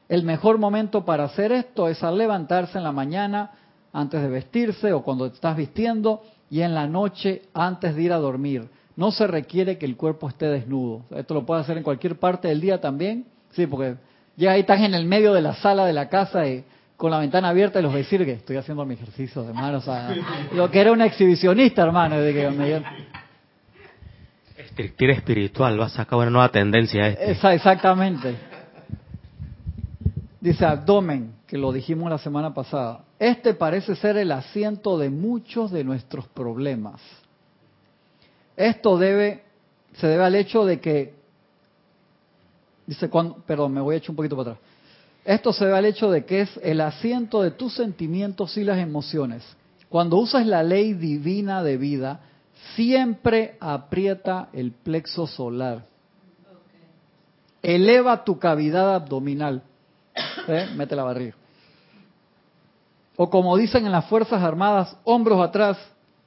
El 0.09 0.25
mejor 0.25 0.59
momento 0.59 1.05
para 1.05 1.25
hacer 1.25 1.53
esto 1.53 1.89
es 1.89 2.03
al 2.03 2.19
levantarse 2.19 2.77
en 2.77 2.85
la 2.85 2.93
mañana 2.93 3.53
antes 3.93 4.21
de 4.21 4.29
vestirse 4.29 4.93
o 4.93 5.03
cuando 5.03 5.29
te 5.29 5.37
estás 5.37 5.57
vistiendo 5.57 6.23
y 6.51 6.61
en 6.61 6.75
la 6.75 6.87
noche 6.87 7.43
antes 7.55 7.97
de 7.97 8.03
ir 8.03 8.13
a 8.13 8.19
dormir. 8.19 8.69
No 8.97 9.11
se 9.11 9.27
requiere 9.27 9.79
que 9.79 9.87
el 9.87 9.97
cuerpo 9.97 10.29
esté 10.29 10.47
desnudo. 10.47 11.03
Esto 11.15 11.35
lo 11.35 11.47
puedes 11.47 11.65
hacer 11.65 11.79
en 11.79 11.83
cualquier 11.83 12.19
parte 12.19 12.49
del 12.49 12.61
día 12.61 12.81
también. 12.81 13.27
Sí, 13.53 13.67
porque 13.67 13.97
ya 14.37 14.53
ahí 14.53 14.61
estás 14.61 14.81
en 14.81 14.95
el 14.95 15.07
medio 15.07 15.33
de 15.33 15.43
la 15.43 15.55
sala 15.55 15.87
de 15.87 15.93
la 15.93 16.09
casa 16.09 16.47
y 16.47 16.65
con 16.97 17.11
la 17.11 17.19
ventana 17.19 17.49
abierta 17.49 17.79
y 17.79 17.83
los 17.83 17.95
decir 17.95 18.25
que 18.25 18.33
estoy 18.33 18.57
haciendo 18.57 18.85
mi 18.85 18.95
ejercicio 18.95 19.43
de 19.43 19.53
manos. 19.53 19.89
lo 20.53 20.71
que 20.71 20.81
era 20.81 20.93
un 20.93 21.01
exhibicionista, 21.01 21.83
hermano. 21.83 22.21
De 22.21 22.33
que 22.33 22.83
Estrictir 24.59 25.11
espiritual, 25.11 25.81
va 25.81 25.87
a 25.87 25.89
sacar 25.89 26.19
una 26.19 26.31
nueva 26.31 26.49
tendencia. 26.51 27.09
Este. 27.09 27.55
exactamente. 27.55 28.37
Dice 30.41 30.65
abdomen, 30.65 31.33
que 31.47 31.59
lo 31.59 31.73
dijimos 31.73 32.11
la 32.11 32.19
semana 32.19 32.55
pasada. 32.55 33.05
Este 33.19 33.55
parece 33.55 33.97
ser 33.97 34.17
el 34.17 34.31
asiento 34.33 34.99
de 34.99 35.11
muchos 35.11 35.71
de 35.71 35.85
nuestros 35.85 36.29
problemas. 36.29 37.01
Esto 38.57 38.99
debe, 38.99 39.43
se 39.95 40.07
debe 40.07 40.25
al 40.25 40.35
hecho 40.35 40.65
de 40.65 40.81
que, 40.81 41.15
dice, 42.87 43.09
cuando, 43.09 43.37
perdón, 43.37 43.73
me 43.73 43.81
voy 43.81 43.95
a 43.95 43.99
echar 43.99 44.11
un 44.11 44.17
poquito 44.17 44.37
para 44.37 44.53
atrás. 44.53 44.71
Esto 45.25 45.53
se 45.53 45.65
debe 45.65 45.79
al 45.79 45.85
hecho 45.85 46.11
de 46.11 46.25
que 46.25 46.43
es 46.43 46.61
el 46.63 46.81
asiento 46.81 47.43
de 47.43 47.51
tus 47.51 47.75
sentimientos 47.75 48.57
y 48.57 48.65
las 48.65 48.79
emociones. 48.79 49.45
Cuando 49.89 50.17
usas 50.17 50.47
la 50.47 50.63
ley 50.63 50.95
divina 50.95 51.63
de 51.63 51.77
vida, 51.77 52.21
siempre 52.75 53.57
aprieta 53.61 54.49
el 54.53 54.73
plexo 54.73 55.27
solar. 55.27 55.85
eleva 57.63 58.25
tu 58.25 58.39
cavidad 58.39 58.95
abdominal. 58.95 59.63
¿Eh? 60.49 60.69
Mete 60.77 60.97
la 60.97 61.05
barriga. 61.05 61.35
O 63.17 63.29
como 63.29 63.57
dicen 63.57 63.85
en 63.85 63.93
las 63.93 64.07
Fuerzas 64.07 64.43
Armadas, 64.43 64.97
hombros 65.05 65.47
atrás, 65.47 65.77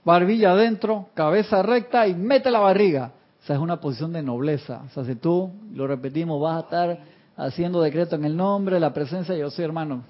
barbilla 0.06 0.51
adentro, 0.51 1.08
cabeza 1.14 1.62
recta 1.62 2.08
y 2.08 2.14
mete 2.14 2.51
la 2.51 2.60
barriga. 2.60 3.12
O 3.41 3.45
sea, 3.45 3.56
es 3.56 3.62
una 3.62 3.80
posición 3.80 4.14
de 4.14 4.24
nobleza. 4.24 4.82
O 4.86 4.89
sea, 4.93 5.04
si 5.04 5.16
tú, 5.16 5.51
lo 5.74 5.86
repetimos, 5.88 6.41
vas 6.41 6.58
a 6.58 6.60
estar 6.62 6.99
haciendo 7.36 7.82
decreto 7.82 8.16
en 8.16 8.26
el 8.26 8.38
nombre, 8.38 8.80
la 8.80 8.93
presencia, 8.93 9.36
yo 9.36 9.49
soy 9.49 9.66
hermano. 9.66 10.04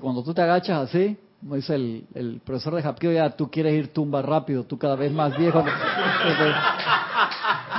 Cuando 0.00 0.22
tú 0.22 0.32
te 0.32 0.42
agachas 0.42 0.88
así, 0.88 1.16
como 1.40 1.56
dice 1.56 1.74
el, 1.74 2.40
profesor 2.44 2.74
de 2.74 2.82
Japio, 2.82 3.12
ya 3.12 3.30
tú 3.30 3.50
quieres 3.50 3.74
ir 3.74 3.92
tumba 3.92 4.22
rápido, 4.22 4.64
tú 4.64 4.78
cada 4.78 4.96
vez 4.96 5.12
más 5.12 5.36
viejo. 5.36 5.64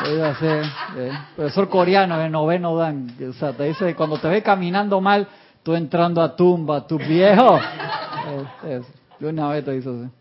Eh, 0.07 1.11
profesor 1.36 1.68
coreano 1.68 2.20
de 2.20 2.30
noveno 2.30 2.76
dan, 2.76 3.16
o 3.28 3.34
sea, 3.34 3.53
te 3.53 3.63
dice, 3.63 3.95
cuando 3.95 4.20
te 4.20 4.28
ve 4.28 4.43
caminando 4.43 5.01
mal, 5.01 5.28
tú 5.63 5.74
entrando 5.74 6.22
a 6.22 6.36
tumba, 6.36 6.86
tu 6.86 6.99
viejo. 6.99 7.59
Yo 9.20 9.30
una 9.30 9.47
vez 9.49 9.66
te 9.66 9.72
dice 9.72 9.89
así. 9.89 10.11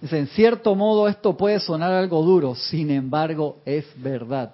Dice, 0.00 0.18
en 0.18 0.28
cierto 0.28 0.74
modo 0.74 1.08
esto 1.08 1.36
puede 1.36 1.58
sonar 1.58 1.92
algo 1.92 2.22
duro, 2.22 2.54
sin 2.54 2.90
embargo 2.90 3.56
es 3.64 3.84
verdad. 3.96 4.52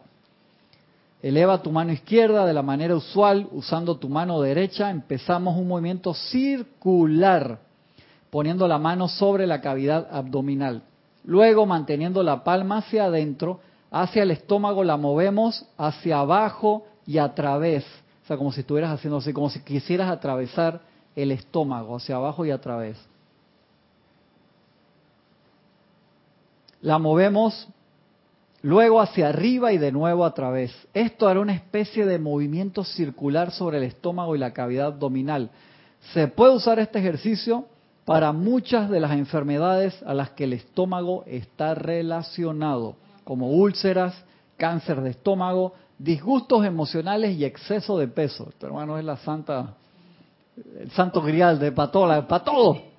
Eleva 1.22 1.62
tu 1.62 1.70
mano 1.70 1.92
izquierda 1.92 2.45
de 2.45 2.53
la 2.53 2.62
manera 2.62 2.95
usual, 2.95 3.49
usando 3.53 3.97
tu 3.97 4.09
mano 4.09 4.42
derecha. 4.42 4.90
Empezamos 4.90 5.57
un 5.57 5.68
movimiento 5.68 6.12
circular, 6.12 7.61
poniendo 8.30 8.68
la 8.68 8.78
mano 8.78 9.09
sobre 9.09 9.47
la 9.47 9.61
cavidad 9.62 10.07
abdominal. 10.11 10.82
Luego, 11.24 11.64
manteniendo 11.64 12.22
la 12.22 12.45
palma 12.45 12.78
hacia 12.78 13.07
adentro, 13.07 13.61
hacia 13.90 14.22
el 14.22 14.32
estómago 14.32 14.84
la 14.84 14.99
movemos 14.99 15.64
hacia 15.78 16.18
abajo 16.18 16.84
y 17.07 17.16
a 17.16 17.34
través. 17.34 17.84
O 18.24 18.26
sea, 18.26 18.36
como 18.36 18.53
si 18.53 18.61
estuvieras 18.61 18.90
haciendo 18.90 19.18
así, 19.18 19.32
como 19.32 19.49
si 19.49 19.61
quisieras 19.61 20.11
atravesar 20.11 20.80
el 21.16 21.30
estómago, 21.30 21.97
hacia 21.97 22.16
abajo 22.16 22.45
y 22.45 22.51
a 22.51 22.61
través. 22.61 22.99
La 26.85 26.99
movemos 26.99 27.66
luego 28.61 29.01
hacia 29.01 29.30
arriba 29.30 29.72
y 29.72 29.78
de 29.78 29.91
nuevo 29.91 30.22
a 30.22 30.35
través. 30.35 30.70
Esto 30.93 31.26
hará 31.26 31.41
una 31.41 31.55
especie 31.55 32.05
de 32.05 32.18
movimiento 32.18 32.85
circular 32.85 33.53
sobre 33.53 33.78
el 33.78 33.85
estómago 33.85 34.37
y 34.37 34.39
la 34.39 34.53
cavidad 34.53 34.89
abdominal. 34.89 35.49
Se 36.12 36.28
puede 36.28 36.57
usar 36.57 36.78
este 36.78 36.99
ejercicio 36.99 37.64
para 38.05 38.32
muchas 38.32 38.91
de 38.91 39.01
las 39.01 39.12
enfermedades 39.12 39.99
a 40.03 40.12
las 40.12 40.32
que 40.32 40.45
el 40.45 40.53
estómago 40.53 41.24
está 41.26 41.74
relacionado, 41.74 42.97
como 43.24 43.49
úlceras, 43.49 44.14
cáncer 44.59 45.01
de 45.01 45.12
estómago, 45.12 45.72
disgustos 45.99 46.66
emocionales 46.66 47.35
y 47.35 47.47
exceso 47.47 47.97
de 47.97 48.09
peso. 48.09 48.49
Esto, 48.51 48.66
hermano, 48.66 48.99
es 48.99 49.07
la 49.07 49.16
santa, 49.16 49.72
el 50.78 50.91
santo 50.91 51.22
grial 51.22 51.59
de 51.59 51.72
para 51.72 51.91
todo. 51.91 52.93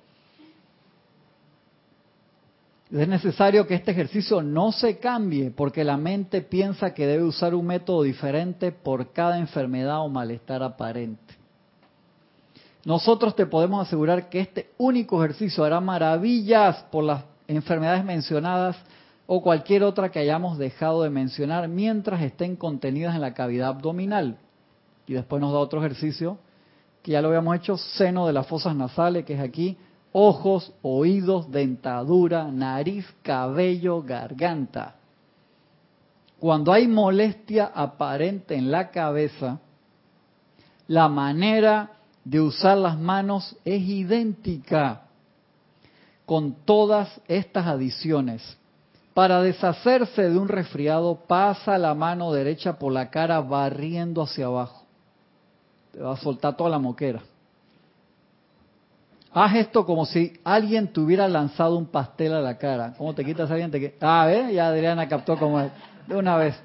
Es 2.96 3.08
necesario 3.08 3.66
que 3.66 3.74
este 3.74 3.90
ejercicio 3.90 4.42
no 4.42 4.72
se 4.72 4.96
cambie 4.98 5.50
porque 5.50 5.84
la 5.84 5.98
mente 5.98 6.40
piensa 6.40 6.94
que 6.94 7.06
debe 7.06 7.24
usar 7.24 7.54
un 7.54 7.66
método 7.66 8.02
diferente 8.02 8.72
por 8.72 9.12
cada 9.12 9.38
enfermedad 9.38 10.00
o 10.00 10.08
malestar 10.08 10.62
aparente. 10.62 11.34
Nosotros 12.86 13.36
te 13.36 13.44
podemos 13.44 13.86
asegurar 13.86 14.30
que 14.30 14.40
este 14.40 14.70
único 14.78 15.22
ejercicio 15.22 15.62
hará 15.62 15.78
maravillas 15.78 16.84
por 16.90 17.04
las 17.04 17.24
enfermedades 17.48 18.02
mencionadas 18.02 18.76
o 19.26 19.42
cualquier 19.42 19.82
otra 19.82 20.10
que 20.10 20.20
hayamos 20.20 20.56
dejado 20.56 21.02
de 21.02 21.10
mencionar 21.10 21.68
mientras 21.68 22.22
estén 22.22 22.56
contenidas 22.56 23.14
en 23.14 23.20
la 23.20 23.34
cavidad 23.34 23.68
abdominal. 23.68 24.38
Y 25.06 25.12
después 25.12 25.42
nos 25.42 25.52
da 25.52 25.58
otro 25.58 25.80
ejercicio 25.80 26.38
que 27.02 27.12
ya 27.12 27.20
lo 27.20 27.28
habíamos 27.28 27.56
hecho, 27.56 27.76
seno 27.76 28.26
de 28.26 28.32
las 28.32 28.46
fosas 28.46 28.74
nasales, 28.74 29.26
que 29.26 29.34
es 29.34 29.40
aquí, 29.40 29.76
ojos, 30.18 30.72
oídos, 30.80 31.50
dentadura, 31.50 32.50
nariz, 32.50 33.06
cabello, 33.20 34.00
garganta. 34.00 34.94
Cuando 36.40 36.72
hay 36.72 36.88
molestia 36.88 37.70
aparente 37.74 38.54
en 38.54 38.70
la 38.70 38.90
cabeza, 38.90 39.58
la 40.88 41.10
manera 41.10 41.90
de 42.24 42.40
usar 42.40 42.78
las 42.78 42.98
manos 42.98 43.54
es 43.62 43.82
idéntica 43.82 45.02
con 46.24 46.54
todas 46.64 47.20
estas 47.28 47.66
adiciones. 47.66 48.56
Para 49.12 49.42
deshacerse 49.42 50.30
de 50.30 50.38
un 50.38 50.48
resfriado, 50.48 51.16
pasa 51.26 51.76
la 51.76 51.94
mano 51.94 52.32
derecha 52.32 52.78
por 52.78 52.90
la 52.90 53.10
cara 53.10 53.42
barriendo 53.42 54.22
hacia 54.22 54.46
abajo. 54.46 54.82
Te 55.92 56.00
va 56.00 56.14
a 56.14 56.16
soltar 56.16 56.56
toda 56.56 56.70
la 56.70 56.78
moquera. 56.78 57.20
Haz 59.38 59.54
esto 59.56 59.84
como 59.84 60.06
si 60.06 60.32
alguien 60.44 60.90
te 60.90 60.98
hubiera 60.98 61.28
lanzado 61.28 61.76
un 61.76 61.84
pastel 61.84 62.32
a 62.32 62.40
la 62.40 62.56
cara. 62.56 62.94
¿Cómo 62.96 63.14
te 63.14 63.22
quitas 63.22 63.50
a 63.50 63.52
alguien? 63.52 63.92
Ah, 64.00 64.24
¿ves? 64.24 64.54
Ya 64.54 64.68
Adriana 64.68 65.06
captó 65.06 65.36
como 65.36 65.58
de 65.60 66.16
una 66.16 66.38
vez. 66.38 66.58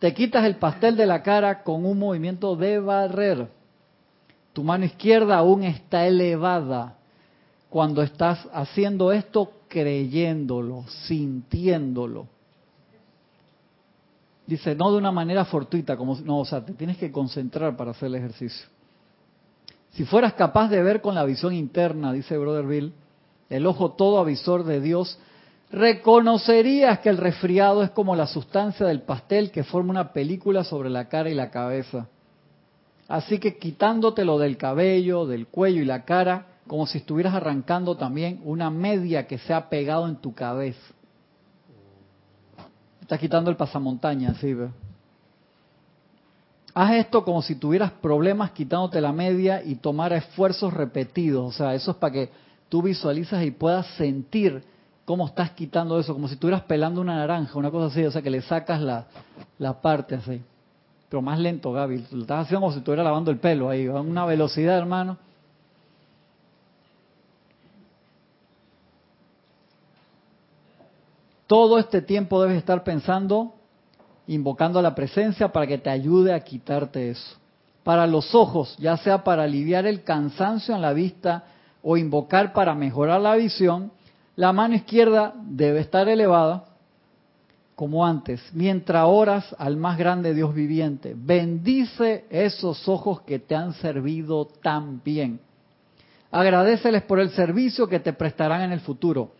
Te 0.00 0.12
quitas 0.12 0.44
el 0.44 0.56
pastel 0.56 0.96
de 0.96 1.06
la 1.06 1.22
cara 1.22 1.62
con 1.62 1.86
un 1.86 1.96
movimiento 1.96 2.56
de 2.56 2.80
barrer. 2.80 3.46
Tu 4.52 4.64
mano 4.64 4.86
izquierda 4.86 5.38
aún 5.38 5.62
está 5.62 6.04
elevada. 6.04 6.96
Cuando 7.70 8.02
estás 8.02 8.44
haciendo 8.52 9.12
esto, 9.12 9.52
creyéndolo, 9.68 10.86
sintiéndolo. 11.06 12.26
Dice, 14.48 14.74
no 14.74 14.90
de 14.90 14.98
una 14.98 15.12
manera 15.12 15.44
fortuita, 15.44 15.96
como 15.96 16.16
no, 16.16 16.40
o 16.40 16.44
sea, 16.44 16.64
te 16.64 16.72
tienes 16.72 16.96
que 16.96 17.12
concentrar 17.12 17.76
para 17.76 17.92
hacer 17.92 18.08
el 18.08 18.16
ejercicio. 18.16 18.73
Si 19.94 20.04
fueras 20.04 20.34
capaz 20.34 20.68
de 20.68 20.82
ver 20.82 21.00
con 21.00 21.14
la 21.14 21.24
visión 21.24 21.52
interna, 21.52 22.12
dice 22.12 22.36
Brother 22.36 22.92
el 23.48 23.66
ojo 23.66 23.92
todo 23.92 24.18
avisor 24.18 24.64
de 24.64 24.80
Dios, 24.80 25.18
reconocerías 25.70 26.98
que 26.98 27.10
el 27.10 27.16
resfriado 27.16 27.82
es 27.82 27.90
como 27.90 28.16
la 28.16 28.26
sustancia 28.26 28.86
del 28.86 29.02
pastel 29.02 29.52
que 29.52 29.62
forma 29.62 29.90
una 29.90 30.12
película 30.12 30.64
sobre 30.64 30.90
la 30.90 31.08
cara 31.08 31.30
y 31.30 31.34
la 31.34 31.50
cabeza. 31.50 32.08
Así 33.06 33.38
que 33.38 33.58
quitándotelo 33.58 34.38
del 34.38 34.56
cabello, 34.56 35.26
del 35.26 35.46
cuello 35.46 35.82
y 35.82 35.84
la 35.84 36.04
cara, 36.04 36.46
como 36.66 36.86
si 36.86 36.98
estuvieras 36.98 37.34
arrancando 37.34 37.96
también 37.96 38.40
una 38.44 38.70
media 38.70 39.28
que 39.28 39.38
se 39.38 39.52
ha 39.52 39.68
pegado 39.68 40.08
en 40.08 40.16
tu 40.16 40.34
cabeza. 40.34 40.92
Estás 43.00 43.20
quitando 43.20 43.50
el 43.50 43.56
pasamontaña, 43.56 44.34
sí. 44.40 44.56
Haz 46.74 46.92
esto 46.94 47.24
como 47.24 47.40
si 47.40 47.54
tuvieras 47.54 47.92
problemas 47.92 48.50
quitándote 48.50 49.00
la 49.00 49.12
media 49.12 49.62
y 49.62 49.76
tomar 49.76 50.12
esfuerzos 50.12 50.74
repetidos. 50.74 51.54
O 51.54 51.56
sea, 51.56 51.72
eso 51.74 51.92
es 51.92 51.96
para 51.98 52.12
que 52.12 52.30
tú 52.68 52.82
visualizas 52.82 53.44
y 53.44 53.52
puedas 53.52 53.86
sentir 53.96 54.64
cómo 55.04 55.26
estás 55.26 55.52
quitando 55.52 56.00
eso, 56.00 56.12
como 56.12 56.26
si 56.26 56.34
estuvieras 56.34 56.62
pelando 56.62 57.00
una 57.00 57.14
naranja, 57.14 57.56
una 57.56 57.70
cosa 57.70 57.86
así, 57.86 58.04
o 58.04 58.10
sea, 58.10 58.22
que 58.22 58.30
le 58.30 58.42
sacas 58.42 58.80
la, 58.80 59.06
la 59.58 59.80
parte 59.80 60.16
así. 60.16 60.42
Pero 61.08 61.22
más 61.22 61.38
lento, 61.38 61.70
Gaby. 61.70 62.06
Lo 62.10 62.22
estás 62.22 62.46
haciendo 62.46 62.62
como 62.62 62.72
si 62.72 62.78
estuvieras 62.78 63.04
lavando 63.04 63.30
el 63.30 63.38
pelo 63.38 63.70
ahí, 63.70 63.86
a 63.86 64.00
una 64.00 64.24
velocidad, 64.24 64.76
hermano. 64.76 65.16
Todo 71.46 71.78
este 71.78 72.02
tiempo 72.02 72.42
debes 72.42 72.56
estar 72.56 72.82
pensando 72.82 73.54
invocando 74.26 74.78
a 74.78 74.82
la 74.82 74.94
presencia 74.94 75.48
para 75.48 75.66
que 75.66 75.78
te 75.78 75.90
ayude 75.90 76.32
a 76.32 76.40
quitarte 76.40 77.10
eso. 77.10 77.36
Para 77.82 78.06
los 78.06 78.34
ojos, 78.34 78.76
ya 78.78 78.96
sea 78.96 79.24
para 79.24 79.44
aliviar 79.44 79.86
el 79.86 80.02
cansancio 80.02 80.74
en 80.74 80.82
la 80.82 80.92
vista 80.92 81.44
o 81.82 81.96
invocar 81.96 82.52
para 82.52 82.74
mejorar 82.74 83.20
la 83.20 83.36
visión, 83.36 83.92
la 84.36 84.52
mano 84.52 84.74
izquierda 84.74 85.34
debe 85.36 85.80
estar 85.80 86.08
elevada 86.08 86.64
como 87.76 88.06
antes, 88.06 88.40
mientras 88.52 89.04
oras 89.06 89.54
al 89.58 89.76
más 89.76 89.98
grande 89.98 90.32
Dios 90.32 90.54
viviente. 90.54 91.14
Bendice 91.16 92.24
esos 92.30 92.88
ojos 92.88 93.20
que 93.22 93.38
te 93.38 93.54
han 93.54 93.74
servido 93.74 94.46
tan 94.62 95.02
bien. 95.04 95.40
Agradeceles 96.30 97.02
por 97.02 97.20
el 97.20 97.30
servicio 97.30 97.88
que 97.88 98.00
te 98.00 98.12
prestarán 98.12 98.62
en 98.62 98.72
el 98.72 98.80
futuro 98.80 99.32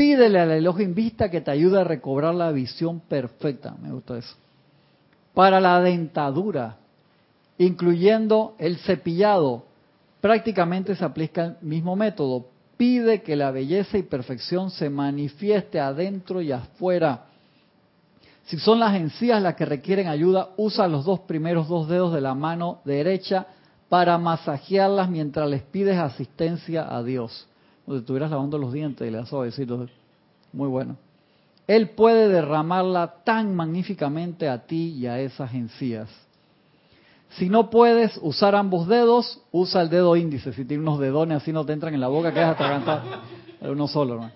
Pídele 0.00 0.40
al 0.40 0.48
reloj 0.48 0.80
en 0.80 0.94
vista 0.94 1.30
que 1.30 1.42
te 1.42 1.50
ayude 1.50 1.78
a 1.78 1.84
recobrar 1.84 2.34
la 2.34 2.50
visión 2.52 3.00
perfecta. 3.00 3.74
Me 3.82 3.92
gusta 3.92 4.16
eso. 4.16 4.34
Para 5.34 5.60
la 5.60 5.78
dentadura, 5.82 6.78
incluyendo 7.58 8.54
el 8.58 8.78
cepillado, 8.78 9.66
prácticamente 10.22 10.96
se 10.96 11.04
aplica 11.04 11.44
el 11.44 11.56
mismo 11.60 11.96
método. 11.96 12.46
Pide 12.78 13.20
que 13.20 13.36
la 13.36 13.50
belleza 13.50 13.98
y 13.98 14.02
perfección 14.02 14.70
se 14.70 14.88
manifieste 14.88 15.78
adentro 15.78 16.40
y 16.40 16.50
afuera. 16.50 17.26
Si 18.46 18.56
son 18.56 18.80
las 18.80 18.94
encías 18.94 19.42
las 19.42 19.54
que 19.54 19.66
requieren 19.66 20.08
ayuda, 20.08 20.48
usa 20.56 20.88
los 20.88 21.04
dos 21.04 21.20
primeros 21.20 21.68
dos 21.68 21.90
dedos 21.90 22.14
de 22.14 22.22
la 22.22 22.34
mano 22.34 22.80
derecha 22.86 23.48
para 23.90 24.16
masajearlas 24.16 25.10
mientras 25.10 25.46
les 25.50 25.60
pides 25.60 25.98
asistencia 25.98 26.86
a 26.88 27.02
Dios. 27.02 27.49
O 27.90 27.94
te 27.94 27.98
estuvieras 27.98 28.30
lavando 28.30 28.56
los 28.56 28.72
dientes 28.72 29.04
y 29.06 29.10
le 29.10 29.18
das 29.18 29.28
suavecito. 29.28 29.88
Muy 30.52 30.68
bueno. 30.68 30.96
Él 31.66 31.88
puede 31.88 32.28
derramarla 32.28 33.16
tan 33.24 33.56
magníficamente 33.56 34.48
a 34.48 34.64
ti 34.64 34.94
y 34.96 35.08
a 35.08 35.18
esas 35.18 35.52
encías. 35.52 36.08
Si 37.30 37.48
no 37.48 37.68
puedes 37.68 38.16
usar 38.22 38.54
ambos 38.54 38.86
dedos, 38.86 39.42
usa 39.50 39.82
el 39.82 39.90
dedo 39.90 40.14
índice. 40.14 40.52
Si 40.52 40.64
tienes 40.64 40.86
unos 40.86 41.00
dedones 41.00 41.38
así 41.38 41.52
no 41.52 41.66
te 41.66 41.72
entran 41.72 41.92
en 41.92 42.00
la 42.00 42.06
boca, 42.06 42.32
quedas 42.32 42.54
atragantado. 42.54 43.02
Uno 43.62 43.88
solo, 43.88 44.14
hermano. 44.14 44.32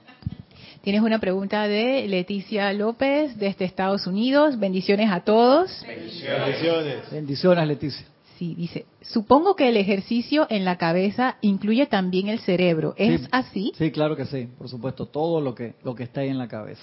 Tienes 0.82 1.02
una 1.02 1.20
pregunta 1.20 1.68
de 1.68 2.08
Leticia 2.08 2.72
López 2.72 3.38
desde 3.38 3.64
Estados 3.66 4.08
Unidos. 4.08 4.58
Bendiciones 4.58 5.12
a 5.12 5.20
todos. 5.20 5.70
Bendiciones. 5.86 7.08
Bendiciones, 7.12 7.68
Leticia. 7.68 8.13
Sí, 8.38 8.54
dice, 8.54 8.86
supongo 9.00 9.54
que 9.54 9.68
el 9.68 9.76
ejercicio 9.76 10.46
en 10.50 10.64
la 10.64 10.76
cabeza 10.76 11.36
incluye 11.40 11.86
también 11.86 12.28
el 12.28 12.40
cerebro. 12.40 12.94
¿Es 12.96 13.28
así? 13.30 13.72
Sí, 13.76 13.92
claro 13.92 14.16
que 14.16 14.26
sí, 14.26 14.48
por 14.58 14.68
supuesto, 14.68 15.06
todo 15.06 15.40
lo 15.40 15.54
que, 15.54 15.74
lo 15.84 15.94
que 15.94 16.02
está 16.02 16.22
ahí 16.22 16.28
en 16.28 16.38
la 16.38 16.48
cabeza. 16.48 16.82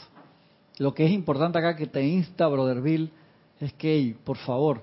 Lo 0.77 0.93
que 0.93 1.05
es 1.05 1.11
importante 1.11 1.59
acá 1.59 1.75
que 1.75 1.87
te 1.87 2.03
insta, 2.03 2.47
Brother 2.47 2.81
Bill, 2.81 3.11
es 3.59 3.73
que, 3.73 4.15
por 4.23 4.37
favor, 4.37 4.81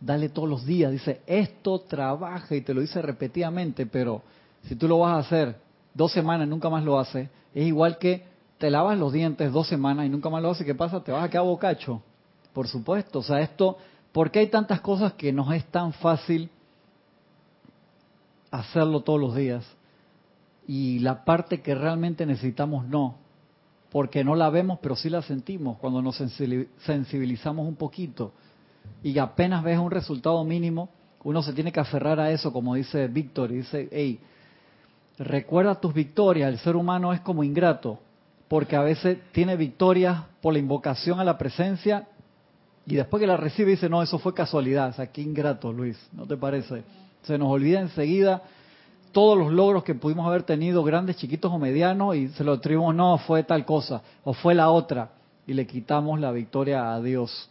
dale 0.00 0.28
todos 0.28 0.48
los 0.48 0.64
días. 0.64 0.92
Dice, 0.92 1.20
esto 1.26 1.80
trabaja 1.80 2.54
y 2.54 2.60
te 2.60 2.74
lo 2.74 2.80
dice 2.80 3.02
repetidamente, 3.02 3.86
pero 3.86 4.22
si 4.62 4.76
tú 4.76 4.86
lo 4.86 5.00
vas 5.00 5.16
a 5.16 5.18
hacer 5.18 5.56
dos 5.92 6.12
semanas 6.12 6.46
y 6.46 6.50
nunca 6.50 6.70
más 6.70 6.84
lo 6.84 6.98
haces, 6.98 7.28
es 7.54 7.66
igual 7.66 7.98
que 7.98 8.24
te 8.58 8.70
lavas 8.70 8.98
los 8.98 9.12
dientes 9.12 9.52
dos 9.52 9.68
semanas 9.68 10.06
y 10.06 10.08
nunca 10.08 10.30
más 10.30 10.42
lo 10.42 10.50
haces, 10.50 10.64
¿qué 10.64 10.74
pasa? 10.74 11.02
Te 11.02 11.12
vas 11.12 11.24
a 11.24 11.30
quedar 11.30 11.44
bocacho. 11.44 12.00
Por 12.52 12.68
supuesto, 12.68 13.18
o 13.18 13.22
sea, 13.22 13.40
esto, 13.40 13.76
¿por 14.14 14.30
qué 14.30 14.38
hay 14.38 14.46
tantas 14.46 14.80
cosas 14.80 15.14
que 15.14 15.32
nos 15.32 15.52
es 15.52 15.64
tan 15.66 15.92
fácil 15.92 16.48
hacerlo 18.52 19.00
todos 19.00 19.20
los 19.20 19.34
días? 19.34 19.66
Y 20.68 21.00
la 21.00 21.24
parte 21.24 21.60
que 21.60 21.74
realmente 21.74 22.24
necesitamos 22.24 22.86
no, 22.86 23.16
porque 23.90 24.22
no 24.22 24.36
la 24.36 24.50
vemos, 24.50 24.78
pero 24.80 24.94
sí 24.94 25.10
la 25.10 25.20
sentimos 25.20 25.78
cuando 25.78 26.00
nos 26.00 26.16
sensibilizamos 26.16 27.66
un 27.66 27.74
poquito. 27.74 28.32
Y 29.02 29.18
apenas 29.18 29.64
ves 29.64 29.78
un 29.78 29.90
resultado 29.90 30.44
mínimo, 30.44 30.90
uno 31.24 31.42
se 31.42 31.52
tiene 31.52 31.72
que 31.72 31.80
aferrar 31.80 32.20
a 32.20 32.30
eso, 32.30 32.52
como 32.52 32.76
dice 32.76 33.08
Víctor, 33.08 33.50
y 33.50 33.56
dice, 33.56 33.88
hey, 33.90 34.20
recuerda 35.18 35.80
tus 35.80 35.92
victorias, 35.92 36.52
el 36.52 36.60
ser 36.60 36.76
humano 36.76 37.12
es 37.12 37.20
como 37.20 37.42
ingrato, 37.42 37.98
porque 38.46 38.76
a 38.76 38.82
veces 38.82 39.18
tiene 39.32 39.56
victorias 39.56 40.22
por 40.40 40.52
la 40.52 40.60
invocación 40.60 41.18
a 41.18 41.24
la 41.24 41.36
presencia 41.36 42.06
y 42.86 42.96
después 42.96 43.20
que 43.20 43.26
la 43.26 43.36
recibe 43.36 43.72
dice, 43.72 43.88
no, 43.88 44.02
eso 44.02 44.18
fue 44.18 44.34
casualidad. 44.34 44.90
O 44.90 44.92
sea, 44.92 45.06
qué 45.06 45.22
ingrato, 45.22 45.72
Luis, 45.72 45.98
¿no 46.12 46.26
te 46.26 46.36
parece? 46.36 46.82
Se 47.22 47.38
nos 47.38 47.48
olvida 47.48 47.80
enseguida 47.80 48.42
todos 49.12 49.38
los 49.38 49.52
logros 49.52 49.84
que 49.84 49.94
pudimos 49.94 50.26
haber 50.26 50.42
tenido, 50.42 50.82
grandes, 50.82 51.16
chiquitos 51.16 51.50
o 51.50 51.58
medianos, 51.58 52.16
y 52.16 52.28
se 52.28 52.44
lo 52.44 52.52
atribuimos, 52.52 52.94
no, 52.94 53.16
fue 53.18 53.44
tal 53.44 53.64
cosa, 53.64 54.02
o 54.24 54.34
fue 54.34 54.54
la 54.54 54.70
otra, 54.70 55.10
y 55.46 55.54
le 55.54 55.66
quitamos 55.66 56.20
la 56.20 56.32
victoria 56.32 56.92
a 56.92 57.00
Dios. 57.00 57.48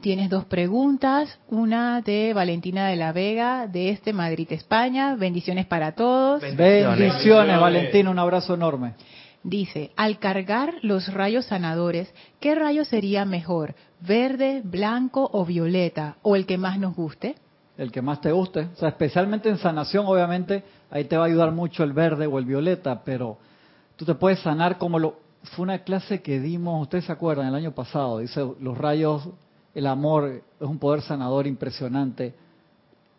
Tienes 0.00 0.30
dos 0.30 0.44
preguntas, 0.46 1.38
una 1.48 2.00
de 2.00 2.32
Valentina 2.32 2.88
de 2.88 2.96
la 2.96 3.12
Vega, 3.12 3.66
de 3.66 3.90
este 3.90 4.12
Madrid, 4.12 4.46
España. 4.50 5.16
Bendiciones 5.16 5.66
para 5.66 5.92
todos. 5.92 6.40
Bendiciones, 6.40 7.60
Valentina, 7.60 8.10
un 8.10 8.18
abrazo 8.18 8.54
enorme. 8.54 8.94
Dice, 9.48 9.92
al 9.94 10.18
cargar 10.18 10.74
los 10.82 11.14
rayos 11.14 11.44
sanadores, 11.44 12.12
¿qué 12.40 12.56
rayo 12.56 12.84
sería 12.84 13.24
mejor? 13.24 13.76
¿Verde, 14.00 14.60
blanco 14.64 15.30
o 15.32 15.44
violeta? 15.44 16.16
¿O 16.22 16.34
el 16.34 16.46
que 16.46 16.58
más 16.58 16.80
nos 16.80 16.96
guste? 16.96 17.36
El 17.78 17.92
que 17.92 18.02
más 18.02 18.20
te 18.20 18.32
guste. 18.32 18.68
O 18.74 18.76
sea, 18.76 18.88
especialmente 18.88 19.48
en 19.48 19.58
sanación, 19.58 20.04
obviamente, 20.08 20.64
ahí 20.90 21.04
te 21.04 21.16
va 21.16 21.22
a 21.22 21.26
ayudar 21.28 21.52
mucho 21.52 21.84
el 21.84 21.92
verde 21.92 22.26
o 22.26 22.40
el 22.40 22.44
violeta, 22.44 23.04
pero 23.04 23.38
tú 23.94 24.04
te 24.04 24.16
puedes 24.16 24.40
sanar 24.40 24.78
como 24.78 24.98
lo... 24.98 25.20
Fue 25.54 25.62
una 25.62 25.78
clase 25.78 26.22
que 26.22 26.40
dimos, 26.40 26.82
ustedes 26.82 27.04
se 27.04 27.12
acuerdan, 27.12 27.46
el 27.46 27.54
año 27.54 27.70
pasado, 27.70 28.18
dice 28.18 28.44
los 28.58 28.76
rayos 28.76 29.28
el 29.76 29.86
amor 29.86 30.42
es 30.58 30.66
un 30.66 30.80
poder 30.80 31.02
sanador 31.02 31.46
impresionante. 31.46 32.34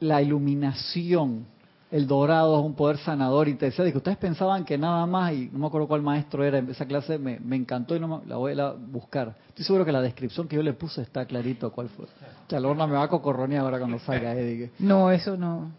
La 0.01 0.21
iluminación, 0.21 1.45
el 1.91 2.07
dorado 2.07 2.59
es 2.59 2.65
un 2.65 2.75
poder 2.75 2.97
sanador. 2.97 3.47
Y 3.47 3.55
te 3.55 3.67
decía 3.67 3.89
que 3.91 3.97
ustedes 3.97 4.17
pensaban 4.17 4.65
que 4.65 4.77
nada 4.77 5.05
más, 5.05 5.33
y 5.33 5.49
no 5.51 5.59
me 5.59 5.67
acuerdo 5.67 5.87
cuál 5.87 6.01
maestro 6.01 6.43
era, 6.43 6.59
esa 6.59 6.85
clase 6.85 7.17
me, 7.17 7.39
encantó 7.55 7.95
y 7.95 7.99
no 7.99 8.21
la 8.27 8.37
voy 8.37 8.59
a 8.59 8.71
buscar. 8.71 9.35
Estoy 9.49 9.65
seguro 9.65 9.85
que 9.85 9.91
la 9.91 10.01
descripción 10.01 10.47
que 10.47 10.55
yo 10.55 10.63
le 10.63 10.73
puse 10.73 11.01
está 11.01 11.25
clarito 11.25 11.71
cuál 11.71 11.89
fue. 11.89 12.05
Chalorna 12.47 12.87
me 12.87 12.93
va 12.93 13.03
a 13.03 13.07
cocorronear 13.07 13.63
ahora 13.63 13.79
cuando 13.79 13.99
salga 13.99 14.33
Eddie. 14.33 14.71
No, 14.79 15.11
eso 15.11 15.37
no. 15.37 15.71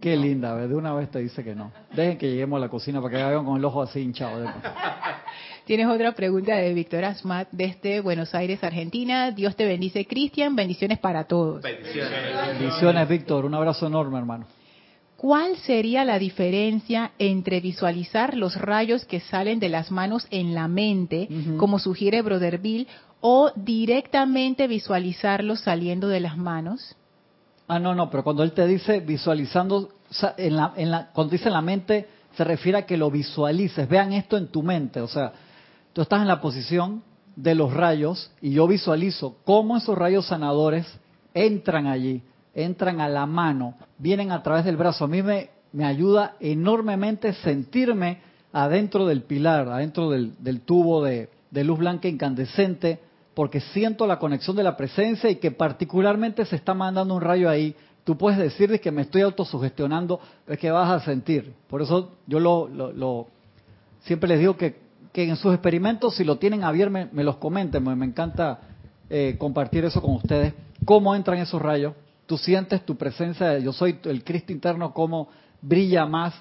Qué 0.00 0.16
linda, 0.16 0.56
de 0.56 0.74
una 0.74 0.92
vez 0.94 1.12
te 1.12 1.20
dice 1.20 1.44
que 1.44 1.54
no. 1.54 1.70
Dejen 1.94 2.18
que 2.18 2.28
lleguemos 2.28 2.56
a 2.56 2.60
la 2.60 2.68
cocina 2.68 3.00
para 3.00 3.16
que 3.16 3.22
vean 3.22 3.44
con 3.44 3.56
el 3.56 3.64
ojo 3.64 3.82
así 3.82 4.00
hinchado. 4.00 4.44
Tienes 5.64 5.86
otra 5.86 6.10
pregunta 6.12 6.56
de 6.56 6.74
Víctor 6.74 7.04
Asmat 7.04 7.46
desde 7.52 8.00
Buenos 8.00 8.34
Aires, 8.34 8.64
Argentina. 8.64 9.30
Dios 9.30 9.54
te 9.54 9.64
bendice, 9.64 10.04
Cristian. 10.04 10.56
Bendiciones 10.56 10.98
para 10.98 11.22
todos. 11.22 11.62
Bendiciones. 11.62 12.58
Bendiciones, 12.58 13.08
Víctor. 13.08 13.44
Un 13.44 13.54
abrazo 13.54 13.86
enorme, 13.86 14.18
hermano. 14.18 14.44
¿Cuál 15.22 15.56
sería 15.58 16.04
la 16.04 16.18
diferencia 16.18 17.12
entre 17.16 17.60
visualizar 17.60 18.36
los 18.36 18.56
rayos 18.56 19.04
que 19.04 19.20
salen 19.20 19.60
de 19.60 19.68
las 19.68 19.92
manos 19.92 20.26
en 20.32 20.52
la 20.52 20.66
mente, 20.66 21.28
como 21.58 21.78
sugiere 21.78 22.22
Brother 22.22 22.58
Bill, 22.58 22.88
o 23.20 23.52
directamente 23.54 24.66
visualizarlos 24.66 25.60
saliendo 25.60 26.08
de 26.08 26.18
las 26.18 26.36
manos? 26.36 26.96
Ah, 27.68 27.78
no, 27.78 27.94
no, 27.94 28.10
pero 28.10 28.24
cuando 28.24 28.42
él 28.42 28.50
te 28.50 28.66
dice 28.66 28.98
visualizando, 28.98 29.90
en 30.38 30.56
la, 30.56 30.72
en 30.74 30.90
la, 30.90 31.12
cuando 31.12 31.30
dice 31.30 31.46
en 31.46 31.54
la 31.54 31.62
mente, 31.62 32.08
se 32.36 32.42
refiere 32.42 32.78
a 32.78 32.84
que 32.84 32.96
lo 32.96 33.08
visualices. 33.08 33.88
Vean 33.88 34.12
esto 34.12 34.36
en 34.36 34.48
tu 34.48 34.64
mente, 34.64 35.00
o 35.00 35.06
sea, 35.06 35.32
tú 35.92 36.02
estás 36.02 36.20
en 36.20 36.26
la 36.26 36.40
posición 36.40 37.00
de 37.36 37.54
los 37.54 37.72
rayos 37.72 38.32
y 38.40 38.54
yo 38.54 38.66
visualizo 38.66 39.36
cómo 39.44 39.76
esos 39.76 39.96
rayos 39.96 40.26
sanadores 40.26 40.84
entran 41.32 41.86
allí, 41.86 42.22
entran 42.54 43.00
a 43.00 43.08
la 43.08 43.26
mano, 43.26 43.74
vienen 43.98 44.30
a 44.32 44.42
través 44.42 44.64
del 44.64 44.76
brazo. 44.76 45.04
A 45.04 45.08
mí 45.08 45.22
me, 45.22 45.50
ayuda 45.84 46.36
enormemente 46.40 47.32
sentirme 47.32 48.18
adentro 48.52 49.06
del 49.06 49.22
pilar, 49.22 49.68
adentro 49.68 50.10
del, 50.10 50.60
tubo 50.64 51.02
de, 51.02 51.28
luz 51.50 51.78
blanca 51.78 52.08
incandescente, 52.08 53.00
porque 53.34 53.60
siento 53.60 54.06
la 54.06 54.18
conexión 54.18 54.56
de 54.56 54.62
la 54.62 54.76
presencia 54.76 55.30
y 55.30 55.36
que 55.36 55.50
particularmente 55.50 56.44
se 56.44 56.56
está 56.56 56.74
mandando 56.74 57.14
un 57.14 57.22
rayo 57.22 57.48
ahí. 57.48 57.74
Tú 58.04 58.18
puedes 58.18 58.38
decir 58.38 58.80
que 58.80 58.90
me 58.90 59.02
estoy 59.02 59.22
autosugestionando, 59.22 60.20
es 60.46 60.58
que 60.58 60.70
vas 60.70 60.90
a 60.90 61.04
sentir. 61.04 61.54
Por 61.68 61.80
eso 61.80 62.12
yo 62.26 62.40
lo, 62.40 62.68
lo 62.68 63.28
siempre 64.00 64.28
les 64.28 64.40
digo 64.40 64.56
que 64.56 64.82
en 65.14 65.36
sus 65.36 65.52
experimentos, 65.52 66.16
si 66.16 66.24
lo 66.24 66.36
tienen 66.36 66.64
a 66.64 66.72
me, 66.72 67.08
me 67.12 67.24
los 67.24 67.36
comenten, 67.36 67.84
me, 67.84 68.04
encanta 68.04 68.60
eh, 69.10 69.36
compartir 69.38 69.84
eso 69.84 70.00
con 70.00 70.14
ustedes. 70.14 70.54
¿Cómo 70.84 71.14
entran 71.14 71.38
esos 71.38 71.60
rayos? 71.60 71.94
Tú 72.26 72.38
sientes 72.38 72.84
tu 72.84 72.96
presencia, 72.96 73.58
yo 73.58 73.72
soy 73.72 73.98
el 74.04 74.24
Cristo 74.24 74.52
interno, 74.52 74.92
cómo 74.94 75.28
brilla 75.60 76.06
más, 76.06 76.34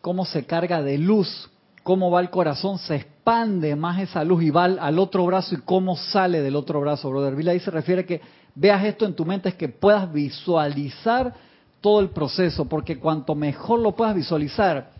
cómo 0.00 0.24
se 0.24 0.44
carga 0.44 0.82
de 0.82 0.98
luz, 0.98 1.50
cómo 1.82 2.10
va 2.10 2.20
el 2.20 2.30
corazón, 2.30 2.78
se 2.78 2.96
expande 2.96 3.76
más 3.76 4.00
esa 4.00 4.24
luz 4.24 4.42
y 4.42 4.50
va 4.50 4.64
al, 4.64 4.98
otro 4.98 5.24
brazo 5.26 5.54
y 5.54 5.58
cómo 5.58 5.96
sale 5.96 6.42
del 6.42 6.56
otro 6.56 6.80
brazo, 6.80 7.10
brother. 7.10 7.34
Bill 7.34 7.48
ahí 7.48 7.60
se 7.60 7.70
refiere 7.70 8.04
que 8.04 8.20
veas 8.54 8.84
esto 8.84 9.06
en 9.06 9.14
tu 9.14 9.24
mente, 9.24 9.48
es 9.48 9.54
que 9.54 9.68
puedas 9.68 10.12
visualizar 10.12 11.34
todo 11.80 12.00
el 12.00 12.10
proceso, 12.10 12.66
porque 12.66 12.98
cuanto 12.98 13.34
mejor 13.34 13.80
lo 13.80 13.96
puedas 13.96 14.14
visualizar, 14.14 14.90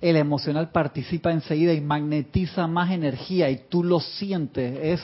el 0.00 0.16
emocional 0.16 0.70
participa 0.70 1.30
enseguida 1.30 1.72
y 1.72 1.80
magnetiza 1.80 2.66
más 2.66 2.90
energía 2.90 3.48
y 3.50 3.62
tú 3.68 3.84
lo 3.84 4.00
sientes. 4.00 4.78
Es 4.82 5.00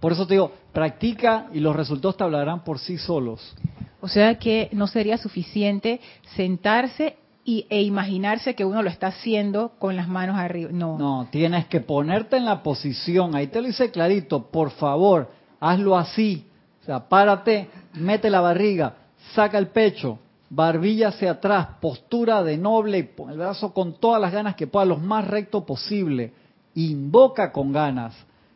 por 0.00 0.12
eso 0.12 0.26
te 0.26 0.34
digo, 0.34 0.52
practica 0.72 1.48
y 1.52 1.60
los 1.60 1.76
resultados 1.76 2.16
te 2.16 2.24
hablarán 2.24 2.64
por 2.64 2.78
sí 2.78 2.98
solos. 2.98 3.54
O 4.00 4.08
sea 4.08 4.38
que 4.38 4.70
no 4.72 4.86
sería 4.86 5.18
suficiente 5.18 6.00
sentarse 6.34 7.16
y, 7.44 7.66
e 7.68 7.82
imaginarse 7.82 8.54
que 8.54 8.64
uno 8.64 8.82
lo 8.82 8.88
está 8.88 9.08
haciendo 9.08 9.72
con 9.78 9.96
las 9.96 10.08
manos 10.08 10.36
arriba. 10.36 10.70
No. 10.72 10.98
No, 10.98 11.28
tienes 11.30 11.66
que 11.66 11.80
ponerte 11.80 12.36
en 12.36 12.46
la 12.46 12.62
posición. 12.62 13.34
Ahí 13.34 13.48
te 13.48 13.60
lo 13.60 13.68
hice 13.68 13.90
clarito. 13.90 14.50
Por 14.50 14.70
favor, 14.70 15.30
hazlo 15.60 15.96
así. 15.96 16.46
O 16.82 16.84
sea, 16.84 17.08
párate, 17.08 17.68
mete 17.94 18.30
la 18.30 18.40
barriga, 18.40 18.94
saca 19.34 19.58
el 19.58 19.68
pecho, 19.68 20.18
barbilla 20.48 21.08
hacia 21.08 21.32
atrás, 21.32 21.68
postura 21.80 22.42
de 22.42 22.56
noble, 22.56 22.98
y 22.98 23.30
el 23.30 23.38
brazo 23.38 23.74
con 23.74 23.94
todas 23.94 24.20
las 24.20 24.32
ganas 24.32 24.56
que 24.56 24.66
pueda, 24.66 24.86
lo 24.86 24.96
más 24.96 25.28
recto 25.28 25.66
posible, 25.66 26.32
invoca 26.74 27.52
con 27.52 27.72
ganas. 27.72 28.14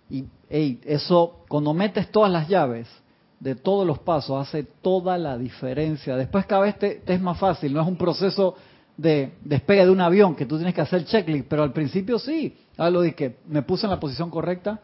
Y 0.09 0.25
eso, 0.49 1.45
cuando 1.49 1.75
metes 1.75 2.11
todas 2.11 2.31
las 2.31 2.49
llaves 2.49 2.89
de 3.41 3.55
todos 3.55 3.87
los 3.87 3.99
pasos, 3.99 4.47
hace 4.47 4.63
toda 4.63 5.19
la 5.19 5.37
diferencia. 5.37 6.17
Después 6.17 6.47
cada 6.47 6.63
vez 6.63 6.79
te, 6.79 7.03
es 7.07 7.21
más 7.21 7.39
fácil, 7.39 7.73
no 7.73 7.81
es 7.81 7.89
un 7.89 7.97
proceso 7.97 8.57
de 8.97 9.33
despegue 9.43 9.85
de 9.85 9.91
un 9.91 10.01
avión 10.01 10.35
que 10.37 10.47
tú 10.47 10.57
tienes 10.57 10.75
que 10.75 10.81
hacer 10.81 11.05
checklist, 11.05 11.47
pero 11.49 11.63
al 11.63 11.73
principio 11.73 12.19
sí. 12.19 12.57
Hablo 12.77 13.03
de 13.03 13.15
que 13.15 13.37
me 13.47 13.63
puse 13.63 13.87
en 13.87 13.91
la 13.91 14.01
posición 14.01 14.31
correcta, 14.31 14.81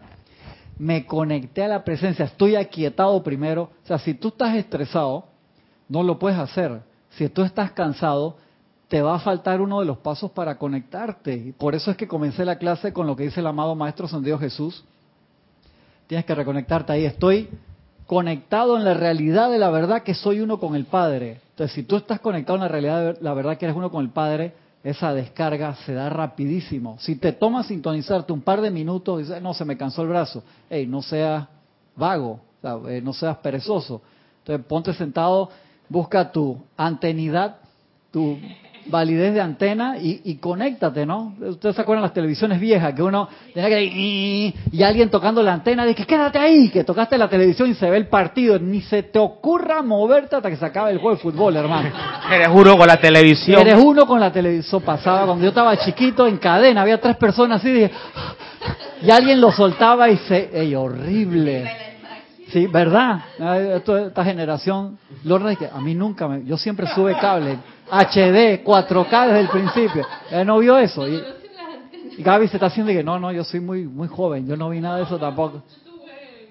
me 0.78 1.06
conecté 1.06 1.62
a 1.62 1.68
la 1.68 1.84
presencia, 1.84 2.24
estoy 2.24 2.56
aquietado 2.56 3.22
primero. 3.22 3.70
O 3.84 3.86
sea, 3.86 3.98
si 3.98 4.14
tú 4.14 4.28
estás 4.28 4.56
estresado, 4.56 5.26
no 5.88 6.02
lo 6.02 6.18
puedes 6.18 6.38
hacer 6.38 6.82
si 7.10 7.28
tú 7.28 7.42
estás 7.42 7.72
cansado, 7.72 8.36
te 8.88 9.02
va 9.02 9.14
a 9.14 9.20
faltar 9.20 9.60
uno 9.60 9.80
de 9.80 9.86
los 9.86 9.98
pasos 9.98 10.30
para 10.32 10.58
conectarte. 10.58 11.54
Por 11.58 11.74
eso 11.74 11.90
es 11.90 11.96
que 11.96 12.08
comencé 12.08 12.44
la 12.44 12.58
clase 12.58 12.92
con 12.92 13.06
lo 13.06 13.16
que 13.16 13.24
dice 13.24 13.40
el 13.40 13.46
amado 13.46 13.74
Maestro 13.74 14.08
Sandido 14.08 14.38
Jesús. 14.38 14.84
Tienes 16.10 16.26
que 16.26 16.34
reconectarte 16.34 16.92
ahí. 16.92 17.04
Estoy 17.04 17.48
conectado 18.04 18.76
en 18.76 18.84
la 18.84 18.94
realidad 18.94 19.48
de 19.48 19.58
la 19.58 19.70
verdad 19.70 20.02
que 20.02 20.12
soy 20.12 20.40
uno 20.40 20.58
con 20.58 20.74
el 20.74 20.86
Padre. 20.86 21.40
Entonces, 21.50 21.72
si 21.72 21.84
tú 21.84 21.94
estás 21.94 22.18
conectado 22.18 22.56
en 22.56 22.62
la 22.62 22.68
realidad 22.68 23.14
de 23.14 23.22
la 23.22 23.32
verdad 23.32 23.56
que 23.56 23.66
eres 23.66 23.76
uno 23.76 23.92
con 23.92 24.04
el 24.04 24.10
Padre, 24.10 24.52
esa 24.82 25.14
descarga 25.14 25.76
se 25.86 25.94
da 25.94 26.08
rapidísimo. 26.08 26.96
Si 26.98 27.14
te 27.14 27.30
tomas 27.30 27.68
sintonizarte 27.68 28.32
un 28.32 28.40
par 28.40 28.60
de 28.60 28.72
minutos, 28.72 29.20
dices, 29.20 29.40
no, 29.40 29.54
se 29.54 29.64
me 29.64 29.76
cansó 29.76 30.02
el 30.02 30.08
brazo. 30.08 30.42
Hey, 30.68 30.84
no 30.84 31.00
seas 31.00 31.46
vago, 31.94 32.40
eh, 32.88 33.00
no 33.00 33.12
seas 33.12 33.36
perezoso. 33.36 34.02
Entonces, 34.38 34.66
ponte 34.66 34.92
sentado, 34.94 35.48
busca 35.88 36.32
tu 36.32 36.60
antenidad, 36.76 37.58
tu 38.10 38.36
validez 38.86 39.34
de 39.34 39.40
antena 39.40 39.98
y, 39.98 40.20
y 40.24 40.36
conéctate, 40.36 41.06
¿no? 41.06 41.34
Ustedes 41.40 41.76
se 41.76 41.82
acuerdan 41.82 42.02
las 42.02 42.14
televisiones 42.14 42.60
viejas 42.60 42.94
que 42.94 43.02
uno 43.02 43.28
tenía 43.52 43.68
que 43.68 43.84
ir 43.84 44.54
y 44.72 44.82
alguien 44.82 45.10
tocando 45.10 45.42
la 45.42 45.52
antena 45.52 45.84
dice, 45.84 46.04
quédate 46.04 46.38
ahí, 46.38 46.68
que 46.70 46.84
tocaste 46.84 47.18
la 47.18 47.28
televisión 47.28 47.70
y 47.70 47.74
se 47.74 47.88
ve 47.88 47.96
el 47.96 48.08
partido, 48.08 48.58
ni 48.58 48.80
se 48.80 49.02
te 49.04 49.18
ocurra 49.18 49.82
moverte 49.82 50.36
hasta 50.36 50.50
que 50.50 50.56
se 50.56 50.64
acabe 50.64 50.92
el 50.92 50.98
juego 50.98 51.16
de 51.16 51.22
fútbol, 51.22 51.56
hermano. 51.56 51.90
Eres 52.32 52.48
uno 52.52 52.76
con 52.76 52.86
la 52.86 52.96
televisión. 52.96 53.60
Eres 53.60 53.76
uno 53.82 54.06
con 54.06 54.20
la 54.20 54.32
televisión. 54.32 54.82
Pasaba 54.82 55.26
cuando 55.26 55.42
yo 55.42 55.50
estaba 55.50 55.76
chiquito 55.76 56.26
en 56.26 56.38
cadena, 56.38 56.82
había 56.82 57.00
tres 57.00 57.16
personas 57.16 57.60
así 57.60 57.90
y 59.02 59.10
alguien 59.10 59.40
lo 59.40 59.50
soltaba 59.52 60.10
y 60.10 60.16
se, 60.18 60.50
ey, 60.52 60.74
horrible. 60.74 61.90
Sí, 62.52 62.66
¿verdad? 62.66 63.20
esta 64.08 64.24
generación, 64.24 64.98
Lorna 65.22 65.56
a 65.72 65.80
mí 65.80 65.94
nunca 65.94 66.26
me, 66.26 66.44
yo 66.44 66.56
siempre 66.56 66.86
sube 66.88 67.16
cable 67.16 67.58
HD, 67.90 68.64
4K 68.64 69.26
desde 69.26 69.40
el 69.40 69.48
principio. 69.48 70.06
Él 70.30 70.46
no 70.46 70.58
vio 70.58 70.78
eso. 70.78 71.06
Y, 71.08 71.22
Gaby 72.18 72.48
se 72.48 72.56
está 72.56 72.66
haciendo 72.66 72.92
que 72.92 73.02
no, 73.02 73.18
no, 73.18 73.32
yo 73.32 73.44
soy 73.44 73.60
muy 73.60 73.84
muy 73.84 74.06
joven, 74.06 74.46
yo 74.46 74.56
no 74.56 74.68
vi 74.68 74.80
nada 74.80 74.98
de 74.98 75.04
eso 75.04 75.18
tampoco. 75.18 75.62
Yo 75.68 75.90
tuve 75.90 76.48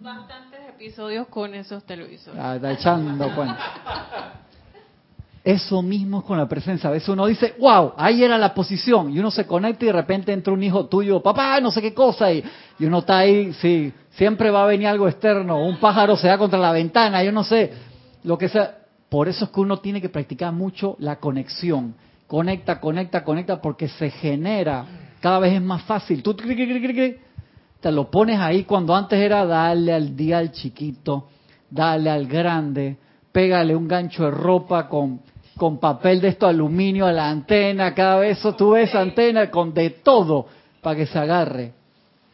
bastantes 0.00 0.60
episodios 0.68 1.26
con 1.28 1.54
esos 1.54 1.84
televisores. 1.84 2.40
Ah, 2.42 2.56
está 2.56 2.72
echando 2.72 3.34
cuenta. 3.34 3.58
Eso 5.42 5.80
mismo 5.80 6.18
es 6.18 6.24
con 6.24 6.36
la 6.36 6.46
presencia. 6.46 6.90
A 6.90 6.92
veces 6.92 7.08
uno 7.08 7.26
dice, 7.26 7.54
wow, 7.58 7.94
ahí 7.96 8.22
era 8.22 8.36
la 8.36 8.52
posición. 8.52 9.10
Y 9.10 9.18
uno 9.18 9.30
se 9.30 9.46
conecta 9.46 9.84
y 9.84 9.88
de 9.88 9.94
repente 9.94 10.32
entra 10.32 10.52
un 10.52 10.62
hijo 10.62 10.86
tuyo, 10.86 11.22
papá, 11.22 11.60
no 11.60 11.70
sé 11.70 11.80
qué 11.80 11.94
cosa. 11.94 12.30
Y, 12.30 12.44
y 12.78 12.84
uno 12.84 12.98
está 12.98 13.18
ahí, 13.18 13.52
sí, 13.54 13.92
siempre 14.10 14.50
va 14.50 14.64
a 14.64 14.66
venir 14.66 14.86
algo 14.86 15.08
externo. 15.08 15.64
Un 15.64 15.78
pájaro 15.78 16.16
se 16.16 16.28
da 16.28 16.36
contra 16.36 16.58
la 16.58 16.72
ventana, 16.72 17.22
yo 17.24 17.32
no 17.32 17.42
sé. 17.42 17.72
Lo 18.22 18.36
que 18.36 18.48
sea. 18.50 18.79
Por 19.10 19.28
eso 19.28 19.44
es 19.44 19.50
que 19.50 19.60
uno 19.60 19.80
tiene 19.80 20.00
que 20.00 20.08
practicar 20.08 20.52
mucho 20.52 20.96
la 21.00 21.16
conexión. 21.16 21.94
Conecta, 22.28 22.80
conecta, 22.80 23.24
conecta, 23.24 23.60
porque 23.60 23.88
se 23.88 24.08
genera, 24.08 24.86
cada 25.20 25.40
vez 25.40 25.54
es 25.54 25.62
más 25.62 25.82
fácil. 25.82 26.22
Tú 26.22 26.34
te 26.34 27.90
lo 27.90 28.10
pones 28.10 28.38
ahí 28.38 28.62
cuando 28.62 28.94
antes 28.94 29.18
era 29.18 29.44
darle 29.44 29.92
al 29.92 30.16
día 30.16 30.38
al 30.38 30.52
chiquito, 30.52 31.26
darle 31.68 32.08
al 32.08 32.26
grande, 32.26 32.98
pégale 33.32 33.74
un 33.74 33.88
gancho 33.88 34.24
de 34.24 34.30
ropa 34.30 34.88
con, 34.88 35.20
con 35.56 35.78
papel 35.78 36.20
de 36.20 36.28
esto 36.28 36.46
aluminio 36.46 37.04
a 37.04 37.12
la 37.12 37.28
antena, 37.28 37.92
cada 37.94 38.16
vez 38.20 38.38
eso 38.38 38.54
tú 38.54 38.70
ves 38.70 38.94
antena 38.94 39.50
con 39.50 39.74
de 39.74 39.90
todo 39.90 40.46
para 40.82 40.94
que 40.94 41.06
se 41.06 41.18
agarre. 41.18 41.72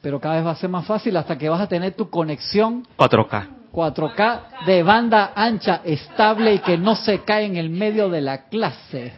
Pero 0.03 0.21
cada 0.21 0.37
vez 0.37 0.47
va 0.47 0.51
a 0.51 0.57
ser 0.57 0.69
más 0.69 0.87
fácil 0.87 1.17
hasta 1.17 1.39
que 1.39 1.49
vas 1.49 1.61
a 1.61 1.69
tener 1.69 1.95
tu 1.95 2.11
conexión 2.11 2.87
4K. 2.99 3.49
4K 3.77 4.65
de 4.65 4.83
banda 4.83 5.33
ancha, 5.37 5.83
estable 5.85 6.55
y 6.55 6.59
que 6.61 6.79
no 6.79 6.97
se 6.97 7.21
cae 7.25 7.45
en 7.45 7.57
el 7.57 7.69
medio 7.69 8.09
de 8.09 8.23
la 8.23 8.49
clase. 8.49 9.13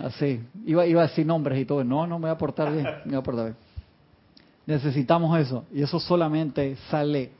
Así, 0.00 0.40
iba, 0.64 0.86
iba 0.86 1.02
a 1.02 1.08
decir 1.08 1.26
nombres 1.26 1.58
y 1.58 1.64
todo. 1.64 1.82
No, 1.82 2.06
no 2.06 2.20
me 2.20 2.28
voy 2.28 2.30
a 2.30 2.38
portar 2.38 2.72
bien, 2.72 2.86
me 3.04 3.18
voy 3.18 3.40
a. 3.40 3.54
Necesitamos 4.66 5.36
eso. 5.40 5.64
Y 5.72 5.82
eso 5.82 5.98
solamente 5.98 6.76
sale 6.88 7.32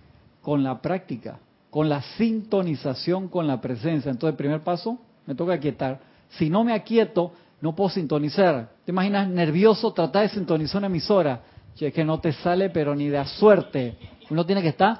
con 0.42 0.64
la 0.64 0.80
práctica, 0.82 1.38
con 1.70 1.88
la 1.88 2.02
sintonización 2.02 3.28
con 3.28 3.46
la 3.46 3.60
presencia. 3.60 4.10
Entonces, 4.10 4.36
primer 4.36 4.60
paso, 4.60 4.98
me 5.24 5.36
toca 5.36 5.54
aquietar. 5.54 6.00
Si 6.30 6.50
no 6.50 6.64
me 6.64 6.72
aquieto, 6.72 7.32
no 7.60 7.76
puedo 7.76 7.90
sintonizar. 7.90 8.70
¿Te 8.84 8.90
imaginas 8.90 9.28
nervioso 9.28 9.92
tratar 9.92 10.22
de 10.22 10.30
sintonizar 10.30 10.78
una 10.78 10.88
emisora? 10.88 11.42
Che, 11.76 11.92
que 11.92 12.04
no 12.04 12.18
te 12.18 12.32
sale, 12.32 12.70
pero 12.70 12.94
ni 12.94 13.08
de 13.08 13.24
suerte. 13.24 13.96
Uno 14.30 14.44
tiene 14.44 14.62
que 14.62 14.68
estar 14.68 14.98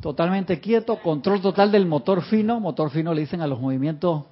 totalmente 0.00 0.60
quieto, 0.60 0.96
control 0.96 1.40
total 1.40 1.70
del 1.70 1.86
motor 1.86 2.22
fino, 2.22 2.58
motor 2.58 2.90
fino 2.90 3.12
le 3.12 3.22
dicen 3.22 3.42
a 3.42 3.46
los 3.46 3.60
movimientos 3.60 4.24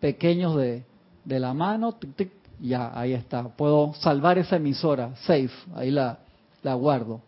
pequeños 0.00 0.56
de, 0.56 0.84
de 1.24 1.40
la 1.40 1.54
mano, 1.54 1.96
ya, 2.60 2.92
ahí 2.98 3.12
está, 3.12 3.44
puedo 3.48 3.94
salvar 3.94 4.38
esa 4.38 4.56
emisora, 4.56 5.14
safe, 5.16 5.50
ahí 5.74 5.90
la, 5.90 6.18
la 6.62 6.74
guardo. 6.74 7.20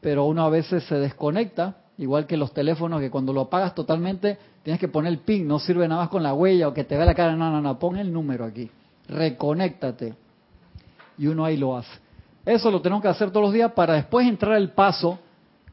Pero 0.00 0.24
uno 0.24 0.44
a 0.44 0.50
veces 0.50 0.84
se 0.84 0.96
desconecta, 0.96 1.76
igual 1.98 2.26
que 2.26 2.36
los 2.36 2.52
teléfonos, 2.52 3.00
que 3.00 3.10
cuando 3.10 3.32
lo 3.32 3.42
apagas 3.42 3.74
totalmente 3.74 4.38
tienes 4.62 4.80
que 4.80 4.88
poner 4.88 5.12
el 5.12 5.18
pin, 5.18 5.46
no 5.46 5.58
sirve 5.58 5.86
nada 5.88 6.02
más 6.02 6.10
con 6.10 6.22
la 6.22 6.34
huella 6.34 6.68
o 6.68 6.74
que 6.74 6.84
te 6.84 6.96
vea 6.96 7.06
la 7.06 7.14
cara, 7.14 7.36
no, 7.36 7.50
no, 7.50 7.60
no, 7.60 7.78
pon 7.78 7.96
el 7.96 8.12
número 8.12 8.44
aquí, 8.44 8.70
reconéctate. 9.08 10.14
Y 11.18 11.26
uno 11.28 11.44
ahí 11.44 11.56
lo 11.56 11.76
hace. 11.76 11.98
Eso 12.44 12.70
lo 12.70 12.80
tenemos 12.80 13.02
que 13.02 13.08
hacer 13.08 13.30
todos 13.30 13.46
los 13.46 13.52
días 13.52 13.72
para 13.72 13.94
después 13.94 14.26
entrar 14.26 14.52
al 14.52 14.70
paso 14.72 15.18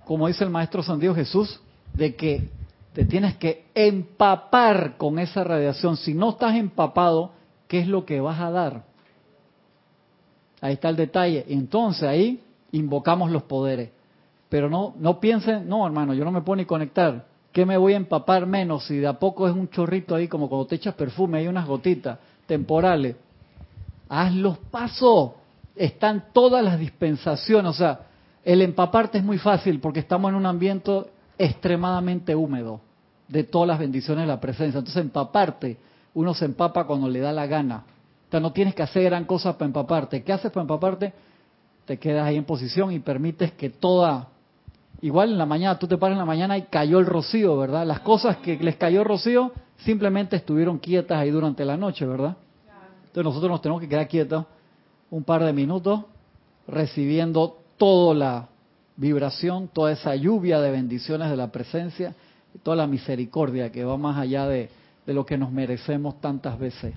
como 0.06 0.28
dice 0.28 0.44
el 0.44 0.50
maestro 0.50 0.84
San 0.84 1.00
Diego 1.00 1.16
Jesús, 1.16 1.60
de 1.94 2.16
que 2.16 2.50
te 2.94 3.06
tienes 3.06 3.36
que 3.38 3.66
empapar 3.74 4.98
con 4.98 5.20
esa 5.20 5.44
radiación. 5.44 5.98
Si 5.98 6.14
no 6.14 6.32
estás 6.32 6.56
empapado, 6.56 7.32
¿qué 7.68 7.80
es 7.80 7.88
lo 7.88 8.06
que 8.06 8.22
vas 8.22 8.40
a 8.40 8.52
dar? 8.52 8.84
Ahí 10.62 10.74
está 10.74 10.90
el 10.90 10.96
detalle. 10.96 11.46
Entonces 11.50 12.04
ahí 12.04 12.44
invocamos 12.72 13.32
los 13.32 13.44
poderes. 13.44 13.90
Pero 14.48 14.70
no, 14.70 14.94
no 15.00 15.20
piensen, 15.20 15.68
no 15.68 15.86
hermano, 15.86 16.14
yo 16.14 16.24
no 16.24 16.32
me 16.32 16.42
puedo 16.42 16.58
ni 16.58 16.66
conectar. 16.66 17.26
¿Qué 17.52 17.66
me 17.66 17.78
voy 17.78 17.94
a 17.94 17.98
empapar 17.98 18.46
menos 18.46 18.86
si 18.86 18.98
de 18.98 19.08
a 19.08 19.20
poco 19.20 19.48
es 19.48 19.54
un 19.54 19.70
chorrito 19.70 20.16
ahí 20.16 20.28
como 20.28 20.50
cuando 20.50 20.68
te 20.68 20.76
echas 20.76 20.94
perfume, 20.96 21.40
hay 21.40 21.48
unas 21.48 21.68
gotitas 21.68 22.20
temporales? 22.46 23.16
Haz 24.10 24.34
los 24.34 24.58
pasos. 24.58 25.32
Están 25.76 26.26
todas 26.34 26.64
las 26.64 26.80
dispensaciones. 26.80 27.72
O 27.72 27.74
sea, 27.74 28.08
el 28.46 28.62
empaparte 28.62 29.18
es 29.18 29.24
muy 29.24 29.38
fácil 29.38 29.80
porque 29.80 30.00
estamos 30.00 30.30
en 30.30 30.36
un 30.36 30.46
ambiente 30.46 31.04
extremadamente 31.38 32.36
húmedo 32.36 32.82
de 33.28 33.44
todas 33.44 33.68
las 33.68 33.80
bendiciones 33.80 34.24
de 34.24 34.28
la 34.28 34.40
presencia. 34.40 34.80
Entonces 34.80 35.02
empaparte, 35.02 35.78
uno 36.14 36.34
se 36.34 36.46
empapa 36.46 36.86
cuando 36.86 37.08
le 37.08 37.20
da 37.20 37.32
la 37.32 37.48
gana. 37.48 37.86
O 38.28 38.32
sea, 38.32 38.40
no 38.40 38.52
tienes 38.52 38.76
que 38.76 38.84
hacer 38.84 39.04
gran 39.04 39.26
cosa 39.26 39.54
para 39.54 39.68
empaparte. 39.68 40.24
¿Qué 40.24 40.34
haces 40.34 40.52
para 40.52 40.62
empaparte? 40.62 41.14
Te 41.86 41.98
quedas 41.98 42.26
ahí 42.26 42.36
en 42.36 42.46
posición 42.46 42.92
y 42.92 43.00
permites 43.00 43.52
que 43.54 43.70
toda... 43.70 44.30
Igual 45.02 45.32
en 45.32 45.38
la 45.38 45.46
mañana, 45.46 45.78
tú 45.78 45.86
te 45.86 45.98
paras 45.98 46.16
en 46.16 46.20
la 46.20 46.26
mañana 46.26 46.58
y 46.58 46.64
cayó 46.64 47.00
el 47.00 47.06
rocío, 47.06 47.58
¿verdad? 47.58 47.86
Las 47.86 48.00
cosas 48.00 48.38
que 48.38 48.58
les 48.58 48.78
cayó 48.78 49.04
rocío 49.04 49.52
simplemente 49.78 50.38
estuvieron 50.38 50.80
quietas 50.80 51.20
ahí 51.20 51.30
durante 51.30 51.66
la 51.66 51.76
noche, 51.76 52.06
¿verdad? 52.06 52.38
Entonces 53.08 53.24
nosotros 53.26 53.52
nos 53.52 53.62
tenemos 53.62 53.82
que 53.82 53.90
quedar 53.90 54.08
quietos 54.08 54.46
un 55.12 55.24
par 55.24 55.44
de 55.44 55.52
minutos 55.52 56.06
recibiendo 56.68 57.63
toda 57.84 58.16
la 58.16 58.48
vibración, 58.96 59.68
toda 59.68 59.92
esa 59.92 60.16
lluvia 60.16 60.62
de 60.62 60.72
bendiciones 60.72 61.30
de 61.30 61.36
la 61.36 61.52
presencia, 61.52 62.16
toda 62.64 62.78
la 62.78 62.88
misericordia 62.88 63.74
que 63.74 63.84
va 63.84 63.98
más 63.98 64.18
allá 64.18 64.48
de, 64.48 64.70
lo 65.06 65.26
que 65.26 65.38
nos 65.38 65.52
merecemos 65.52 66.22
tantas 66.22 66.58
veces. 66.58 66.94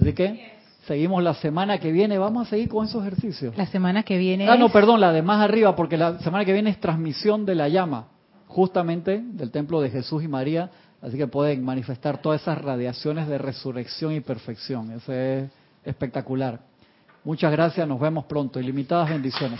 Así 0.00 0.14
que 0.14 0.54
seguimos 0.86 1.22
la 1.22 1.34
semana 1.34 1.80
que 1.80 1.92
viene, 1.92 2.16
vamos 2.16 2.46
a 2.46 2.50
seguir 2.50 2.70
con 2.70 2.86
esos 2.86 3.02
ejercicios. 3.02 3.54
La 3.58 3.66
semana 3.66 4.04
que 4.04 4.16
viene. 4.16 4.48
Ah, 4.48 4.56
no, 4.56 4.70
perdón, 4.70 5.02
la 5.02 5.12
de 5.12 5.20
más 5.20 5.42
arriba, 5.42 5.76
porque 5.76 5.98
la 5.98 6.18
semana 6.20 6.46
que 6.46 6.54
viene 6.54 6.70
es 6.70 6.80
transmisión 6.80 7.44
de 7.44 7.54
la 7.54 7.68
llama, 7.68 8.06
justamente 8.46 9.22
del 9.22 9.50
templo 9.50 9.82
de 9.82 9.90
Jesús 9.90 10.24
y 10.24 10.28
María, 10.28 10.70
así 11.02 11.18
que 11.18 11.26
pueden 11.26 11.62
manifestar 11.62 12.22
todas 12.22 12.40
esas 12.40 12.56
radiaciones 12.56 13.28
de 13.28 13.36
resurrección 13.36 14.14
y 14.14 14.20
perfección. 14.20 14.92
Eso 14.92 15.12
es 15.12 15.50
espectacular. 15.84 16.60
Muchas 17.24 17.50
gracias, 17.50 17.88
nos 17.88 17.98
vemos 17.98 18.26
pronto. 18.26 18.60
Ilimitadas 18.60 19.08
bendiciones. 19.08 19.58